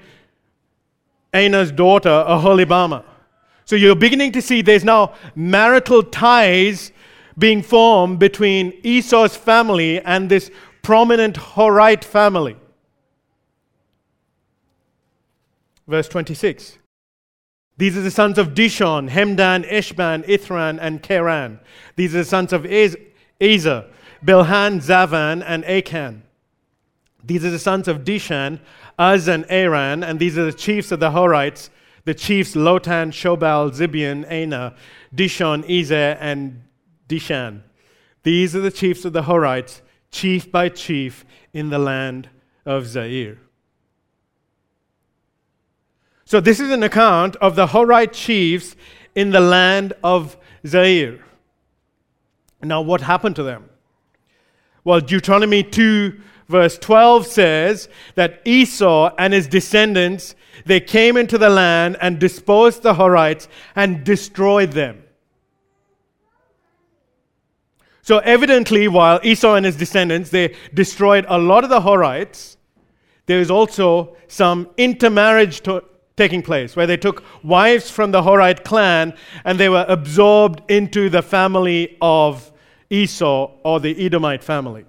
Anah's 1.35 1.71
daughter, 1.71 2.25
Aholibamah. 2.27 3.05
So 3.67 3.77
you're 3.77 3.95
beginning 3.95 4.33
to 4.33 4.41
see 4.41 4.63
there's 4.63 4.85
now 4.85 5.13
marital 5.35 6.03
ties 6.03 6.93
being 7.39 7.63
formed 7.63 8.19
between 8.19 8.73
Esau's 8.83 9.37
family 9.37 10.01
and 10.01 10.29
this 10.29 10.51
prominent 10.83 11.37
Horite 11.37 12.05
family. 12.05 12.57
Verse 15.87 16.09
26. 16.09 16.79
These 17.77 17.97
are 17.97 18.03
the 18.03 18.11
sons 18.11 18.39
of 18.39 18.49
Dishon, 18.55 19.09
Hemdan, 19.09 19.65
Eshban, 19.71 20.27
Ithran, 20.27 20.79
and 20.81 21.01
Keran. 21.03 21.61
These 21.95 22.15
are 22.15 22.19
the 22.19 22.25
sons 22.25 22.53
of 22.53 22.67
Ezer, 22.67 23.05
Bilhan, 23.41 24.83
Zavan, 24.83 25.45
and 25.47 25.65
Achan. 25.65 26.25
These 27.23 27.45
are 27.45 27.51
the 27.51 27.59
sons 27.59 27.87
of 27.87 27.99
Dishan, 27.99 28.59
Uz, 28.99 29.29
and 29.29 29.45
Aran, 29.49 30.03
and 30.03 30.19
these 30.19 30.37
are 30.37 30.45
the 30.45 30.53
chiefs 30.53 30.91
of 30.91 30.99
the 30.99 31.11
Horites, 31.11 31.71
the 32.05 32.15
chiefs 32.15 32.55
Lotan, 32.55 33.13
Shobal, 33.13 33.71
Zibeon, 33.71 34.29
Anah, 34.31 34.75
Dishon, 35.15 35.65
Ezer, 35.69 36.17
and 36.21 36.63
Dishan. 37.09 37.63
These 38.23 38.55
are 38.55 38.61
the 38.61 38.71
chiefs 38.71 39.05
of 39.05 39.13
the 39.13 39.23
Horites, 39.23 39.81
chief 40.11 40.51
by 40.51 40.69
chief, 40.69 41.25
in 41.53 41.71
the 41.71 41.79
land 41.79 42.29
of 42.67 42.87
Seir. 42.87 43.39
So, 46.25 46.41
this 46.41 46.61
is 46.61 46.71
an 46.71 46.83
account 46.83 47.37
of 47.37 47.57
the 47.57 47.69
Horite 47.69 48.13
chiefs 48.13 48.77
in 49.15 49.31
the 49.31 49.41
land 49.41 49.95
of 50.05 50.37
Seir. 50.65 51.25
Now, 52.63 52.83
what 52.83 53.01
happened 53.01 53.37
to 53.37 53.43
them? 53.43 53.71
Well, 54.85 55.01
Deuteronomy 55.01 55.63
2, 55.63 56.21
verse 56.49 56.77
12 56.79 57.27
says 57.27 57.89
that 58.15 58.43
Esau 58.45 59.15
and 59.17 59.33
his 59.33 59.47
descendants 59.47 60.35
they 60.67 60.81
came 60.81 61.17
into 61.17 61.39
the 61.39 61.49
land 61.49 61.97
and 62.01 62.19
disposed 62.19 62.83
the 62.83 62.95
Horites 62.95 63.49
and 63.75 64.05
destroyed 64.05 64.73
them. 64.73 65.03
So 68.09 68.21
evidently, 68.21 68.89
while 68.89 69.21
Esau 69.23 69.57
and 69.57 69.67
his 69.67 69.77
descendants 69.77 70.31
they 70.31 70.55
destroyed 70.73 71.27
a 71.29 71.37
lot 71.37 71.63
of 71.63 71.69
the 71.69 71.81
Horites, 71.81 72.57
there 73.27 73.39
is 73.39 73.51
also 73.51 74.17
some 74.29 74.67
intermarriage 74.79 75.61
to, 75.65 75.85
taking 76.17 76.41
place 76.41 76.75
where 76.75 76.87
they 76.87 76.97
took 76.97 77.23
wives 77.45 77.91
from 77.91 78.11
the 78.11 78.23
Horite 78.23 78.65
clan 78.65 79.13
and 79.45 79.61
they 79.61 79.69
were 79.69 79.85
absorbed 79.91 80.63
into 80.71 81.11
the 81.11 81.21
family 81.21 81.99
of 82.01 82.51
Esau 82.89 83.51
or 83.63 83.79
the 83.79 83.95
Edomite 84.03 84.43
family. 84.43 84.87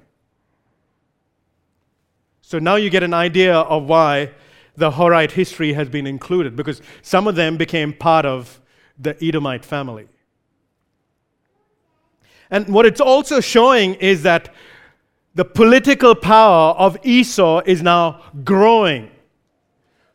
So 2.41 2.57
now 2.57 2.78
you 2.78 2.89
get 2.89 3.03
an 3.03 3.13
idea 3.13 3.53
of 3.53 3.84
why 3.84 4.32
the 4.78 4.91
Horite 4.91 5.32
history 5.32 5.74
has 5.74 5.89
been 5.89 6.07
included, 6.07 6.55
because 6.55 6.82
some 7.01 7.28
of 7.28 7.36
them 7.36 7.57
became 7.57 7.91
part 7.91 8.26
of 8.26 8.61
the 8.97 9.22
Edomite 9.22 9.65
family. 9.65 10.07
And 12.52 12.68
what 12.68 12.86
it's 12.86 13.02
also 13.02 13.39
showing 13.39 13.95
is 13.95 14.24
that 14.24 14.54
the 15.36 15.45
political 15.45 16.16
power 16.16 16.74
of 16.74 16.97
Esau 17.06 17.62
is 17.66 17.82
now 17.82 18.22
growing. 18.43 19.12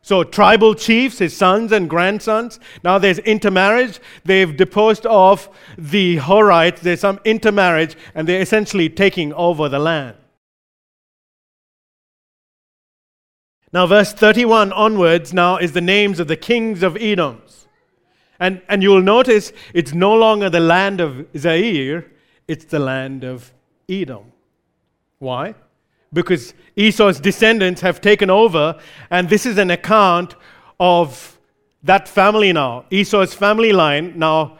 So, 0.01 0.23
tribal 0.23 0.75
chiefs, 0.75 1.17
his 1.17 1.35
sons 1.35 1.71
and 1.71 1.89
grandsons, 1.89 2.59
now 2.83 2.99
there's 2.99 3.17
intermarriage. 3.19 3.99
They've 4.23 4.55
deposed 4.55 5.07
off 5.07 5.49
the 5.79 6.17
Horites, 6.17 6.81
there's 6.81 6.99
some 6.99 7.19
intermarriage, 7.25 7.95
and 8.13 8.27
they're 8.27 8.41
essentially 8.41 8.87
taking 8.87 9.33
over 9.33 9.67
the 9.67 9.79
land. 9.79 10.15
Now, 13.73 13.87
verse 13.87 14.13
31 14.13 14.71
onwards 14.73 15.33
now 15.33 15.57
is 15.57 15.71
the 15.71 15.81
names 15.81 16.19
of 16.19 16.27
the 16.27 16.37
kings 16.37 16.83
of 16.83 16.93
Edoms. 16.93 17.65
And, 18.39 18.61
and 18.69 18.83
you'll 18.83 19.01
notice 19.01 19.53
it's 19.73 19.93
no 19.93 20.13
longer 20.13 20.49
the 20.49 20.59
land 20.59 21.01
of 21.01 21.25
Seir, 21.35 22.05
it's 22.47 22.65
the 22.65 22.79
land 22.79 23.23
of 23.23 23.51
Edom. 23.89 24.31
Why? 25.19 25.55
Because 26.13 26.53
Esau's 26.75 27.19
descendants 27.19 27.81
have 27.81 28.01
taken 28.01 28.29
over, 28.29 28.79
and 29.09 29.29
this 29.29 29.45
is 29.45 29.57
an 29.57 29.71
account 29.71 30.35
of 30.79 31.39
that 31.83 32.07
family 32.07 32.51
now. 32.53 32.85
Esau's 32.89 33.33
family 33.33 33.71
line 33.71 34.17
now, 34.17 34.57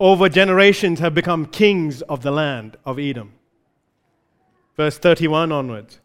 over 0.00 0.28
generations, 0.28 0.98
have 1.00 1.14
become 1.14 1.46
kings 1.46 2.02
of 2.02 2.22
the 2.22 2.30
land 2.30 2.76
of 2.84 2.98
Edom. 2.98 3.32
Verse 4.76 4.98
31 4.98 5.52
onwards. 5.52 6.00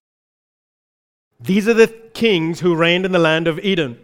These 1.40 1.68
are 1.68 1.74
the 1.74 1.88
kings 1.88 2.60
who 2.60 2.76
reigned 2.76 3.06
in 3.06 3.12
the 3.12 3.20
land 3.20 3.48
of 3.48 3.60
Edom 3.64 4.00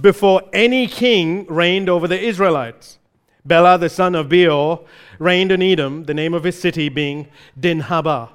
before 0.00 0.42
any 0.52 0.86
king 0.86 1.46
reigned 1.46 1.88
over 1.88 2.06
the 2.06 2.20
Israelites. 2.20 2.98
Bela, 3.50 3.76
the 3.78 3.88
son 3.88 4.14
of 4.14 4.28
Beor, 4.28 4.86
reigned 5.18 5.50
in 5.50 5.60
Edom, 5.60 6.04
the 6.04 6.14
name 6.14 6.34
of 6.34 6.44
his 6.44 6.56
city 6.56 6.88
being 6.88 7.26
Dinhabah. 7.58 8.28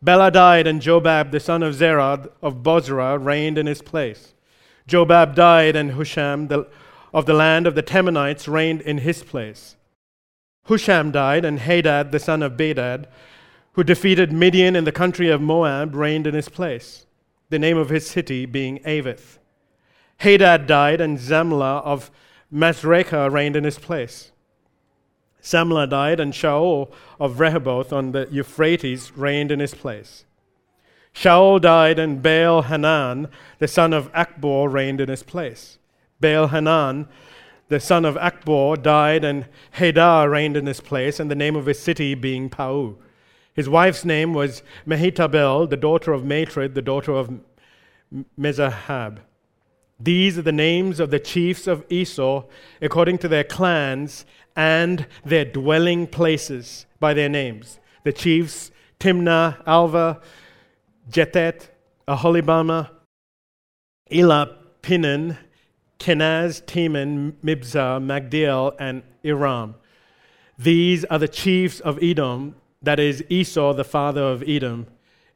Bela 0.00 0.30
died, 0.30 0.68
and 0.68 0.80
Jobab, 0.80 1.32
the 1.32 1.40
son 1.40 1.64
of 1.64 1.74
Zerah 1.74 2.28
of 2.40 2.62
Bozrah, 2.62 3.18
reigned 3.18 3.58
in 3.58 3.66
his 3.66 3.82
place. 3.82 4.32
Jobab 4.86 5.34
died, 5.34 5.74
and 5.74 5.94
Husham 5.94 6.46
the, 6.46 6.68
of 7.12 7.26
the 7.26 7.34
land 7.34 7.66
of 7.66 7.74
the 7.74 7.82
Temanites 7.82 8.46
reigned 8.46 8.80
in 8.82 8.98
his 8.98 9.24
place. 9.24 9.74
Husham 10.68 11.10
died, 11.10 11.44
and 11.44 11.58
Hadad, 11.58 12.12
the 12.12 12.20
son 12.20 12.40
of 12.40 12.56
Bedad, 12.56 13.06
who 13.72 13.82
defeated 13.82 14.30
Midian 14.32 14.76
in 14.76 14.84
the 14.84 14.92
country 14.92 15.30
of 15.30 15.42
Moab, 15.42 15.96
reigned 15.96 16.28
in 16.28 16.34
his 16.34 16.48
place, 16.48 17.06
the 17.50 17.58
name 17.58 17.76
of 17.76 17.88
his 17.88 18.08
city 18.08 18.46
being 18.46 18.78
Avith. 18.84 19.38
Hadad 20.18 20.68
died, 20.68 21.00
and 21.00 21.18
Samlah 21.18 21.82
of 21.82 22.12
Masrekah 22.52 23.32
reigned 23.32 23.56
in 23.56 23.64
his 23.64 23.80
place. 23.80 24.30
Samlah 25.44 25.90
died, 25.90 26.20
and 26.20 26.32
Shaul 26.32 26.90
of 27.20 27.38
Rehoboth 27.38 27.92
on 27.92 28.12
the 28.12 28.26
Euphrates 28.30 29.12
reigned 29.14 29.52
in 29.52 29.60
his 29.60 29.74
place. 29.74 30.24
Shaul 31.14 31.60
died, 31.60 31.98
and 31.98 32.22
Baal 32.22 32.62
Hanan, 32.62 33.28
the 33.58 33.68
son 33.68 33.92
of 33.92 34.10
Achbor, 34.12 34.72
reigned 34.72 35.02
in 35.02 35.10
his 35.10 35.22
place. 35.22 35.78
Baal 36.18 36.48
Hanan, 36.48 37.06
the 37.68 37.78
son 37.78 38.06
of 38.06 38.16
Achbor, 38.16 38.82
died, 38.82 39.22
and 39.22 39.46
Hadar 39.76 40.30
reigned 40.30 40.56
in 40.56 40.64
his 40.64 40.80
place, 40.80 41.20
and 41.20 41.30
the 41.30 41.36
name 41.36 41.56
of 41.56 41.66
his 41.66 41.78
city 41.78 42.14
being 42.14 42.48
Pau. 42.48 42.96
His 43.52 43.68
wife's 43.68 44.04
name 44.04 44.32
was 44.32 44.62
Mehetabel, 44.86 45.68
the 45.68 45.76
daughter 45.76 46.14
of 46.14 46.24
Matred, 46.24 46.74
the 46.74 46.82
daughter 46.82 47.12
of 47.12 47.30
Mezahab. 48.40 49.18
These 50.00 50.38
are 50.38 50.42
the 50.42 50.52
names 50.52 50.98
of 50.98 51.10
the 51.10 51.20
chiefs 51.20 51.66
of 51.66 51.84
Esau 51.88 52.44
according 52.82 53.18
to 53.18 53.28
their 53.28 53.44
clans 53.44 54.26
and 54.56 55.06
their 55.24 55.44
dwelling 55.44 56.06
places 56.06 56.86
by 57.00 57.14
their 57.14 57.28
names. 57.28 57.78
The 58.04 58.12
chiefs 58.12 58.70
Timnah, 59.00 59.62
Alva, 59.66 60.20
Jethet, 61.10 61.68
Aholibamah, 62.08 62.88
Elah, 64.10 64.56
Pinan, 64.82 65.36
Kenaz, 65.98 66.62
Teman, 66.62 67.32
Mibzar, 67.42 68.00
Magdiel, 68.00 68.74
and 68.78 69.02
Iram. 69.22 69.74
These 70.58 71.04
are 71.06 71.18
the 71.18 71.28
chiefs 71.28 71.80
of 71.80 72.02
Edom, 72.02 72.54
that 72.80 73.00
is 73.00 73.24
Esau, 73.28 73.74
the 73.74 73.84
father 73.84 74.22
of 74.22 74.42
Edom, 74.46 74.86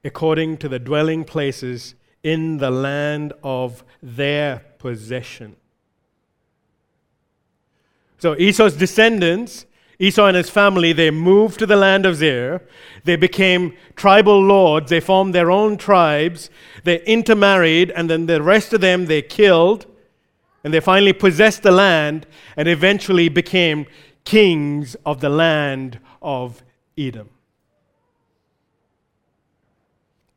according 0.04 0.58
to 0.58 0.68
the 0.68 0.78
dwelling 0.78 1.24
places 1.24 1.94
in 2.22 2.58
the 2.58 2.70
land 2.70 3.32
of 3.42 3.84
their 4.02 4.64
possession. 4.78 5.56
So 8.18 8.36
Esau's 8.36 8.74
descendants, 8.74 9.64
Esau 10.00 10.26
and 10.26 10.36
his 10.36 10.50
family, 10.50 10.92
they 10.92 11.10
moved 11.10 11.58
to 11.60 11.66
the 11.66 11.76
land 11.76 12.04
of 12.04 12.18
Seir. 12.18 12.62
They 13.04 13.16
became 13.16 13.76
tribal 13.96 14.40
lords. 14.40 14.90
They 14.90 15.00
formed 15.00 15.34
their 15.34 15.50
own 15.50 15.76
tribes. 15.76 16.50
They 16.84 17.02
intermarried, 17.04 17.90
and 17.92 18.10
then 18.10 18.26
the 18.26 18.42
rest 18.42 18.72
of 18.72 18.80
them 18.80 19.06
they 19.06 19.22
killed. 19.22 19.86
And 20.62 20.74
they 20.74 20.80
finally 20.80 21.12
possessed 21.12 21.62
the 21.62 21.70
land 21.70 22.26
and 22.56 22.68
eventually 22.68 23.28
became 23.28 23.86
kings 24.24 24.96
of 25.06 25.20
the 25.20 25.28
land 25.28 26.00
of 26.20 26.62
Edom. 26.96 27.30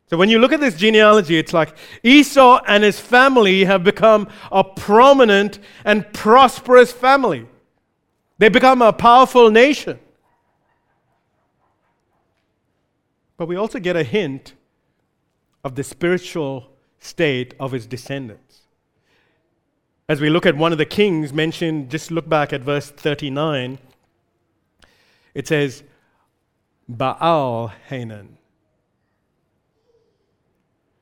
So 0.08 0.18
when 0.18 0.30
you 0.30 0.40
look 0.40 0.52
at 0.52 0.60
this 0.60 0.76
genealogy, 0.76 1.38
it's 1.38 1.54
like 1.54 1.76
Esau 2.04 2.62
and 2.68 2.84
his 2.84 3.00
family 3.00 3.64
have 3.64 3.84
become 3.84 4.28
a 4.52 4.64
prominent 4.64 5.60
and 5.86 6.12
prosperous 6.14 6.92
family. 6.92 7.48
They 8.42 8.50
become 8.50 8.82
a 8.82 8.92
powerful 8.92 9.52
nation. 9.52 10.00
But 13.38 13.46
we 13.46 13.56
also 13.56 13.78
get 13.78 13.96
a 13.96 14.04
hint 14.04 14.56
of 15.64 15.76
the 15.76 15.84
spiritual 15.84 16.72
state 16.98 17.54
of 17.60 17.72
his 17.72 17.86
descendants. 17.86 18.62
As 20.10 20.20
we 20.20 20.32
look 20.32 20.48
at 20.48 20.58
one 20.58 20.72
of 20.72 20.80
the 20.80 20.88
kings 20.88 21.32
mentioned, 21.32 21.92
just 21.92 22.10
look 22.10 22.28
back 22.28 22.52
at 22.52 22.62
verse 22.62 22.90
39. 22.90 23.78
It 25.36 25.48
says, 25.48 25.84
Baal 26.90 27.72
Hanan. 27.90 28.40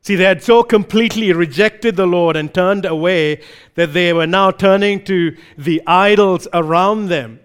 See, 0.10 0.16
they 0.16 0.24
had 0.24 0.42
so 0.42 0.64
completely 0.64 1.32
rejected 1.34 1.96
the 1.96 2.08
Lord 2.08 2.36
and 2.36 2.52
turned 2.52 2.84
away 2.84 3.44
that 3.76 3.94
they 3.94 4.12
were 4.12 4.26
now 4.26 4.50
turning 4.50 5.04
to 5.04 5.38
the 5.56 5.84
idols 5.86 6.48
around 6.52 7.10
them. 7.10 7.42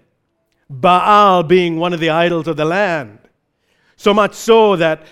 Baal 0.67 1.43
being 1.43 1.77
one 1.77 1.93
of 1.93 1.99
the 1.99 2.09
idols 2.09 2.47
of 2.47 2.57
the 2.57 2.65
land. 2.65 3.19
So 3.97 4.15
much 4.15 4.33
so 4.33 4.75
that 4.77 5.05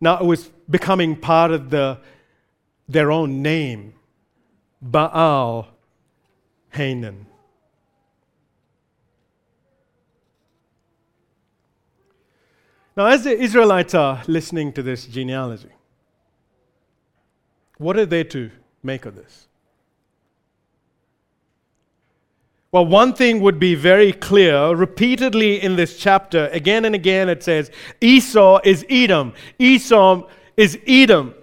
now 0.00 0.16
it 0.18 0.24
was 0.24 0.48
becoming 0.70 1.14
part 1.14 1.50
of 1.50 1.68
the, 1.68 1.98
their 2.88 3.12
own 3.12 3.42
name 3.42 3.92
Baal 4.80 5.68
Hanan. 6.70 7.26
Now, 12.96 13.08
as 13.08 13.24
the 13.24 13.38
Israelites 13.38 13.92
are 13.94 14.22
listening 14.26 14.72
to 14.72 14.82
this 14.82 15.04
genealogy, 15.04 15.68
what 17.82 17.96
are 17.96 18.06
they 18.06 18.24
to 18.24 18.50
make 18.82 19.04
of 19.04 19.16
this? 19.16 19.48
Well, 22.70 22.86
one 22.86 23.12
thing 23.12 23.42
would 23.42 23.58
be 23.58 23.74
very 23.74 24.12
clear 24.12 24.74
repeatedly 24.74 25.62
in 25.62 25.76
this 25.76 25.98
chapter, 25.98 26.48
again 26.52 26.86
and 26.86 26.94
again, 26.94 27.28
it 27.28 27.42
says 27.42 27.70
Esau 28.00 28.60
is 28.64 28.86
Edom. 28.88 29.34
Esau 29.58 30.26
is 30.56 30.78
Edom. 30.86 31.34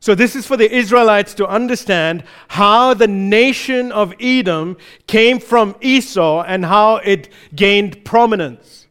So, 0.00 0.14
this 0.14 0.36
is 0.36 0.46
for 0.46 0.56
the 0.56 0.70
Israelites 0.70 1.32
to 1.34 1.46
understand 1.46 2.24
how 2.48 2.92
the 2.92 3.06
nation 3.06 3.90
of 3.92 4.12
Edom 4.20 4.76
came 5.06 5.38
from 5.38 5.76
Esau 5.80 6.42
and 6.42 6.66
how 6.66 6.96
it 6.96 7.30
gained 7.54 8.04
prominence, 8.04 8.88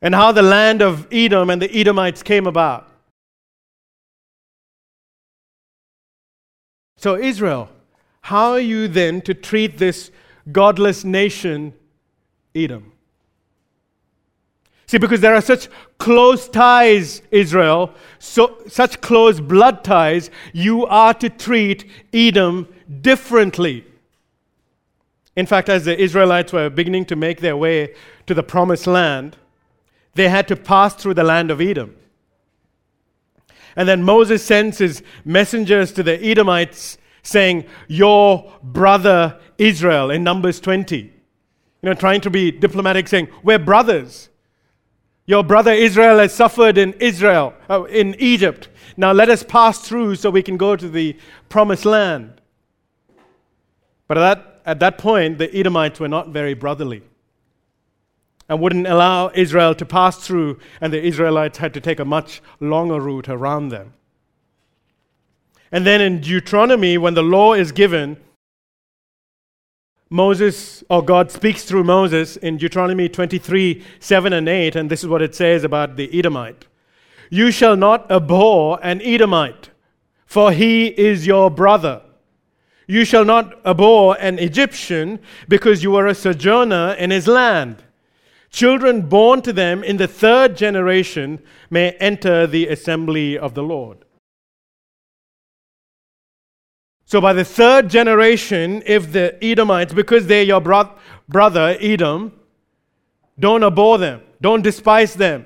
and 0.00 0.14
how 0.14 0.32
the 0.32 0.42
land 0.42 0.80
of 0.80 1.06
Edom 1.12 1.50
and 1.50 1.60
the 1.60 1.70
Edomites 1.78 2.22
came 2.22 2.46
about. 2.46 2.88
So, 6.96 7.16
Israel, 7.16 7.68
how 8.22 8.52
are 8.52 8.60
you 8.60 8.88
then 8.88 9.20
to 9.22 9.34
treat 9.34 9.78
this 9.78 10.10
godless 10.50 11.04
nation, 11.04 11.74
Edom? 12.54 12.92
See, 14.86 14.98
because 14.98 15.20
there 15.20 15.34
are 15.34 15.40
such 15.40 15.68
close 15.98 16.48
ties, 16.48 17.20
Israel, 17.30 17.92
so, 18.18 18.62
such 18.68 19.00
close 19.00 19.40
blood 19.40 19.82
ties, 19.82 20.30
you 20.52 20.86
are 20.86 21.12
to 21.14 21.28
treat 21.28 21.90
Edom 22.12 22.68
differently. 23.00 23.84
In 25.34 25.44
fact, 25.44 25.68
as 25.68 25.84
the 25.84 26.00
Israelites 26.00 26.52
were 26.52 26.70
beginning 26.70 27.04
to 27.06 27.16
make 27.16 27.40
their 27.40 27.56
way 27.56 27.94
to 28.26 28.32
the 28.32 28.42
promised 28.42 28.86
land, 28.86 29.36
they 30.14 30.28
had 30.28 30.48
to 30.48 30.56
pass 30.56 30.94
through 30.94 31.14
the 31.14 31.24
land 31.24 31.50
of 31.50 31.60
Edom. 31.60 31.94
And 33.76 33.86
then 33.86 34.02
Moses 34.02 34.42
sends 34.42 34.78
his 34.78 35.02
messengers 35.24 35.92
to 35.92 36.02
the 36.02 36.22
Edomites 36.24 36.96
saying, 37.22 37.66
Your 37.88 38.52
brother 38.62 39.38
Israel 39.58 40.10
in 40.10 40.24
Numbers 40.24 40.60
20. 40.60 40.96
You 40.96 41.12
know, 41.82 41.94
trying 41.94 42.22
to 42.22 42.30
be 42.30 42.50
diplomatic, 42.50 43.06
saying, 43.06 43.28
We're 43.42 43.58
brothers. 43.58 44.30
Your 45.26 45.42
brother 45.42 45.72
Israel 45.72 46.18
has 46.18 46.32
suffered 46.32 46.78
in 46.78 46.94
Israel, 46.94 47.52
uh, 47.68 47.84
in 47.84 48.14
Egypt. 48.18 48.68
Now 48.96 49.12
let 49.12 49.28
us 49.28 49.42
pass 49.42 49.78
through 49.80 50.16
so 50.16 50.30
we 50.30 50.42
can 50.42 50.56
go 50.56 50.76
to 50.76 50.88
the 50.88 51.16
promised 51.48 51.84
land. 51.84 52.40
But 54.08 54.18
at 54.18 54.20
that, 54.20 54.62
at 54.64 54.80
that 54.80 54.98
point, 54.98 55.38
the 55.38 55.54
Edomites 55.54 56.00
were 56.00 56.08
not 56.08 56.28
very 56.28 56.54
brotherly 56.54 57.02
and 58.48 58.60
wouldn't 58.60 58.86
allow 58.86 59.30
Israel 59.34 59.74
to 59.74 59.84
pass 59.84 60.18
through, 60.18 60.58
and 60.80 60.92
the 60.92 61.02
Israelites 61.02 61.58
had 61.58 61.74
to 61.74 61.80
take 61.80 61.98
a 61.98 62.04
much 62.04 62.40
longer 62.60 63.00
route 63.00 63.28
around 63.28 63.68
them. 63.70 63.94
And 65.72 65.84
then 65.84 66.00
in 66.00 66.20
Deuteronomy, 66.20 66.96
when 66.96 67.14
the 67.14 67.22
law 67.22 67.54
is 67.54 67.72
given, 67.72 68.18
Moses, 70.08 70.84
or 70.88 71.04
God 71.04 71.32
speaks 71.32 71.64
through 71.64 71.82
Moses 71.82 72.36
in 72.36 72.56
Deuteronomy 72.56 73.08
23 73.08 73.82
7 73.98 74.32
and 74.32 74.48
8, 74.48 74.76
and 74.76 74.88
this 74.88 75.02
is 75.02 75.08
what 75.08 75.22
it 75.22 75.34
says 75.34 75.64
about 75.64 75.96
the 75.96 76.16
Edomite 76.16 76.66
You 77.28 77.50
shall 77.50 77.76
not 77.76 78.08
abhor 78.10 78.78
an 78.82 79.02
Edomite, 79.02 79.70
for 80.24 80.52
he 80.52 80.86
is 80.86 81.26
your 81.26 81.50
brother. 81.50 82.02
You 82.86 83.04
shall 83.04 83.24
not 83.24 83.60
abhor 83.66 84.16
an 84.20 84.38
Egyptian, 84.38 85.18
because 85.48 85.82
you 85.82 85.96
are 85.96 86.06
a 86.06 86.14
sojourner 86.14 86.92
in 86.92 87.10
his 87.10 87.26
land. 87.26 87.82
Children 88.56 89.02
born 89.02 89.42
to 89.42 89.52
them 89.52 89.84
in 89.84 89.98
the 89.98 90.08
third 90.08 90.56
generation 90.56 91.42
may 91.68 91.90
enter 92.00 92.46
the 92.46 92.68
assembly 92.68 93.36
of 93.36 93.52
the 93.52 93.62
Lord. 93.62 93.98
So, 97.04 97.20
by 97.20 97.34
the 97.34 97.44
third 97.44 97.90
generation, 97.90 98.82
if 98.86 99.12
the 99.12 99.36
Edomites, 99.44 99.92
because 99.92 100.26
they're 100.26 100.42
your 100.42 100.62
bro- 100.62 100.94
brother, 101.28 101.76
Edom, 101.82 102.32
don't 103.38 103.62
abhor 103.62 103.98
them, 103.98 104.22
don't 104.40 104.62
despise 104.62 105.12
them. 105.12 105.44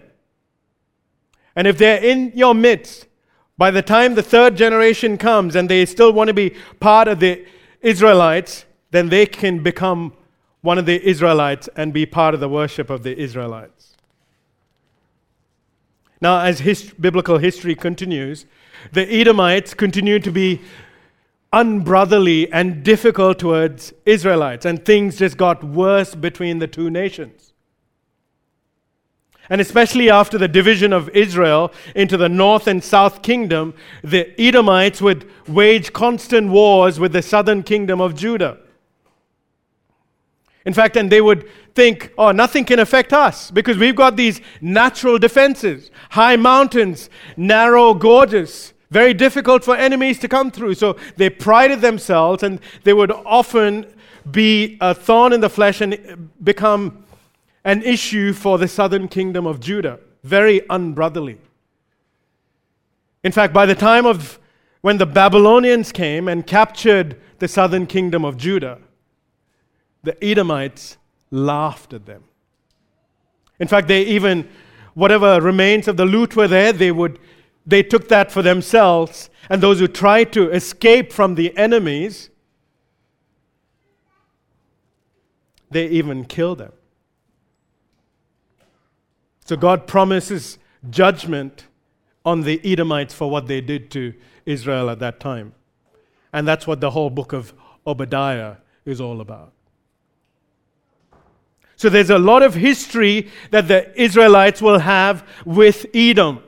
And 1.56 1.66
if 1.66 1.78
they're 1.78 2.00
in 2.00 2.30
your 2.36 2.54
midst, 2.54 3.08
by 3.58 3.72
the 3.72 3.82
time 3.82 4.14
the 4.14 4.22
third 4.22 4.56
generation 4.56 5.18
comes 5.18 5.56
and 5.56 5.68
they 5.68 5.84
still 5.84 6.12
want 6.12 6.28
to 6.28 6.34
be 6.34 6.54
part 6.78 7.08
of 7.08 7.18
the 7.18 7.44
Israelites, 7.80 8.66
then 8.92 9.08
they 9.08 9.26
can 9.26 9.64
become 9.64 10.12
one 10.62 10.78
of 10.78 10.86
the 10.86 11.02
Israelites 11.06 11.68
and 11.76 11.92
be 11.92 12.06
part 12.06 12.34
of 12.34 12.40
the 12.40 12.48
worship 12.48 12.90
of 12.90 13.02
the 13.02 13.18
Israelites. 13.18 13.96
Now, 16.20 16.40
as 16.40 16.60
biblical 17.00 17.38
history 17.38 17.74
continues, 17.74 18.44
the 18.92 19.10
Edomites 19.10 19.72
continue 19.72 20.18
to 20.18 20.30
be 20.30 20.60
unbrotherly 21.52 22.52
and 22.52 22.84
difficult 22.84 23.38
towards 23.38 23.92
Israelites, 24.04 24.64
and 24.66 24.84
things 24.84 25.18
just 25.18 25.36
got 25.36 25.64
worse 25.64 26.14
between 26.14 26.58
the 26.58 26.66
two 26.66 26.90
nations. 26.90 27.52
And 29.48 29.60
especially 29.60 30.08
after 30.08 30.38
the 30.38 30.46
division 30.46 30.92
of 30.92 31.08
Israel 31.08 31.72
into 31.96 32.16
the 32.16 32.28
north 32.28 32.68
and 32.68 32.84
south 32.84 33.22
kingdom, 33.22 33.74
the 34.04 34.40
Edomites 34.40 35.02
would 35.02 35.28
wage 35.48 35.92
constant 35.92 36.50
wars 36.50 37.00
with 37.00 37.12
the 37.12 37.22
southern 37.22 37.64
kingdom 37.64 38.00
of 38.00 38.14
Judah. 38.14 38.58
In 40.64 40.74
fact, 40.74 40.96
and 40.96 41.10
they 41.10 41.20
would 41.20 41.48
think, 41.74 42.12
oh, 42.18 42.32
nothing 42.32 42.64
can 42.64 42.78
affect 42.78 43.12
us 43.12 43.50
because 43.50 43.78
we've 43.78 43.96
got 43.96 44.16
these 44.16 44.40
natural 44.60 45.18
defenses 45.18 45.90
high 46.10 46.36
mountains, 46.36 47.08
narrow 47.36 47.94
gorges, 47.94 48.72
very 48.90 49.14
difficult 49.14 49.64
for 49.64 49.76
enemies 49.76 50.18
to 50.18 50.28
come 50.28 50.50
through. 50.50 50.74
So 50.74 50.96
they 51.16 51.30
prided 51.30 51.80
themselves 51.80 52.42
and 52.42 52.60
they 52.82 52.92
would 52.92 53.12
often 53.12 53.86
be 54.30 54.76
a 54.80 54.94
thorn 54.94 55.32
in 55.32 55.40
the 55.40 55.48
flesh 55.48 55.80
and 55.80 56.30
become 56.42 57.04
an 57.64 57.82
issue 57.82 58.32
for 58.32 58.58
the 58.58 58.68
southern 58.68 59.08
kingdom 59.08 59.46
of 59.46 59.60
Judah. 59.60 60.00
Very 60.24 60.62
unbrotherly. 60.68 61.38
In 63.22 63.32
fact, 63.32 63.52
by 63.52 63.66
the 63.66 63.74
time 63.74 64.06
of 64.06 64.38
when 64.80 64.98
the 64.98 65.06
Babylonians 65.06 65.92
came 65.92 66.26
and 66.26 66.46
captured 66.46 67.20
the 67.38 67.48
southern 67.48 67.86
kingdom 67.86 68.24
of 68.24 68.36
Judah, 68.36 68.78
the 70.02 70.22
Edomites 70.24 70.96
laughed 71.30 71.92
at 71.92 72.06
them. 72.06 72.24
In 73.58 73.68
fact, 73.68 73.88
they 73.88 74.02
even, 74.02 74.48
whatever 74.94 75.40
remains 75.40 75.88
of 75.88 75.96
the 75.96 76.06
loot 76.06 76.34
were 76.36 76.48
there, 76.48 76.72
they 76.72 76.90
would 76.90 77.18
they 77.66 77.82
took 77.82 78.08
that 78.08 78.32
for 78.32 78.42
themselves, 78.42 79.30
and 79.48 79.62
those 79.62 79.78
who 79.78 79.86
tried 79.86 80.32
to 80.32 80.50
escape 80.50 81.12
from 81.12 81.34
the 81.34 81.56
enemies, 81.56 82.30
they 85.70 85.86
even 85.86 86.24
killed 86.24 86.58
them. 86.58 86.72
So 89.44 89.56
God 89.56 89.86
promises 89.86 90.58
judgment 90.88 91.66
on 92.24 92.42
the 92.42 92.60
Edomites 92.64 93.14
for 93.14 93.30
what 93.30 93.46
they 93.46 93.60
did 93.60 93.90
to 93.92 94.14
Israel 94.46 94.90
at 94.90 94.98
that 95.00 95.20
time. 95.20 95.54
And 96.32 96.46
that's 96.46 96.66
what 96.66 96.80
the 96.80 96.90
whole 96.90 97.10
book 97.10 97.32
of 97.32 97.52
Obadiah 97.86 98.56
is 98.84 99.00
all 99.00 99.20
about. 99.20 99.52
So 101.80 101.88
there's 101.88 102.10
a 102.10 102.18
lot 102.18 102.42
of 102.42 102.52
history 102.52 103.30
that 103.52 103.66
the 103.66 103.98
Israelites 103.98 104.60
will 104.60 104.80
have 104.80 105.26
with 105.46 105.86
Edom. 105.94 106.42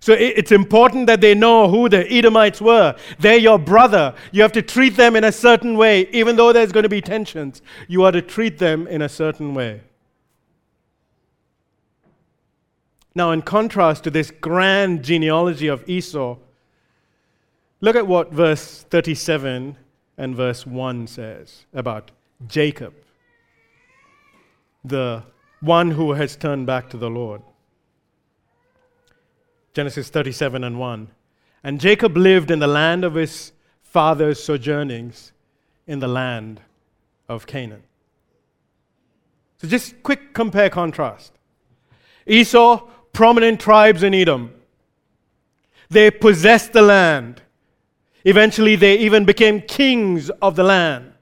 So 0.00 0.14
it's 0.14 0.50
important 0.50 1.06
that 1.06 1.20
they 1.20 1.32
know 1.32 1.68
who 1.68 1.88
the 1.88 2.12
Edomites 2.12 2.60
were. 2.60 2.96
They're 3.20 3.38
your 3.38 3.56
brother. 3.56 4.16
You 4.32 4.42
have 4.42 4.50
to 4.54 4.62
treat 4.62 4.96
them 4.96 5.14
in 5.14 5.22
a 5.22 5.30
certain 5.30 5.76
way, 5.76 6.08
even 6.10 6.34
though 6.34 6.52
there's 6.52 6.72
going 6.72 6.82
to 6.82 6.88
be 6.88 7.00
tensions. 7.00 7.62
You 7.86 8.02
are 8.02 8.10
to 8.10 8.20
treat 8.20 8.58
them 8.58 8.88
in 8.88 9.00
a 9.00 9.08
certain 9.08 9.54
way. 9.54 9.82
Now, 13.14 13.30
in 13.30 13.42
contrast 13.42 14.02
to 14.02 14.10
this 14.10 14.32
grand 14.32 15.04
genealogy 15.04 15.68
of 15.68 15.88
Esau, 15.88 16.36
look 17.80 17.94
at 17.94 18.08
what 18.08 18.32
verse 18.32 18.84
37 18.90 19.76
and 20.18 20.34
verse 20.34 20.66
1 20.66 21.06
says 21.06 21.64
about 21.72 22.10
Jacob, 22.48 22.92
the 24.88 25.22
one 25.60 25.90
who 25.90 26.12
has 26.12 26.36
turned 26.36 26.66
back 26.66 26.90
to 26.90 26.96
the 26.96 27.10
Lord. 27.10 27.42
Genesis 29.74 30.08
37 30.08 30.64
and 30.64 30.78
1. 30.78 31.08
And 31.62 31.80
Jacob 31.80 32.16
lived 32.16 32.50
in 32.50 32.60
the 32.60 32.66
land 32.66 33.04
of 33.04 33.14
his 33.14 33.52
father's 33.82 34.42
sojournings 34.42 35.32
in 35.86 35.98
the 35.98 36.08
land 36.08 36.60
of 37.28 37.46
Canaan. 37.46 37.82
So 39.58 39.68
just 39.68 40.02
quick 40.02 40.32
compare 40.32 40.70
contrast. 40.70 41.32
Esau, 42.26 42.86
prominent 43.12 43.60
tribes 43.60 44.02
in 44.02 44.14
Edom. 44.14 44.52
They 45.88 46.10
possessed 46.10 46.72
the 46.72 46.82
land. 46.82 47.42
Eventually, 48.24 48.76
they 48.76 48.98
even 48.98 49.24
became 49.24 49.60
kings 49.60 50.30
of 50.42 50.56
the 50.56 50.64
land. 50.64 51.12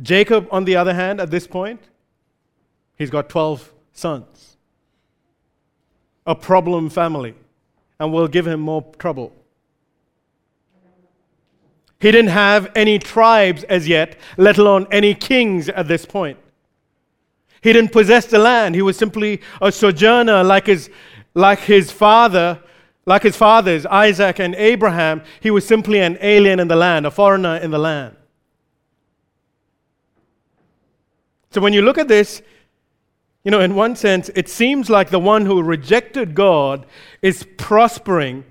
Jacob, 0.00 0.46
on 0.50 0.64
the 0.64 0.76
other 0.76 0.94
hand, 0.94 1.20
at 1.20 1.30
this 1.30 1.46
point, 1.46 1.80
he's 2.96 3.10
got 3.10 3.28
12 3.28 3.72
sons 3.92 4.56
a 6.26 6.34
problem 6.34 6.90
family 6.90 7.34
and 8.00 8.12
will 8.12 8.28
give 8.28 8.46
him 8.46 8.60
more 8.60 8.84
trouble. 8.98 9.32
He 11.98 12.10
didn't 12.10 12.30
have 12.30 12.70
any 12.74 12.98
tribes 12.98 13.64
as 13.64 13.88
yet, 13.88 14.16
let 14.36 14.58
alone 14.58 14.86
any 14.90 15.14
kings 15.14 15.68
at 15.70 15.88
this 15.88 16.04
point. 16.04 16.38
He 17.62 17.72
didn't 17.72 17.92
possess 17.92 18.26
the 18.26 18.38
land. 18.38 18.74
He 18.74 18.82
was 18.82 18.98
simply 18.98 19.40
a 19.62 19.72
sojourner 19.72 20.44
like 20.44 20.66
his, 20.66 20.90
like 21.34 21.60
his 21.60 21.90
father, 21.90 22.60
like 23.06 23.22
his 23.22 23.36
fathers, 23.36 23.86
Isaac 23.86 24.40
and 24.40 24.54
Abraham. 24.56 25.22
He 25.40 25.50
was 25.50 25.66
simply 25.66 26.00
an 26.00 26.18
alien 26.20 26.60
in 26.60 26.68
the 26.68 26.76
land, 26.76 27.06
a 27.06 27.10
foreigner 27.10 27.56
in 27.56 27.70
the 27.70 27.78
land. 27.78 28.14
So 31.50 31.60
when 31.60 31.72
you 31.72 31.82
look 31.82 31.98
at 31.98 32.08
this, 32.08 32.42
you 33.44 33.50
know, 33.50 33.60
in 33.60 33.74
one 33.74 33.94
sense, 33.96 34.28
it 34.34 34.48
seems 34.48 34.90
like 34.90 35.10
the 35.10 35.20
one 35.20 35.46
who 35.46 35.62
rejected 35.62 36.34
God 36.34 36.84
is 37.22 37.46
prospering, 37.56 38.44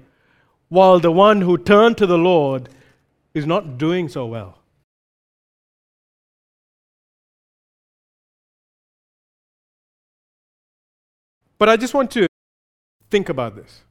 while 0.70 1.00
the 1.00 1.12
one 1.12 1.42
who 1.42 1.58
turned 1.58 1.98
to 1.98 2.06
the 2.06 2.18
Lord 2.18 2.70
is 3.34 3.46
not 3.46 3.78
doing 3.78 4.08
so 4.08 4.26
well. 4.26 4.60
But 11.58 11.70
I 11.70 11.78
just 11.78 11.94
want 11.94 12.12
to 12.12 12.28
think 13.10 13.30
about 13.30 13.56
this. 13.56 13.82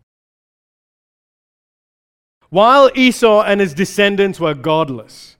While 2.50 2.90
Esau 2.94 3.42
and 3.42 3.60
his 3.60 3.74
descendants 3.74 4.38
were 4.38 4.54
godless, 4.54 5.33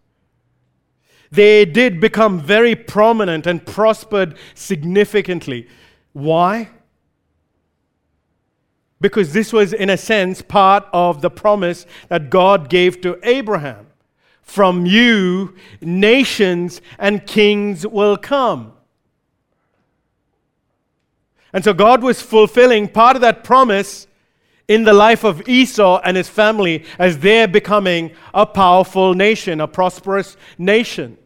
they 1.35 1.65
did 1.65 2.01
become 2.01 2.41
very 2.41 2.75
prominent 2.75 3.47
and 3.47 3.65
prospered 3.65 4.37
significantly. 4.55 5.69
Why? 6.13 6.69
Because 9.01 9.33
this 9.33 9.53
was, 9.53 9.73
in 9.73 9.91
a 9.91 9.97
sense, 9.97 10.43
part 10.43 10.87
of 10.93 11.21
the 11.21 11.31
promise 11.31 11.87
that 12.09 12.31
God 12.31 12.69
gave 12.69 13.01
to 13.03 13.19
Abraham. 13.23 13.87
from 14.45 14.85
you 14.87 15.55
nations 15.81 16.81
and 16.99 17.27
kings 17.27 17.87
will 17.87 18.17
come. 18.17 18.73
And 21.53 21.65
so 21.65 21.73
God 21.73 22.03
was 22.03 22.21
fulfilling 22.21 22.89
part 22.89 23.17
of 23.17 23.23
that 23.23 23.43
promise 23.43 24.07
in 24.69 24.85
the 24.85 24.93
life 24.93 25.25
of 25.25 25.49
Esau 25.49 26.01
and 26.05 26.17
his 26.17 26.29
family 26.29 26.85
as 26.99 27.19
they're 27.19 27.49
becoming 27.49 28.13
a 28.33 28.45
powerful 28.47 29.15
nation, 29.15 29.61
a 29.61 29.69
prosperous 29.69 30.37
nation. 30.59 31.17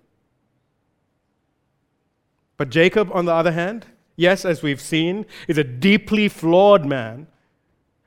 But 2.58 2.68
Jacob, 2.68 3.08
on 3.14 3.24
the 3.24 3.32
other 3.32 3.52
hand, 3.52 3.86
yes, 4.16 4.44
as 4.44 4.62
we've 4.62 4.80
seen, 4.80 5.24
is 5.46 5.56
a 5.56 5.64
deeply 5.64 6.28
flawed 6.28 6.84
man, 6.84 7.28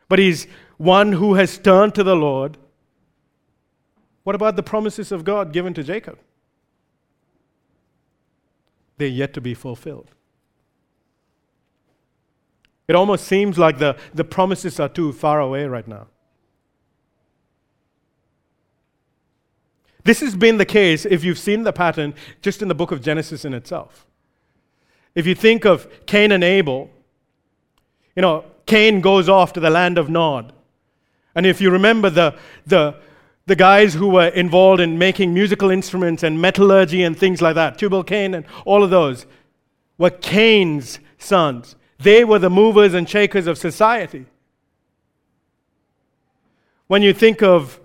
but 0.08 0.20
he's 0.20 0.46
one 0.78 1.14
who 1.14 1.36
has 1.36 1.58
turned 1.58 1.96
to 1.96 2.04
the 2.04 2.16
Lord. 2.16 2.58
What 4.24 4.36
about 4.36 4.58
the 4.58 4.64
promises 4.64 5.12
of 5.12 5.24
God 5.24 5.54
given 5.54 5.74
to 5.74 5.84
Jacob? 5.84 6.20
They're 8.98 9.08
yet 9.08 9.34
to 9.34 9.42
be 9.42 9.54
fulfilled. 9.54 10.12
It 12.88 12.96
almost 12.96 13.26
seems 13.26 13.58
like 13.58 13.80
the, 13.80 13.96
the 14.14 14.26
promises 14.26 14.80
are 14.80 14.90
too 14.90 15.14
far 15.14 15.40
away 15.40 15.66
right 15.66 15.88
now. 15.88 16.08
This 20.04 20.20
has 20.20 20.36
been 20.36 20.58
the 20.58 20.66
case 20.66 21.06
if 21.06 21.24
you've 21.24 21.40
seen 21.40 21.64
the 21.64 21.72
pattern 21.72 22.14
just 22.42 22.62
in 22.62 22.68
the 22.68 22.76
book 22.76 22.92
of 22.92 23.02
Genesis 23.02 23.46
in 23.46 23.54
itself. 23.54 24.08
If 25.14 25.28
you 25.28 25.36
think 25.36 25.66
of 25.66 25.88
Cain 26.06 26.32
and 26.32 26.44
Abel, 26.44 26.90
you 28.16 28.22
know, 28.22 28.46
Cain 28.66 29.02
goes 29.02 29.28
off 29.28 29.54
to 29.54 29.60
the 29.60 29.70
land 29.70 29.98
of 29.98 30.10
Nod. 30.10 30.54
And 31.36 31.46
if 31.46 31.62
you 31.62 31.72
remember 31.72 32.10
the, 32.10 32.38
the, 32.66 32.96
the 33.46 33.56
guys 33.56 33.94
who 33.94 34.08
were 34.08 34.28
involved 34.28 34.82
in 34.82 34.98
making 34.98 35.34
musical 35.34 35.70
instruments 35.70 36.24
and 36.24 36.42
metallurgy 36.42 37.04
and 37.04 37.18
things 37.18 37.42
like 37.42 37.56
that, 37.56 37.78
Tubal 37.78 38.04
Cain 38.04 38.34
and 38.34 38.46
all 38.66 38.84
of 38.84 38.90
those, 38.90 39.26
were 39.98 40.10
Cain's 40.10 41.00
sons. 41.18 41.76
They 42.00 42.24
were 42.24 42.40
the 42.40 42.50
movers 42.50 42.94
and 42.94 43.08
shakers 43.08 43.48
of 43.48 43.58
society. 43.58 44.26
When 46.88 47.02
you 47.02 47.14
think 47.14 47.44
of 47.44 47.80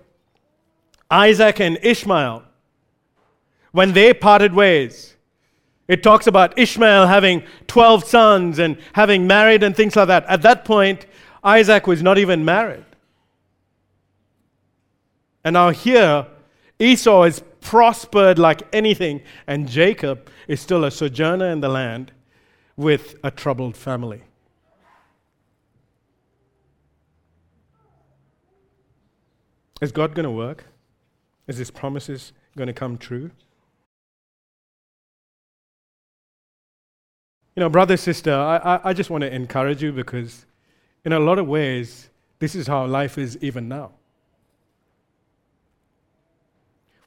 Isaac 1.11 1.59
and 1.59 1.77
Ishmael, 1.81 2.43
when 3.71 3.93
they 3.93 4.13
parted 4.13 4.53
ways, 4.53 5.16
it 5.87 6.03
talks 6.03 6.27
about 6.27 6.57
Ishmael 6.57 7.07
having 7.07 7.43
12 7.67 8.03
sons 8.03 8.59
and 8.59 8.77
having 8.93 9.25
married 9.25 9.63
and 9.63 9.75
things 9.75 9.95
like 9.95 10.07
that. 10.07 10.25
At 10.25 10.41
that 10.41 10.65
point, 10.65 11.05
Isaac 11.43 11.87
was 11.87 12.03
not 12.03 12.17
even 12.17 12.43
married. 12.43 12.83
And 15.43 15.53
now 15.53 15.69
here, 15.69 16.27
Esau 16.77 17.23
is 17.23 17.41
prospered 17.61 18.37
like 18.37 18.63
anything, 18.73 19.21
and 19.47 19.67
Jacob 19.67 20.29
is 20.47 20.59
still 20.59 20.83
a 20.83 20.91
sojourner 20.91 21.49
in 21.49 21.61
the 21.61 21.69
land 21.69 22.11
with 22.75 23.15
a 23.23 23.31
troubled 23.31 23.77
family. 23.77 24.23
Is 29.81 29.91
God 29.91 30.15
going 30.15 30.25
to 30.25 30.31
work? 30.31 30.65
Is 31.47 31.57
His 31.57 31.71
promises 31.71 32.33
going 32.57 32.67
to 32.67 32.73
come 32.73 32.97
true? 32.97 33.31
You 37.57 37.61
know, 37.61 37.69
brother, 37.69 37.97
sister, 37.97 38.31
I, 38.31 38.57
I, 38.57 38.89
I 38.89 38.93
just 38.93 39.09
want 39.09 39.23
to 39.23 39.33
encourage 39.33 39.81
you 39.81 39.91
because, 39.91 40.45
in 41.03 41.11
a 41.11 41.19
lot 41.19 41.39
of 41.39 41.47
ways, 41.47 42.11
this 42.37 42.53
is 42.53 42.67
how 42.67 42.85
life 42.85 43.17
is 43.17 43.35
even 43.41 43.67
now. 43.67 43.93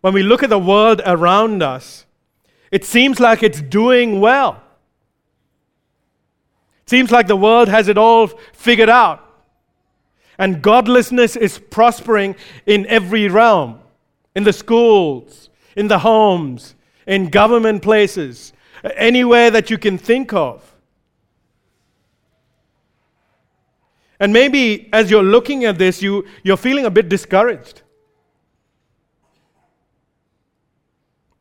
When 0.01 0.13
we 0.13 0.25
look 0.25 0.43
at 0.43 0.51
the 0.51 0.59
world 0.59 1.03
around 1.07 1.63
us, 1.63 2.05
it 2.73 2.85
seems 2.85 3.21
like 3.21 3.45
it's 3.45 3.63
doing 3.63 4.21
well. 4.21 4.61
Seems 6.85 7.13
like 7.13 7.29
the 7.29 7.37
world 7.37 7.69
has 7.69 7.87
it 7.87 7.97
all 7.97 8.27
figured 8.53 8.89
out. 8.89 9.25
And 10.37 10.61
godlessness 10.61 11.37
is 11.37 11.61
prospering 11.61 12.35
in 12.67 12.87
every 12.87 13.29
realm 13.29 13.79
in 14.35 14.43
the 14.43 14.53
schools, 14.53 15.49
in 15.77 15.87
the 15.87 16.01
homes, 16.01 16.75
in 17.07 17.29
government 17.29 17.83
places, 17.83 18.53
anywhere 18.97 19.51
that 19.51 19.71
you 19.71 19.79
can 19.79 19.99
think 19.99 20.33
of. 20.33 20.67
And 24.19 24.33
maybe 24.33 24.89
as 24.93 25.11
you're 25.11 25.23
looking 25.23 25.65
at 25.65 25.79
this, 25.79 26.03
you, 26.03 26.27
you're 26.43 26.59
feeling 26.59 26.85
a 26.85 26.91
bit 26.91 27.09
discouraged. 27.09 27.83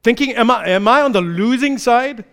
Thinking, 0.02 0.34
am 0.34 0.50
I, 0.50 0.70
am 0.70 0.88
I 0.88 1.02
on 1.02 1.12
the 1.12 1.22
losing 1.22 1.78
side? 1.78 2.24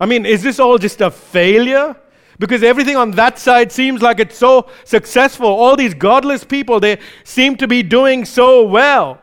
I 0.00 0.06
mean, 0.06 0.24
is 0.24 0.42
this 0.42 0.58
all 0.58 0.78
just 0.78 1.02
a 1.02 1.10
failure? 1.10 1.94
Because 2.38 2.62
everything 2.62 2.96
on 2.96 3.10
that 3.12 3.38
side 3.38 3.70
seems 3.70 4.00
like 4.00 4.18
it's 4.18 4.38
so 4.38 4.70
successful. 4.84 5.46
All 5.46 5.76
these 5.76 5.92
godless 5.92 6.42
people, 6.42 6.80
they 6.80 6.98
seem 7.22 7.56
to 7.58 7.68
be 7.68 7.82
doing 7.82 8.24
so 8.24 8.64
well. 8.64 9.19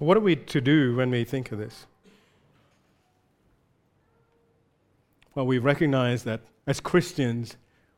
What 0.00 0.16
are 0.16 0.20
we 0.20 0.34
to 0.34 0.60
do 0.60 0.96
when 0.96 1.10
we 1.10 1.24
think 1.24 1.52
of 1.52 1.58
this? 1.58 1.86
Well, 5.34 5.46
we 5.46 5.58
recognize 5.58 6.24
that 6.24 6.40
as 6.66 6.80
Christians, 6.80 7.56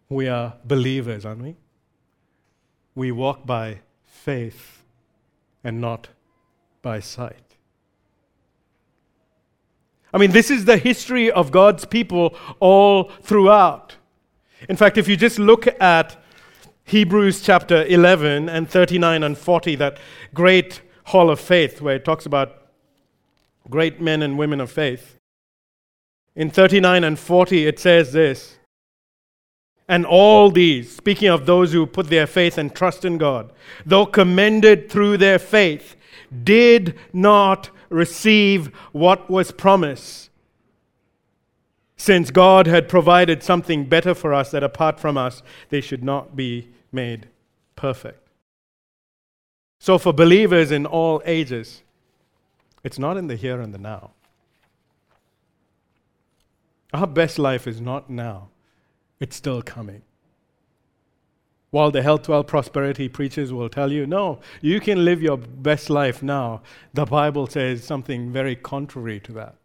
we 0.09 0.29
are 0.29 0.55
believers, 0.65 1.25
aren't 1.25 1.43
we? 1.43 1.57
we 2.95 3.11
walk 3.11 3.47
by 3.47 3.81
faith 4.05 4.83
and 5.65 5.81
not 5.81 6.09
by 6.83 7.01
sight. 7.01 7.57
I 10.13 10.19
mean, 10.19 10.33
this 10.33 10.51
is 10.51 10.67
the 10.67 10.77
history 10.77 11.31
of 11.31 11.51
God's 11.51 11.87
people 11.87 12.37
all 12.61 13.05
throughout. 13.23 13.97
In 14.69 14.77
fact, 14.77 14.99
if 14.99 15.09
you 15.09 15.17
just 15.17 15.39
look 15.39 15.67
at 15.81 16.23
Hebrews 16.85 17.41
chapter 17.41 17.85
11 17.87 18.49
and 18.49 18.69
39 18.69 19.23
and 19.23 19.39
40, 19.39 19.77
that 19.77 19.99
great 20.35 20.83
hall 21.05 21.31
of 21.31 21.41
faith 21.41 21.81
where 21.81 21.97
it 21.97 22.05
talks 22.05 22.27
about 22.27 22.69
great 23.71 24.01
men 24.01 24.23
and 24.23 24.39
women 24.39 24.61
of 24.61 24.71
faith. 24.71 25.19
In 26.35 26.51
39 26.51 27.05
and 27.05 27.19
40, 27.19 27.67
it 27.67 27.79
says 27.79 28.13
this 28.13 28.59
and 29.89 30.07
all 30.07 30.51
these, 30.51 30.95
speaking 30.95 31.29
of 31.29 31.45
those 31.45 31.73
who 31.73 31.85
put 31.87 32.09
their 32.09 32.27
faith 32.27 32.57
and 32.57 32.75
trust 32.75 33.05
in 33.05 33.19
God, 33.19 33.53
though 33.85 34.07
commended 34.07 34.91
through 34.91 35.19
their 35.19 35.39
faith, 35.39 35.97
did 36.43 36.99
not 37.13 37.69
receive 37.91 38.69
what 38.93 39.29
was 39.29 39.51
promised. 39.51 40.31
Since 41.97 42.31
God 42.31 42.67
had 42.67 42.89
provided 42.89 43.43
something 43.43 43.85
better 43.85 44.15
for 44.15 44.33
us, 44.33 44.51
that 44.53 44.63
apart 44.63 44.99
from 44.99 45.19
us, 45.19 45.43
they 45.69 45.81
should 45.81 46.03
not 46.03 46.35
be 46.35 46.69
made 46.91 47.29
perfect. 47.77 48.22
So, 49.83 49.99
for 49.99 50.13
believers 50.13 50.71
in 50.71 50.87
all 50.87 51.21
ages, 51.25 51.83
it's 52.85 53.01
not 53.01 53.17
in 53.17 53.27
the 53.27 53.35
here 53.35 53.61
and 53.61 53.75
the 53.75 53.79
now. 53.79 54.13
Our 56.93 57.09
best 57.09 57.37
life 57.37 57.67
is 57.67 57.81
not 57.81 58.09
now, 58.09 58.51
it's 59.19 59.35
still 59.35 59.61
coming. 59.61 60.03
While 61.71 61.91
the 61.91 62.01
health, 62.01 62.29
wealth, 62.29 62.47
prosperity 62.47 63.09
preachers 63.09 63.53
will 63.53 63.69
tell 63.69 63.91
you, 63.91 64.07
no, 64.07 64.39
you 64.61 64.79
can 64.79 65.05
live 65.05 65.21
your 65.21 65.37
best 65.37 65.91
life 65.91 66.23
now, 66.23 66.63
the 66.95 67.05
Bible 67.05 67.49
says 67.49 67.83
something 67.83 68.31
very 68.31 68.55
contrary 68.55 69.19
to 69.19 69.33
that. 69.33 69.57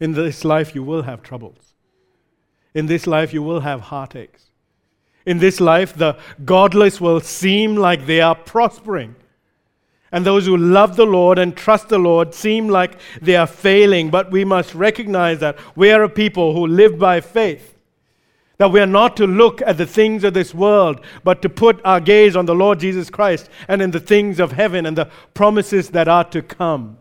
In 0.00 0.14
this 0.14 0.44
life, 0.44 0.74
you 0.74 0.82
will 0.82 1.02
have 1.02 1.22
troubles. 1.22 1.74
In 2.74 2.86
this 2.86 3.06
life, 3.06 3.32
you 3.32 3.44
will 3.44 3.60
have 3.60 3.82
heartaches. 3.82 4.49
In 5.26 5.38
this 5.38 5.60
life, 5.60 5.94
the 5.94 6.16
godless 6.44 7.00
will 7.00 7.20
seem 7.20 7.76
like 7.76 8.06
they 8.06 8.20
are 8.20 8.34
prospering. 8.34 9.16
And 10.12 10.26
those 10.26 10.46
who 10.46 10.56
love 10.56 10.96
the 10.96 11.06
Lord 11.06 11.38
and 11.38 11.56
trust 11.56 11.88
the 11.88 11.98
Lord 11.98 12.34
seem 12.34 12.68
like 12.68 12.98
they 13.22 13.36
are 13.36 13.46
failing. 13.46 14.10
But 14.10 14.30
we 14.30 14.44
must 14.44 14.74
recognize 14.74 15.38
that 15.40 15.58
we 15.76 15.92
are 15.92 16.02
a 16.02 16.08
people 16.08 16.52
who 16.52 16.66
live 16.66 16.98
by 16.98 17.20
faith. 17.20 17.76
That 18.58 18.72
we 18.72 18.80
are 18.80 18.86
not 18.86 19.16
to 19.18 19.26
look 19.26 19.62
at 19.62 19.78
the 19.78 19.86
things 19.86 20.24
of 20.24 20.34
this 20.34 20.54
world, 20.54 21.00
but 21.24 21.40
to 21.42 21.48
put 21.48 21.80
our 21.84 22.00
gaze 22.00 22.36
on 22.36 22.46
the 22.46 22.54
Lord 22.54 22.80
Jesus 22.80 23.08
Christ 23.08 23.48
and 23.68 23.80
in 23.80 23.90
the 23.90 24.00
things 24.00 24.40
of 24.40 24.52
heaven 24.52 24.84
and 24.84 24.98
the 24.98 25.10
promises 25.32 25.90
that 25.90 26.08
are 26.08 26.24
to 26.24 26.42
come. 26.42 26.98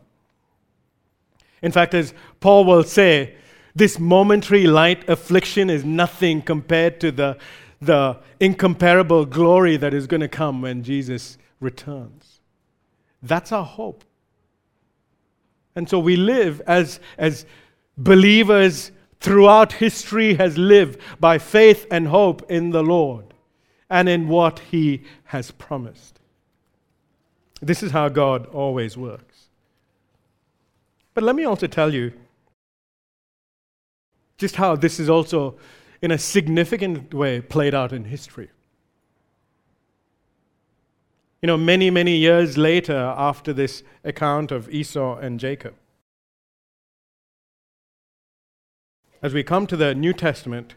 In 1.61 1.71
fact, 1.71 1.93
as 1.93 2.13
Paul 2.39 2.63
will 2.63 2.83
say, 2.83 3.35
this 3.75 3.99
momentary 3.99 4.67
light 4.67 5.07
affliction 5.09 5.69
is 5.69 5.83
nothing 5.83 6.41
compared 6.41 6.99
to 7.01 7.11
the, 7.11 7.37
the 7.81 8.17
incomparable 8.39 9.25
glory 9.25 9.77
that 9.77 9.93
is 9.93 10.07
going 10.07 10.21
to 10.21 10.27
come 10.27 10.61
when 10.61 10.83
Jesus 10.83 11.37
returns. 11.59 12.41
That's 13.21 13.51
our 13.51 13.65
hope. 13.65 14.03
And 15.75 15.87
so 15.89 15.99
we 15.99 16.15
live 16.15 16.61
as, 16.67 16.99
as 17.17 17.45
believers 17.97 18.91
throughout 19.19 19.73
history 19.73 20.33
has 20.35 20.57
lived 20.57 20.99
by 21.19 21.37
faith 21.37 21.85
and 21.91 22.07
hope 22.07 22.49
in 22.49 22.71
the 22.71 22.83
Lord 22.83 23.33
and 23.89 24.07
in 24.07 24.27
what 24.27 24.59
He 24.59 25.03
has 25.25 25.51
promised. 25.51 26.19
This 27.61 27.83
is 27.83 27.91
how 27.91 28.09
God 28.09 28.45
always 28.47 28.95
works. 28.95 29.49
But 31.13 31.23
let 31.23 31.35
me 31.35 31.43
also 31.43 31.67
tell 31.67 31.93
you 31.93 32.13
just 34.37 34.55
how 34.55 34.75
this 34.75 34.99
is 34.99 35.09
also, 35.09 35.57
in 36.01 36.11
a 36.11 36.17
significant 36.17 37.13
way, 37.13 37.41
played 37.41 37.73
out 37.73 37.91
in 37.91 38.05
history. 38.05 38.49
You 41.41 41.47
know, 41.47 41.57
many, 41.57 41.89
many 41.89 42.17
years 42.17 42.57
later, 42.57 42.97
after 42.97 43.53
this 43.53 43.83
account 44.03 44.51
of 44.51 44.69
Esau 44.69 45.17
and 45.17 45.39
Jacob, 45.39 45.75
as 49.21 49.33
we 49.33 49.43
come 49.43 49.67
to 49.67 49.77
the 49.77 49.93
New 49.95 50.13
Testament, 50.13 50.75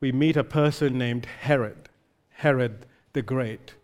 we 0.00 0.12
meet 0.12 0.36
a 0.36 0.44
person 0.44 0.98
named 0.98 1.26
Herod, 1.26 1.88
Herod 2.30 2.86
the 3.12 3.22
Great, 3.22 3.74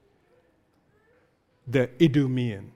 the 1.66 1.90
Idumean. 2.00 2.72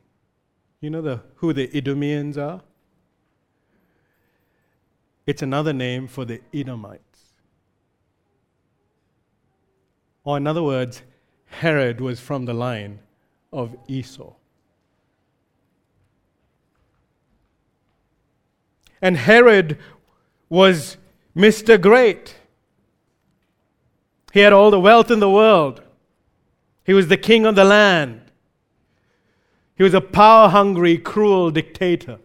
You 0.80 0.90
know 0.90 1.02
the, 1.02 1.20
who 1.36 1.52
the 1.52 1.68
Idumeans 1.76 2.38
are? 2.38 2.62
It's 5.26 5.42
another 5.42 5.72
name 5.72 6.08
for 6.08 6.24
the 6.24 6.40
Edomites. 6.52 7.02
Or, 10.24 10.36
in 10.36 10.46
other 10.46 10.62
words, 10.62 11.02
Herod 11.46 12.00
was 12.00 12.20
from 12.20 12.44
the 12.44 12.54
line 12.54 13.00
of 13.52 13.76
Esau. 13.88 14.32
And 19.00 19.16
Herod 19.16 19.78
was 20.48 20.96
Mr. 21.36 21.80
Great. 21.80 22.36
He 24.32 24.40
had 24.40 24.52
all 24.52 24.70
the 24.70 24.80
wealth 24.80 25.10
in 25.10 25.20
the 25.20 25.30
world. 25.30 25.82
He 26.84 26.94
was 26.94 27.08
the 27.08 27.16
king 27.16 27.44
of 27.44 27.54
the 27.54 27.64
land. 27.64 28.20
He 29.76 29.82
was 29.82 29.94
a 29.94 30.00
power 30.00 30.48
hungry, 30.48 30.98
cruel 30.98 31.50
dictator. 31.50 32.18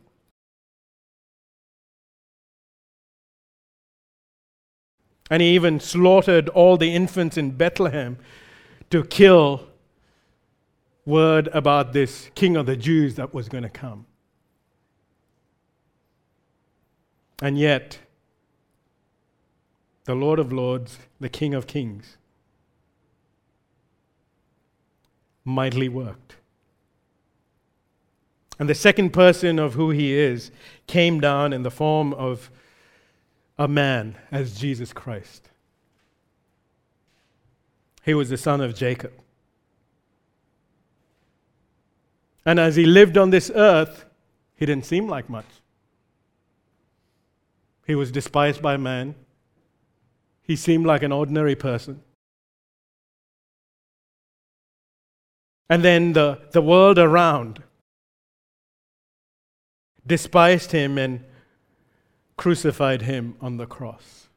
And 5.29 5.41
he 5.41 5.55
even 5.55 5.79
slaughtered 5.79 6.49
all 6.49 6.77
the 6.77 6.93
infants 6.93 7.37
in 7.37 7.51
Bethlehem 7.51 8.17
to 8.89 9.03
kill 9.03 9.67
word 11.05 11.47
about 11.53 11.93
this 11.93 12.29
king 12.35 12.55
of 12.55 12.65
the 12.65 12.75
Jews 12.75 13.15
that 13.15 13.33
was 13.33 13.49
going 13.49 13.63
to 13.63 13.69
come. 13.69 14.05
And 17.41 17.57
yet, 17.57 17.99
the 20.05 20.15
Lord 20.15 20.39
of 20.39 20.51
Lords, 20.51 20.97
the 21.19 21.29
King 21.29 21.53
of 21.53 21.67
Kings, 21.67 22.17
mightily 25.45 25.87
worked. 25.87 26.35
And 28.59 28.67
the 28.67 28.75
second 28.75 29.11
person 29.11 29.59
of 29.59 29.75
who 29.75 29.91
he 29.91 30.13
is 30.13 30.51
came 30.87 31.19
down 31.19 31.53
in 31.53 31.63
the 31.63 31.71
form 31.71 32.13
of 32.13 32.49
a 33.57 33.67
man 33.67 34.17
as 34.31 34.59
Jesus 34.59 34.93
Christ. 34.93 35.49
He 38.03 38.13
was 38.13 38.29
the 38.29 38.37
son 38.37 38.61
of 38.61 38.75
Jacob. 38.75 39.13
And 42.45 42.59
as 42.59 42.75
he 42.75 42.85
lived 42.85 43.17
on 43.17 43.29
this 43.29 43.51
earth, 43.53 44.05
he 44.55 44.65
didn't 44.65 44.85
seem 44.85 45.07
like 45.07 45.29
much. 45.29 45.45
He 47.85 47.95
was 47.95 48.11
despised 48.11 48.61
by 48.61 48.77
man. 48.77 49.15
He 50.41 50.55
seemed 50.55 50.85
like 50.85 51.03
an 51.03 51.11
ordinary 51.11 51.55
person. 51.55 52.01
And 55.69 55.83
then 55.83 56.13
the, 56.13 56.39
the 56.51 56.61
world 56.61 56.97
around 56.97 57.61
despised 60.05 60.71
him 60.71 60.97
and 60.97 61.25
crucified 62.37 63.01
him 63.01 63.35
on 63.41 63.57
the 63.57 63.65
cross. 63.65 64.29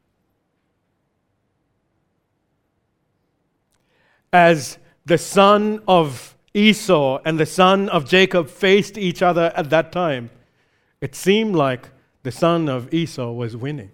As 4.33 4.77
the 5.05 5.17
son 5.17 5.81
of 5.87 6.35
Esau 6.53 7.19
and 7.23 7.39
the 7.39 7.45
son 7.45 7.87
of 7.89 8.09
Jacob 8.09 8.49
faced 8.49 8.97
each 8.97 9.21
other 9.21 9.53
at 9.55 9.69
that 9.69 9.91
time, 9.91 10.29
it 10.99 11.15
seemed 11.15 11.55
like 11.55 11.89
the 12.23 12.31
son 12.31 12.67
of 12.67 12.93
Esau 12.93 13.31
was 13.31 13.55
winning. 13.55 13.91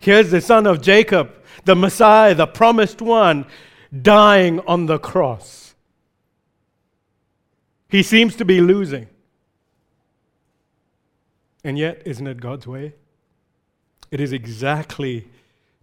Here's 0.00 0.30
the 0.30 0.40
son 0.40 0.66
of 0.66 0.82
Jacob, 0.82 1.32
the 1.64 1.74
Messiah, 1.74 2.34
the 2.34 2.46
promised 2.46 3.00
one, 3.00 3.46
dying 4.02 4.60
on 4.60 4.86
the 4.86 4.98
cross. 4.98 5.74
He 7.88 8.02
seems 8.02 8.36
to 8.36 8.44
be 8.44 8.60
losing. 8.60 9.08
And 11.64 11.78
yet, 11.78 12.02
isn't 12.04 12.26
it 12.26 12.40
God's 12.40 12.66
way? 12.66 12.94
It 14.10 14.20
is 14.20 14.32
exactly 14.32 15.28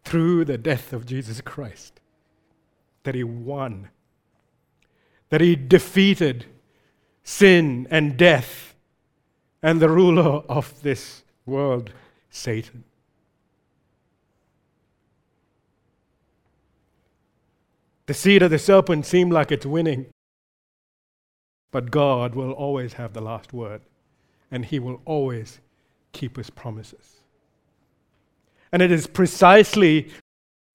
through 0.04 0.46
the 0.46 0.58
death 0.58 0.94
of 0.94 1.06
Jesus 1.06 1.42
Christ 1.42 2.00
that 3.04 3.16
he 3.16 3.24
won, 3.24 3.90
that 5.30 5.42
he 5.42 5.56
defeated 5.56 6.46
sin 7.24 7.88
and 7.90 8.16
death 8.16 8.76
and 9.64 9.80
the 9.80 9.90
ruler 9.90 10.44
of 10.48 10.82
this 10.84 11.24
world, 11.46 11.92
Satan. 12.30 12.84
The 18.06 18.14
seed 18.14 18.42
of 18.42 18.52
the 18.52 18.60
serpent 18.60 19.06
seemed 19.06 19.32
like 19.32 19.52
it's 19.52 19.66
winning, 19.66 20.08
but 21.72 21.92
God 21.92 22.36
will 22.36 22.52
always 22.52 22.94
have 22.94 23.14
the 23.14 23.22
last 23.22 23.54
word, 23.54 23.82
and 24.52 24.66
he 24.66 24.80
will 24.80 25.02
always 25.06 25.60
keep 26.12 26.38
his 26.38 26.50
promises. 26.50 27.22
And 28.72 28.82
it 28.82 28.92
is 28.92 29.08
precisely 29.08 30.12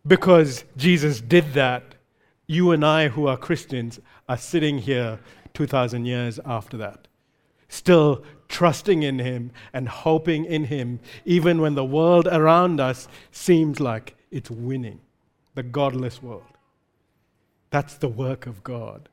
because 0.07 0.65
Jesus 0.77 1.21
did 1.21 1.55
that, 1.55 1.95
you 2.47 2.71
and 2.71 2.85
I, 2.85 3.09
who 3.09 3.27
are 3.27 3.37
Christians, 3.37 3.99
are 4.29 4.37
sitting 4.37 4.79
here 4.79 5.19
2,000 5.55 6.05
years 6.05 6.39
after 6.45 6.77
that, 6.77 7.09
still 7.69 8.25
trusting 8.49 9.03
in 9.03 9.19
Him 9.19 9.51
and 9.73 9.89
hoping 9.89 10.45
in 10.45 10.65
Him, 10.65 11.01
even 11.25 11.61
when 11.61 11.75
the 11.75 11.85
world 11.85 12.29
around 12.29 12.81
us 12.81 13.09
seems 13.33 13.81
like 13.81 14.15
it's 14.31 14.51
winning, 14.51 15.01
the 15.55 15.63
godless 15.63 16.23
world. 16.23 16.45
That's 17.71 17.95
the 17.95 18.09
work 18.09 18.47
of 18.47 18.63
God. 18.63 19.09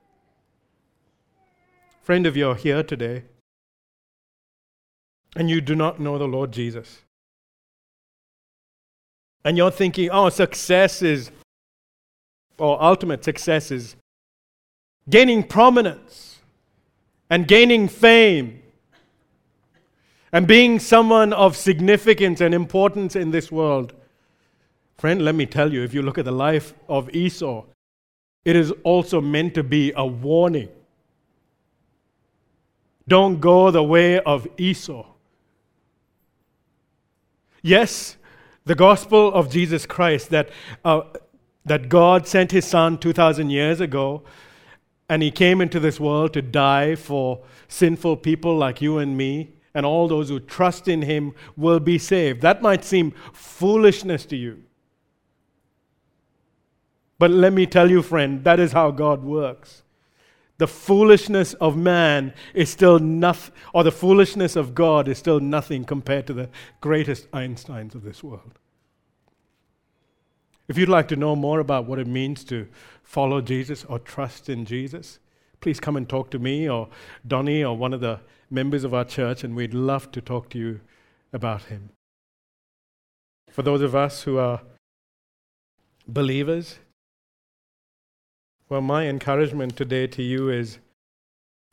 Friend, 2.01 2.27
if 2.27 2.35
you're 2.35 2.55
here 2.55 2.83
today 2.83 3.23
and 5.35 5.49
you 5.49 5.61
do 5.61 5.75
not 5.75 5.99
know 5.99 6.17
the 6.17 6.27
Lord 6.27 6.51
Jesus. 6.51 7.01
And 9.43 9.57
you're 9.57 9.71
thinking, 9.71 10.09
oh, 10.11 10.29
success 10.29 11.01
is, 11.01 11.31
or 12.57 12.81
ultimate 12.81 13.23
success 13.23 13.71
is 13.71 13.95
gaining 15.09 15.43
prominence 15.43 16.39
and 17.29 17.47
gaining 17.47 17.87
fame 17.87 18.61
and 20.31 20.47
being 20.47 20.79
someone 20.79 21.33
of 21.33 21.57
significance 21.57 22.41
and 22.41 22.53
importance 22.53 23.15
in 23.15 23.31
this 23.31 23.51
world. 23.51 23.93
Friend, 24.97 25.23
let 25.23 25.35
me 25.35 25.45
tell 25.45 25.73
you, 25.73 25.83
if 25.83 25.93
you 25.93 26.01
look 26.01 26.17
at 26.17 26.25
the 26.25 26.31
life 26.31 26.73
of 26.87 27.13
Esau, 27.13 27.65
it 28.45 28.55
is 28.55 28.71
also 28.83 29.19
meant 29.19 29.53
to 29.55 29.63
be 29.63 29.91
a 29.95 30.05
warning. 30.05 30.69
Don't 33.07 33.41
go 33.41 33.69
the 33.69 33.83
way 33.83 34.19
of 34.19 34.47
Esau. 34.57 35.12
Yes, 37.65 38.17
the 38.65 38.75
gospel 38.75 39.33
of 39.33 39.49
Jesus 39.49 39.85
Christ 39.85 40.29
that, 40.31 40.49
uh, 40.83 41.03
that 41.65 41.87
God 41.87 42.27
sent 42.27 42.51
his 42.51 42.65
son 42.65 42.97
2,000 42.97 43.49
years 43.49 43.79
ago, 43.79 44.23
and 45.07 45.23
he 45.23 45.31
came 45.31 45.61
into 45.61 45.79
this 45.79 45.97
world 45.97 46.33
to 46.33 46.41
die 46.41 46.95
for 46.95 47.41
sinful 47.69 48.17
people 48.17 48.57
like 48.57 48.81
you 48.81 48.97
and 48.97 49.17
me, 49.17 49.53
and 49.73 49.85
all 49.85 50.09
those 50.09 50.27
who 50.27 50.41
trust 50.41 50.89
in 50.89 51.03
him 51.03 51.33
will 51.55 51.79
be 51.79 51.97
saved. 51.97 52.41
That 52.41 52.61
might 52.61 52.83
seem 52.83 53.13
foolishness 53.31 54.25
to 54.25 54.35
you. 54.35 54.61
But 57.17 57.31
let 57.31 57.53
me 57.53 57.65
tell 57.65 57.89
you, 57.89 58.01
friend, 58.01 58.43
that 58.43 58.59
is 58.59 58.73
how 58.73 58.91
God 58.91 59.23
works 59.23 59.83
the 60.57 60.67
foolishness 60.67 61.53
of 61.55 61.75
man 61.75 62.33
is 62.53 62.69
still 62.69 62.99
nothing, 62.99 63.53
or 63.73 63.83
the 63.83 63.91
foolishness 63.91 64.55
of 64.55 64.75
God 64.75 65.07
is 65.07 65.17
still 65.17 65.39
nothing 65.39 65.83
compared 65.83 66.27
to 66.27 66.33
the 66.33 66.49
greatest 66.79 67.29
Einsteins 67.31 67.95
of 67.95 68.03
this 68.03 68.23
world. 68.23 68.59
If 70.67 70.77
you'd 70.77 70.89
like 70.89 71.07
to 71.09 71.15
know 71.15 71.35
more 71.35 71.59
about 71.59 71.85
what 71.85 71.99
it 71.99 72.07
means 72.07 72.43
to 72.45 72.67
follow 73.03 73.41
Jesus 73.41 73.83
or 73.85 73.99
trust 73.99 74.47
in 74.47 74.65
Jesus, 74.65 75.19
please 75.59 75.79
come 75.79 75.97
and 75.97 76.07
talk 76.07 76.29
to 76.31 76.39
me 76.39 76.69
or 76.69 76.89
Donnie 77.27 77.63
or 77.63 77.75
one 77.75 77.93
of 77.93 77.99
the 78.01 78.21
members 78.49 78.83
of 78.83 78.93
our 78.93 79.05
church, 79.05 79.43
and 79.43 79.55
we'd 79.55 79.73
love 79.73 80.11
to 80.11 80.21
talk 80.21 80.49
to 80.49 80.59
you 80.59 80.79
about 81.33 81.63
Him. 81.63 81.89
For 83.49 83.63
those 83.63 83.81
of 83.81 83.95
us 83.95 84.23
who 84.23 84.37
are 84.37 84.61
believers, 86.07 86.79
well, 88.69 88.81
my 88.81 89.07
encouragement 89.07 89.75
today 89.75 90.07
to 90.07 90.23
you 90.23 90.49
is 90.49 90.79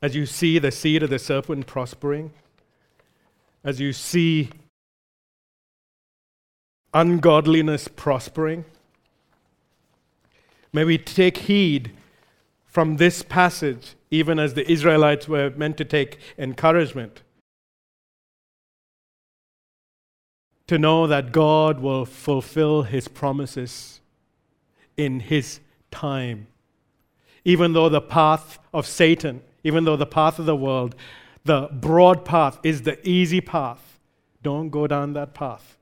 as 0.02 0.14
you 0.14 0.26
see 0.26 0.58
the 0.58 0.70
seed 0.70 1.02
of 1.02 1.10
the 1.10 1.18
serpent 1.18 1.66
prospering, 1.66 2.32
as 3.62 3.80
you 3.80 3.92
see 3.92 4.50
ungodliness 6.94 7.86
prospering, 7.88 8.64
may 10.72 10.84
we 10.84 10.96
take 10.98 11.38
heed 11.38 11.92
from 12.64 12.96
this 12.96 13.22
passage, 13.22 13.94
even 14.10 14.38
as 14.38 14.54
the 14.54 14.70
Israelites 14.70 15.28
were 15.28 15.50
meant 15.50 15.76
to 15.76 15.84
take 15.84 16.18
encouragement. 16.38 17.22
To 20.68 20.78
know 20.78 21.06
that 21.08 21.32
God 21.32 21.80
will 21.80 22.04
fulfill 22.04 22.84
his 22.84 23.08
promises 23.08 24.00
in 24.96 25.20
his 25.20 25.60
time. 25.90 26.46
Even 27.44 27.72
though 27.72 27.88
the 27.88 28.00
path 28.00 28.58
of 28.72 28.86
Satan 28.86 29.42
even 29.62 29.84
though 29.84 29.96
the 29.96 30.06
path 30.06 30.38
of 30.38 30.46
the 30.46 30.56
world, 30.56 30.94
the 31.44 31.68
broad 31.72 32.24
path, 32.24 32.58
is 32.62 32.82
the 32.82 33.06
easy 33.08 33.40
path. 33.40 33.98
Don't 34.42 34.70
go 34.70 34.86
down 34.86 35.12
that 35.14 35.34
path. 35.34 35.76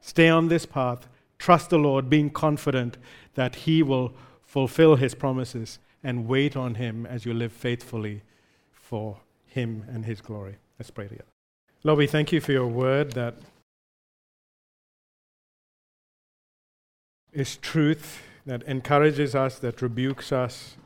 Stay 0.00 0.28
on 0.28 0.48
this 0.48 0.66
path. 0.66 1.08
Trust 1.38 1.70
the 1.70 1.78
Lord, 1.78 2.10
being 2.10 2.30
confident 2.30 2.98
that 3.34 3.54
He 3.54 3.82
will 3.82 4.14
fulfill 4.42 4.96
His 4.96 5.14
promises 5.14 5.78
and 6.02 6.26
wait 6.28 6.56
on 6.56 6.74
Him 6.74 7.06
as 7.06 7.24
you 7.24 7.32
live 7.32 7.52
faithfully 7.52 8.22
for 8.72 9.18
Him 9.46 9.84
and 9.88 10.04
His 10.04 10.20
glory. 10.20 10.56
Let's 10.78 10.90
pray 10.90 11.08
together. 11.08 11.24
Lord, 11.84 11.98
we 11.98 12.06
thank 12.06 12.32
you 12.32 12.40
for 12.40 12.52
your 12.52 12.66
word 12.66 13.12
that 13.12 13.34
is 17.32 17.56
truth, 17.56 18.22
that 18.44 18.62
encourages 18.64 19.34
us, 19.34 19.58
that 19.58 19.80
rebukes 19.80 20.32
us, 20.32 20.76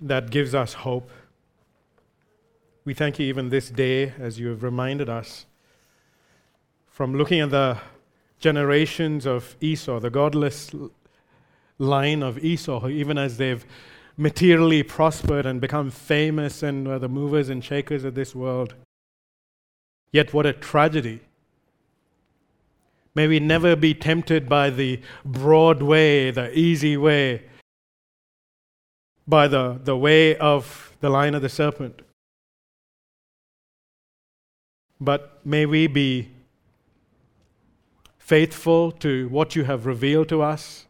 that 0.00 0.30
gives 0.30 0.54
us 0.54 0.74
hope. 0.74 1.10
We 2.84 2.94
thank 2.94 3.18
you 3.18 3.26
even 3.26 3.48
this 3.48 3.70
day 3.70 4.12
as 4.18 4.38
you 4.38 4.48
have 4.48 4.62
reminded 4.62 5.08
us 5.08 5.46
from 6.86 7.14
looking 7.14 7.40
at 7.40 7.50
the 7.50 7.78
generations 8.38 9.26
of 9.26 9.56
Esau, 9.60 10.00
the 10.00 10.10
godless 10.10 10.70
line 11.78 12.22
of 12.22 12.38
Esau, 12.44 12.88
even 12.88 13.18
as 13.18 13.38
they've 13.38 13.64
materially 14.16 14.82
prospered 14.82 15.46
and 15.46 15.60
become 15.60 15.90
famous 15.90 16.62
and 16.62 16.86
are 16.86 16.98
the 16.98 17.08
movers 17.08 17.48
and 17.48 17.64
shakers 17.64 18.04
of 18.04 18.14
this 18.14 18.34
world. 18.34 18.74
Yet, 20.12 20.32
what 20.32 20.46
a 20.46 20.52
tragedy. 20.52 21.20
May 23.14 23.26
we 23.26 23.40
never 23.40 23.74
be 23.74 23.94
tempted 23.94 24.48
by 24.48 24.70
the 24.70 25.00
broad 25.24 25.82
way, 25.82 26.30
the 26.30 26.56
easy 26.56 26.96
way, 26.96 27.42
by 29.26 29.48
the, 29.48 29.80
the 29.82 29.96
way 29.96 30.36
of 30.36 30.92
the 31.00 31.10
line 31.10 31.34
of 31.34 31.42
the 31.42 31.48
serpent. 31.48 32.02
But 35.00 35.40
may 35.44 35.66
we 35.66 35.86
be 35.86 36.30
faithful 38.18 38.90
to 38.90 39.28
what 39.28 39.54
you 39.54 39.64
have 39.64 39.86
revealed 39.86 40.28
to 40.30 40.40
us. 40.40 40.86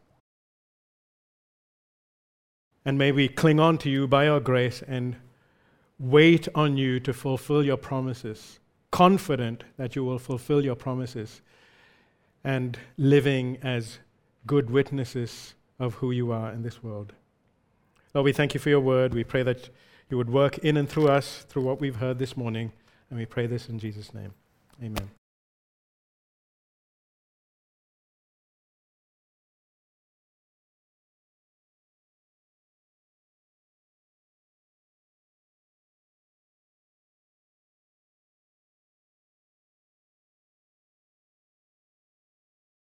And 2.84 2.98
may 2.98 3.12
we 3.12 3.28
cling 3.28 3.58
on 3.58 3.78
to 3.78 3.90
you 3.90 4.06
by 4.06 4.26
your 4.26 4.40
grace 4.40 4.82
and 4.86 5.16
wait 5.98 6.48
on 6.54 6.76
you 6.76 7.00
to 7.00 7.12
fulfill 7.12 7.64
your 7.64 7.76
promises, 7.76 8.60
confident 8.90 9.64
that 9.78 9.96
you 9.96 10.04
will 10.04 10.18
fulfill 10.18 10.64
your 10.64 10.74
promises, 10.74 11.40
and 12.44 12.78
living 12.98 13.58
as 13.62 13.98
good 14.46 14.70
witnesses 14.70 15.54
of 15.78 15.94
who 15.94 16.10
you 16.10 16.30
are 16.30 16.52
in 16.52 16.62
this 16.62 16.82
world. 16.82 17.14
Lord, 18.14 18.24
we 18.24 18.32
thank 18.32 18.54
you 18.54 18.60
for 18.60 18.70
your 18.70 18.80
word. 18.80 19.12
We 19.12 19.24
pray 19.24 19.42
that 19.42 19.70
you 20.08 20.16
would 20.16 20.30
work 20.30 20.58
in 20.58 20.76
and 20.76 20.88
through 20.88 21.08
us 21.08 21.44
through 21.48 21.62
what 21.62 21.80
we've 21.80 21.96
heard 21.96 22.20
this 22.20 22.36
morning. 22.36 22.72
And 23.10 23.18
we 23.18 23.26
pray 23.26 23.48
this 23.48 23.68
in 23.68 23.80
Jesus' 23.80 24.14
name. 24.14 24.32
Amen. 24.80 25.10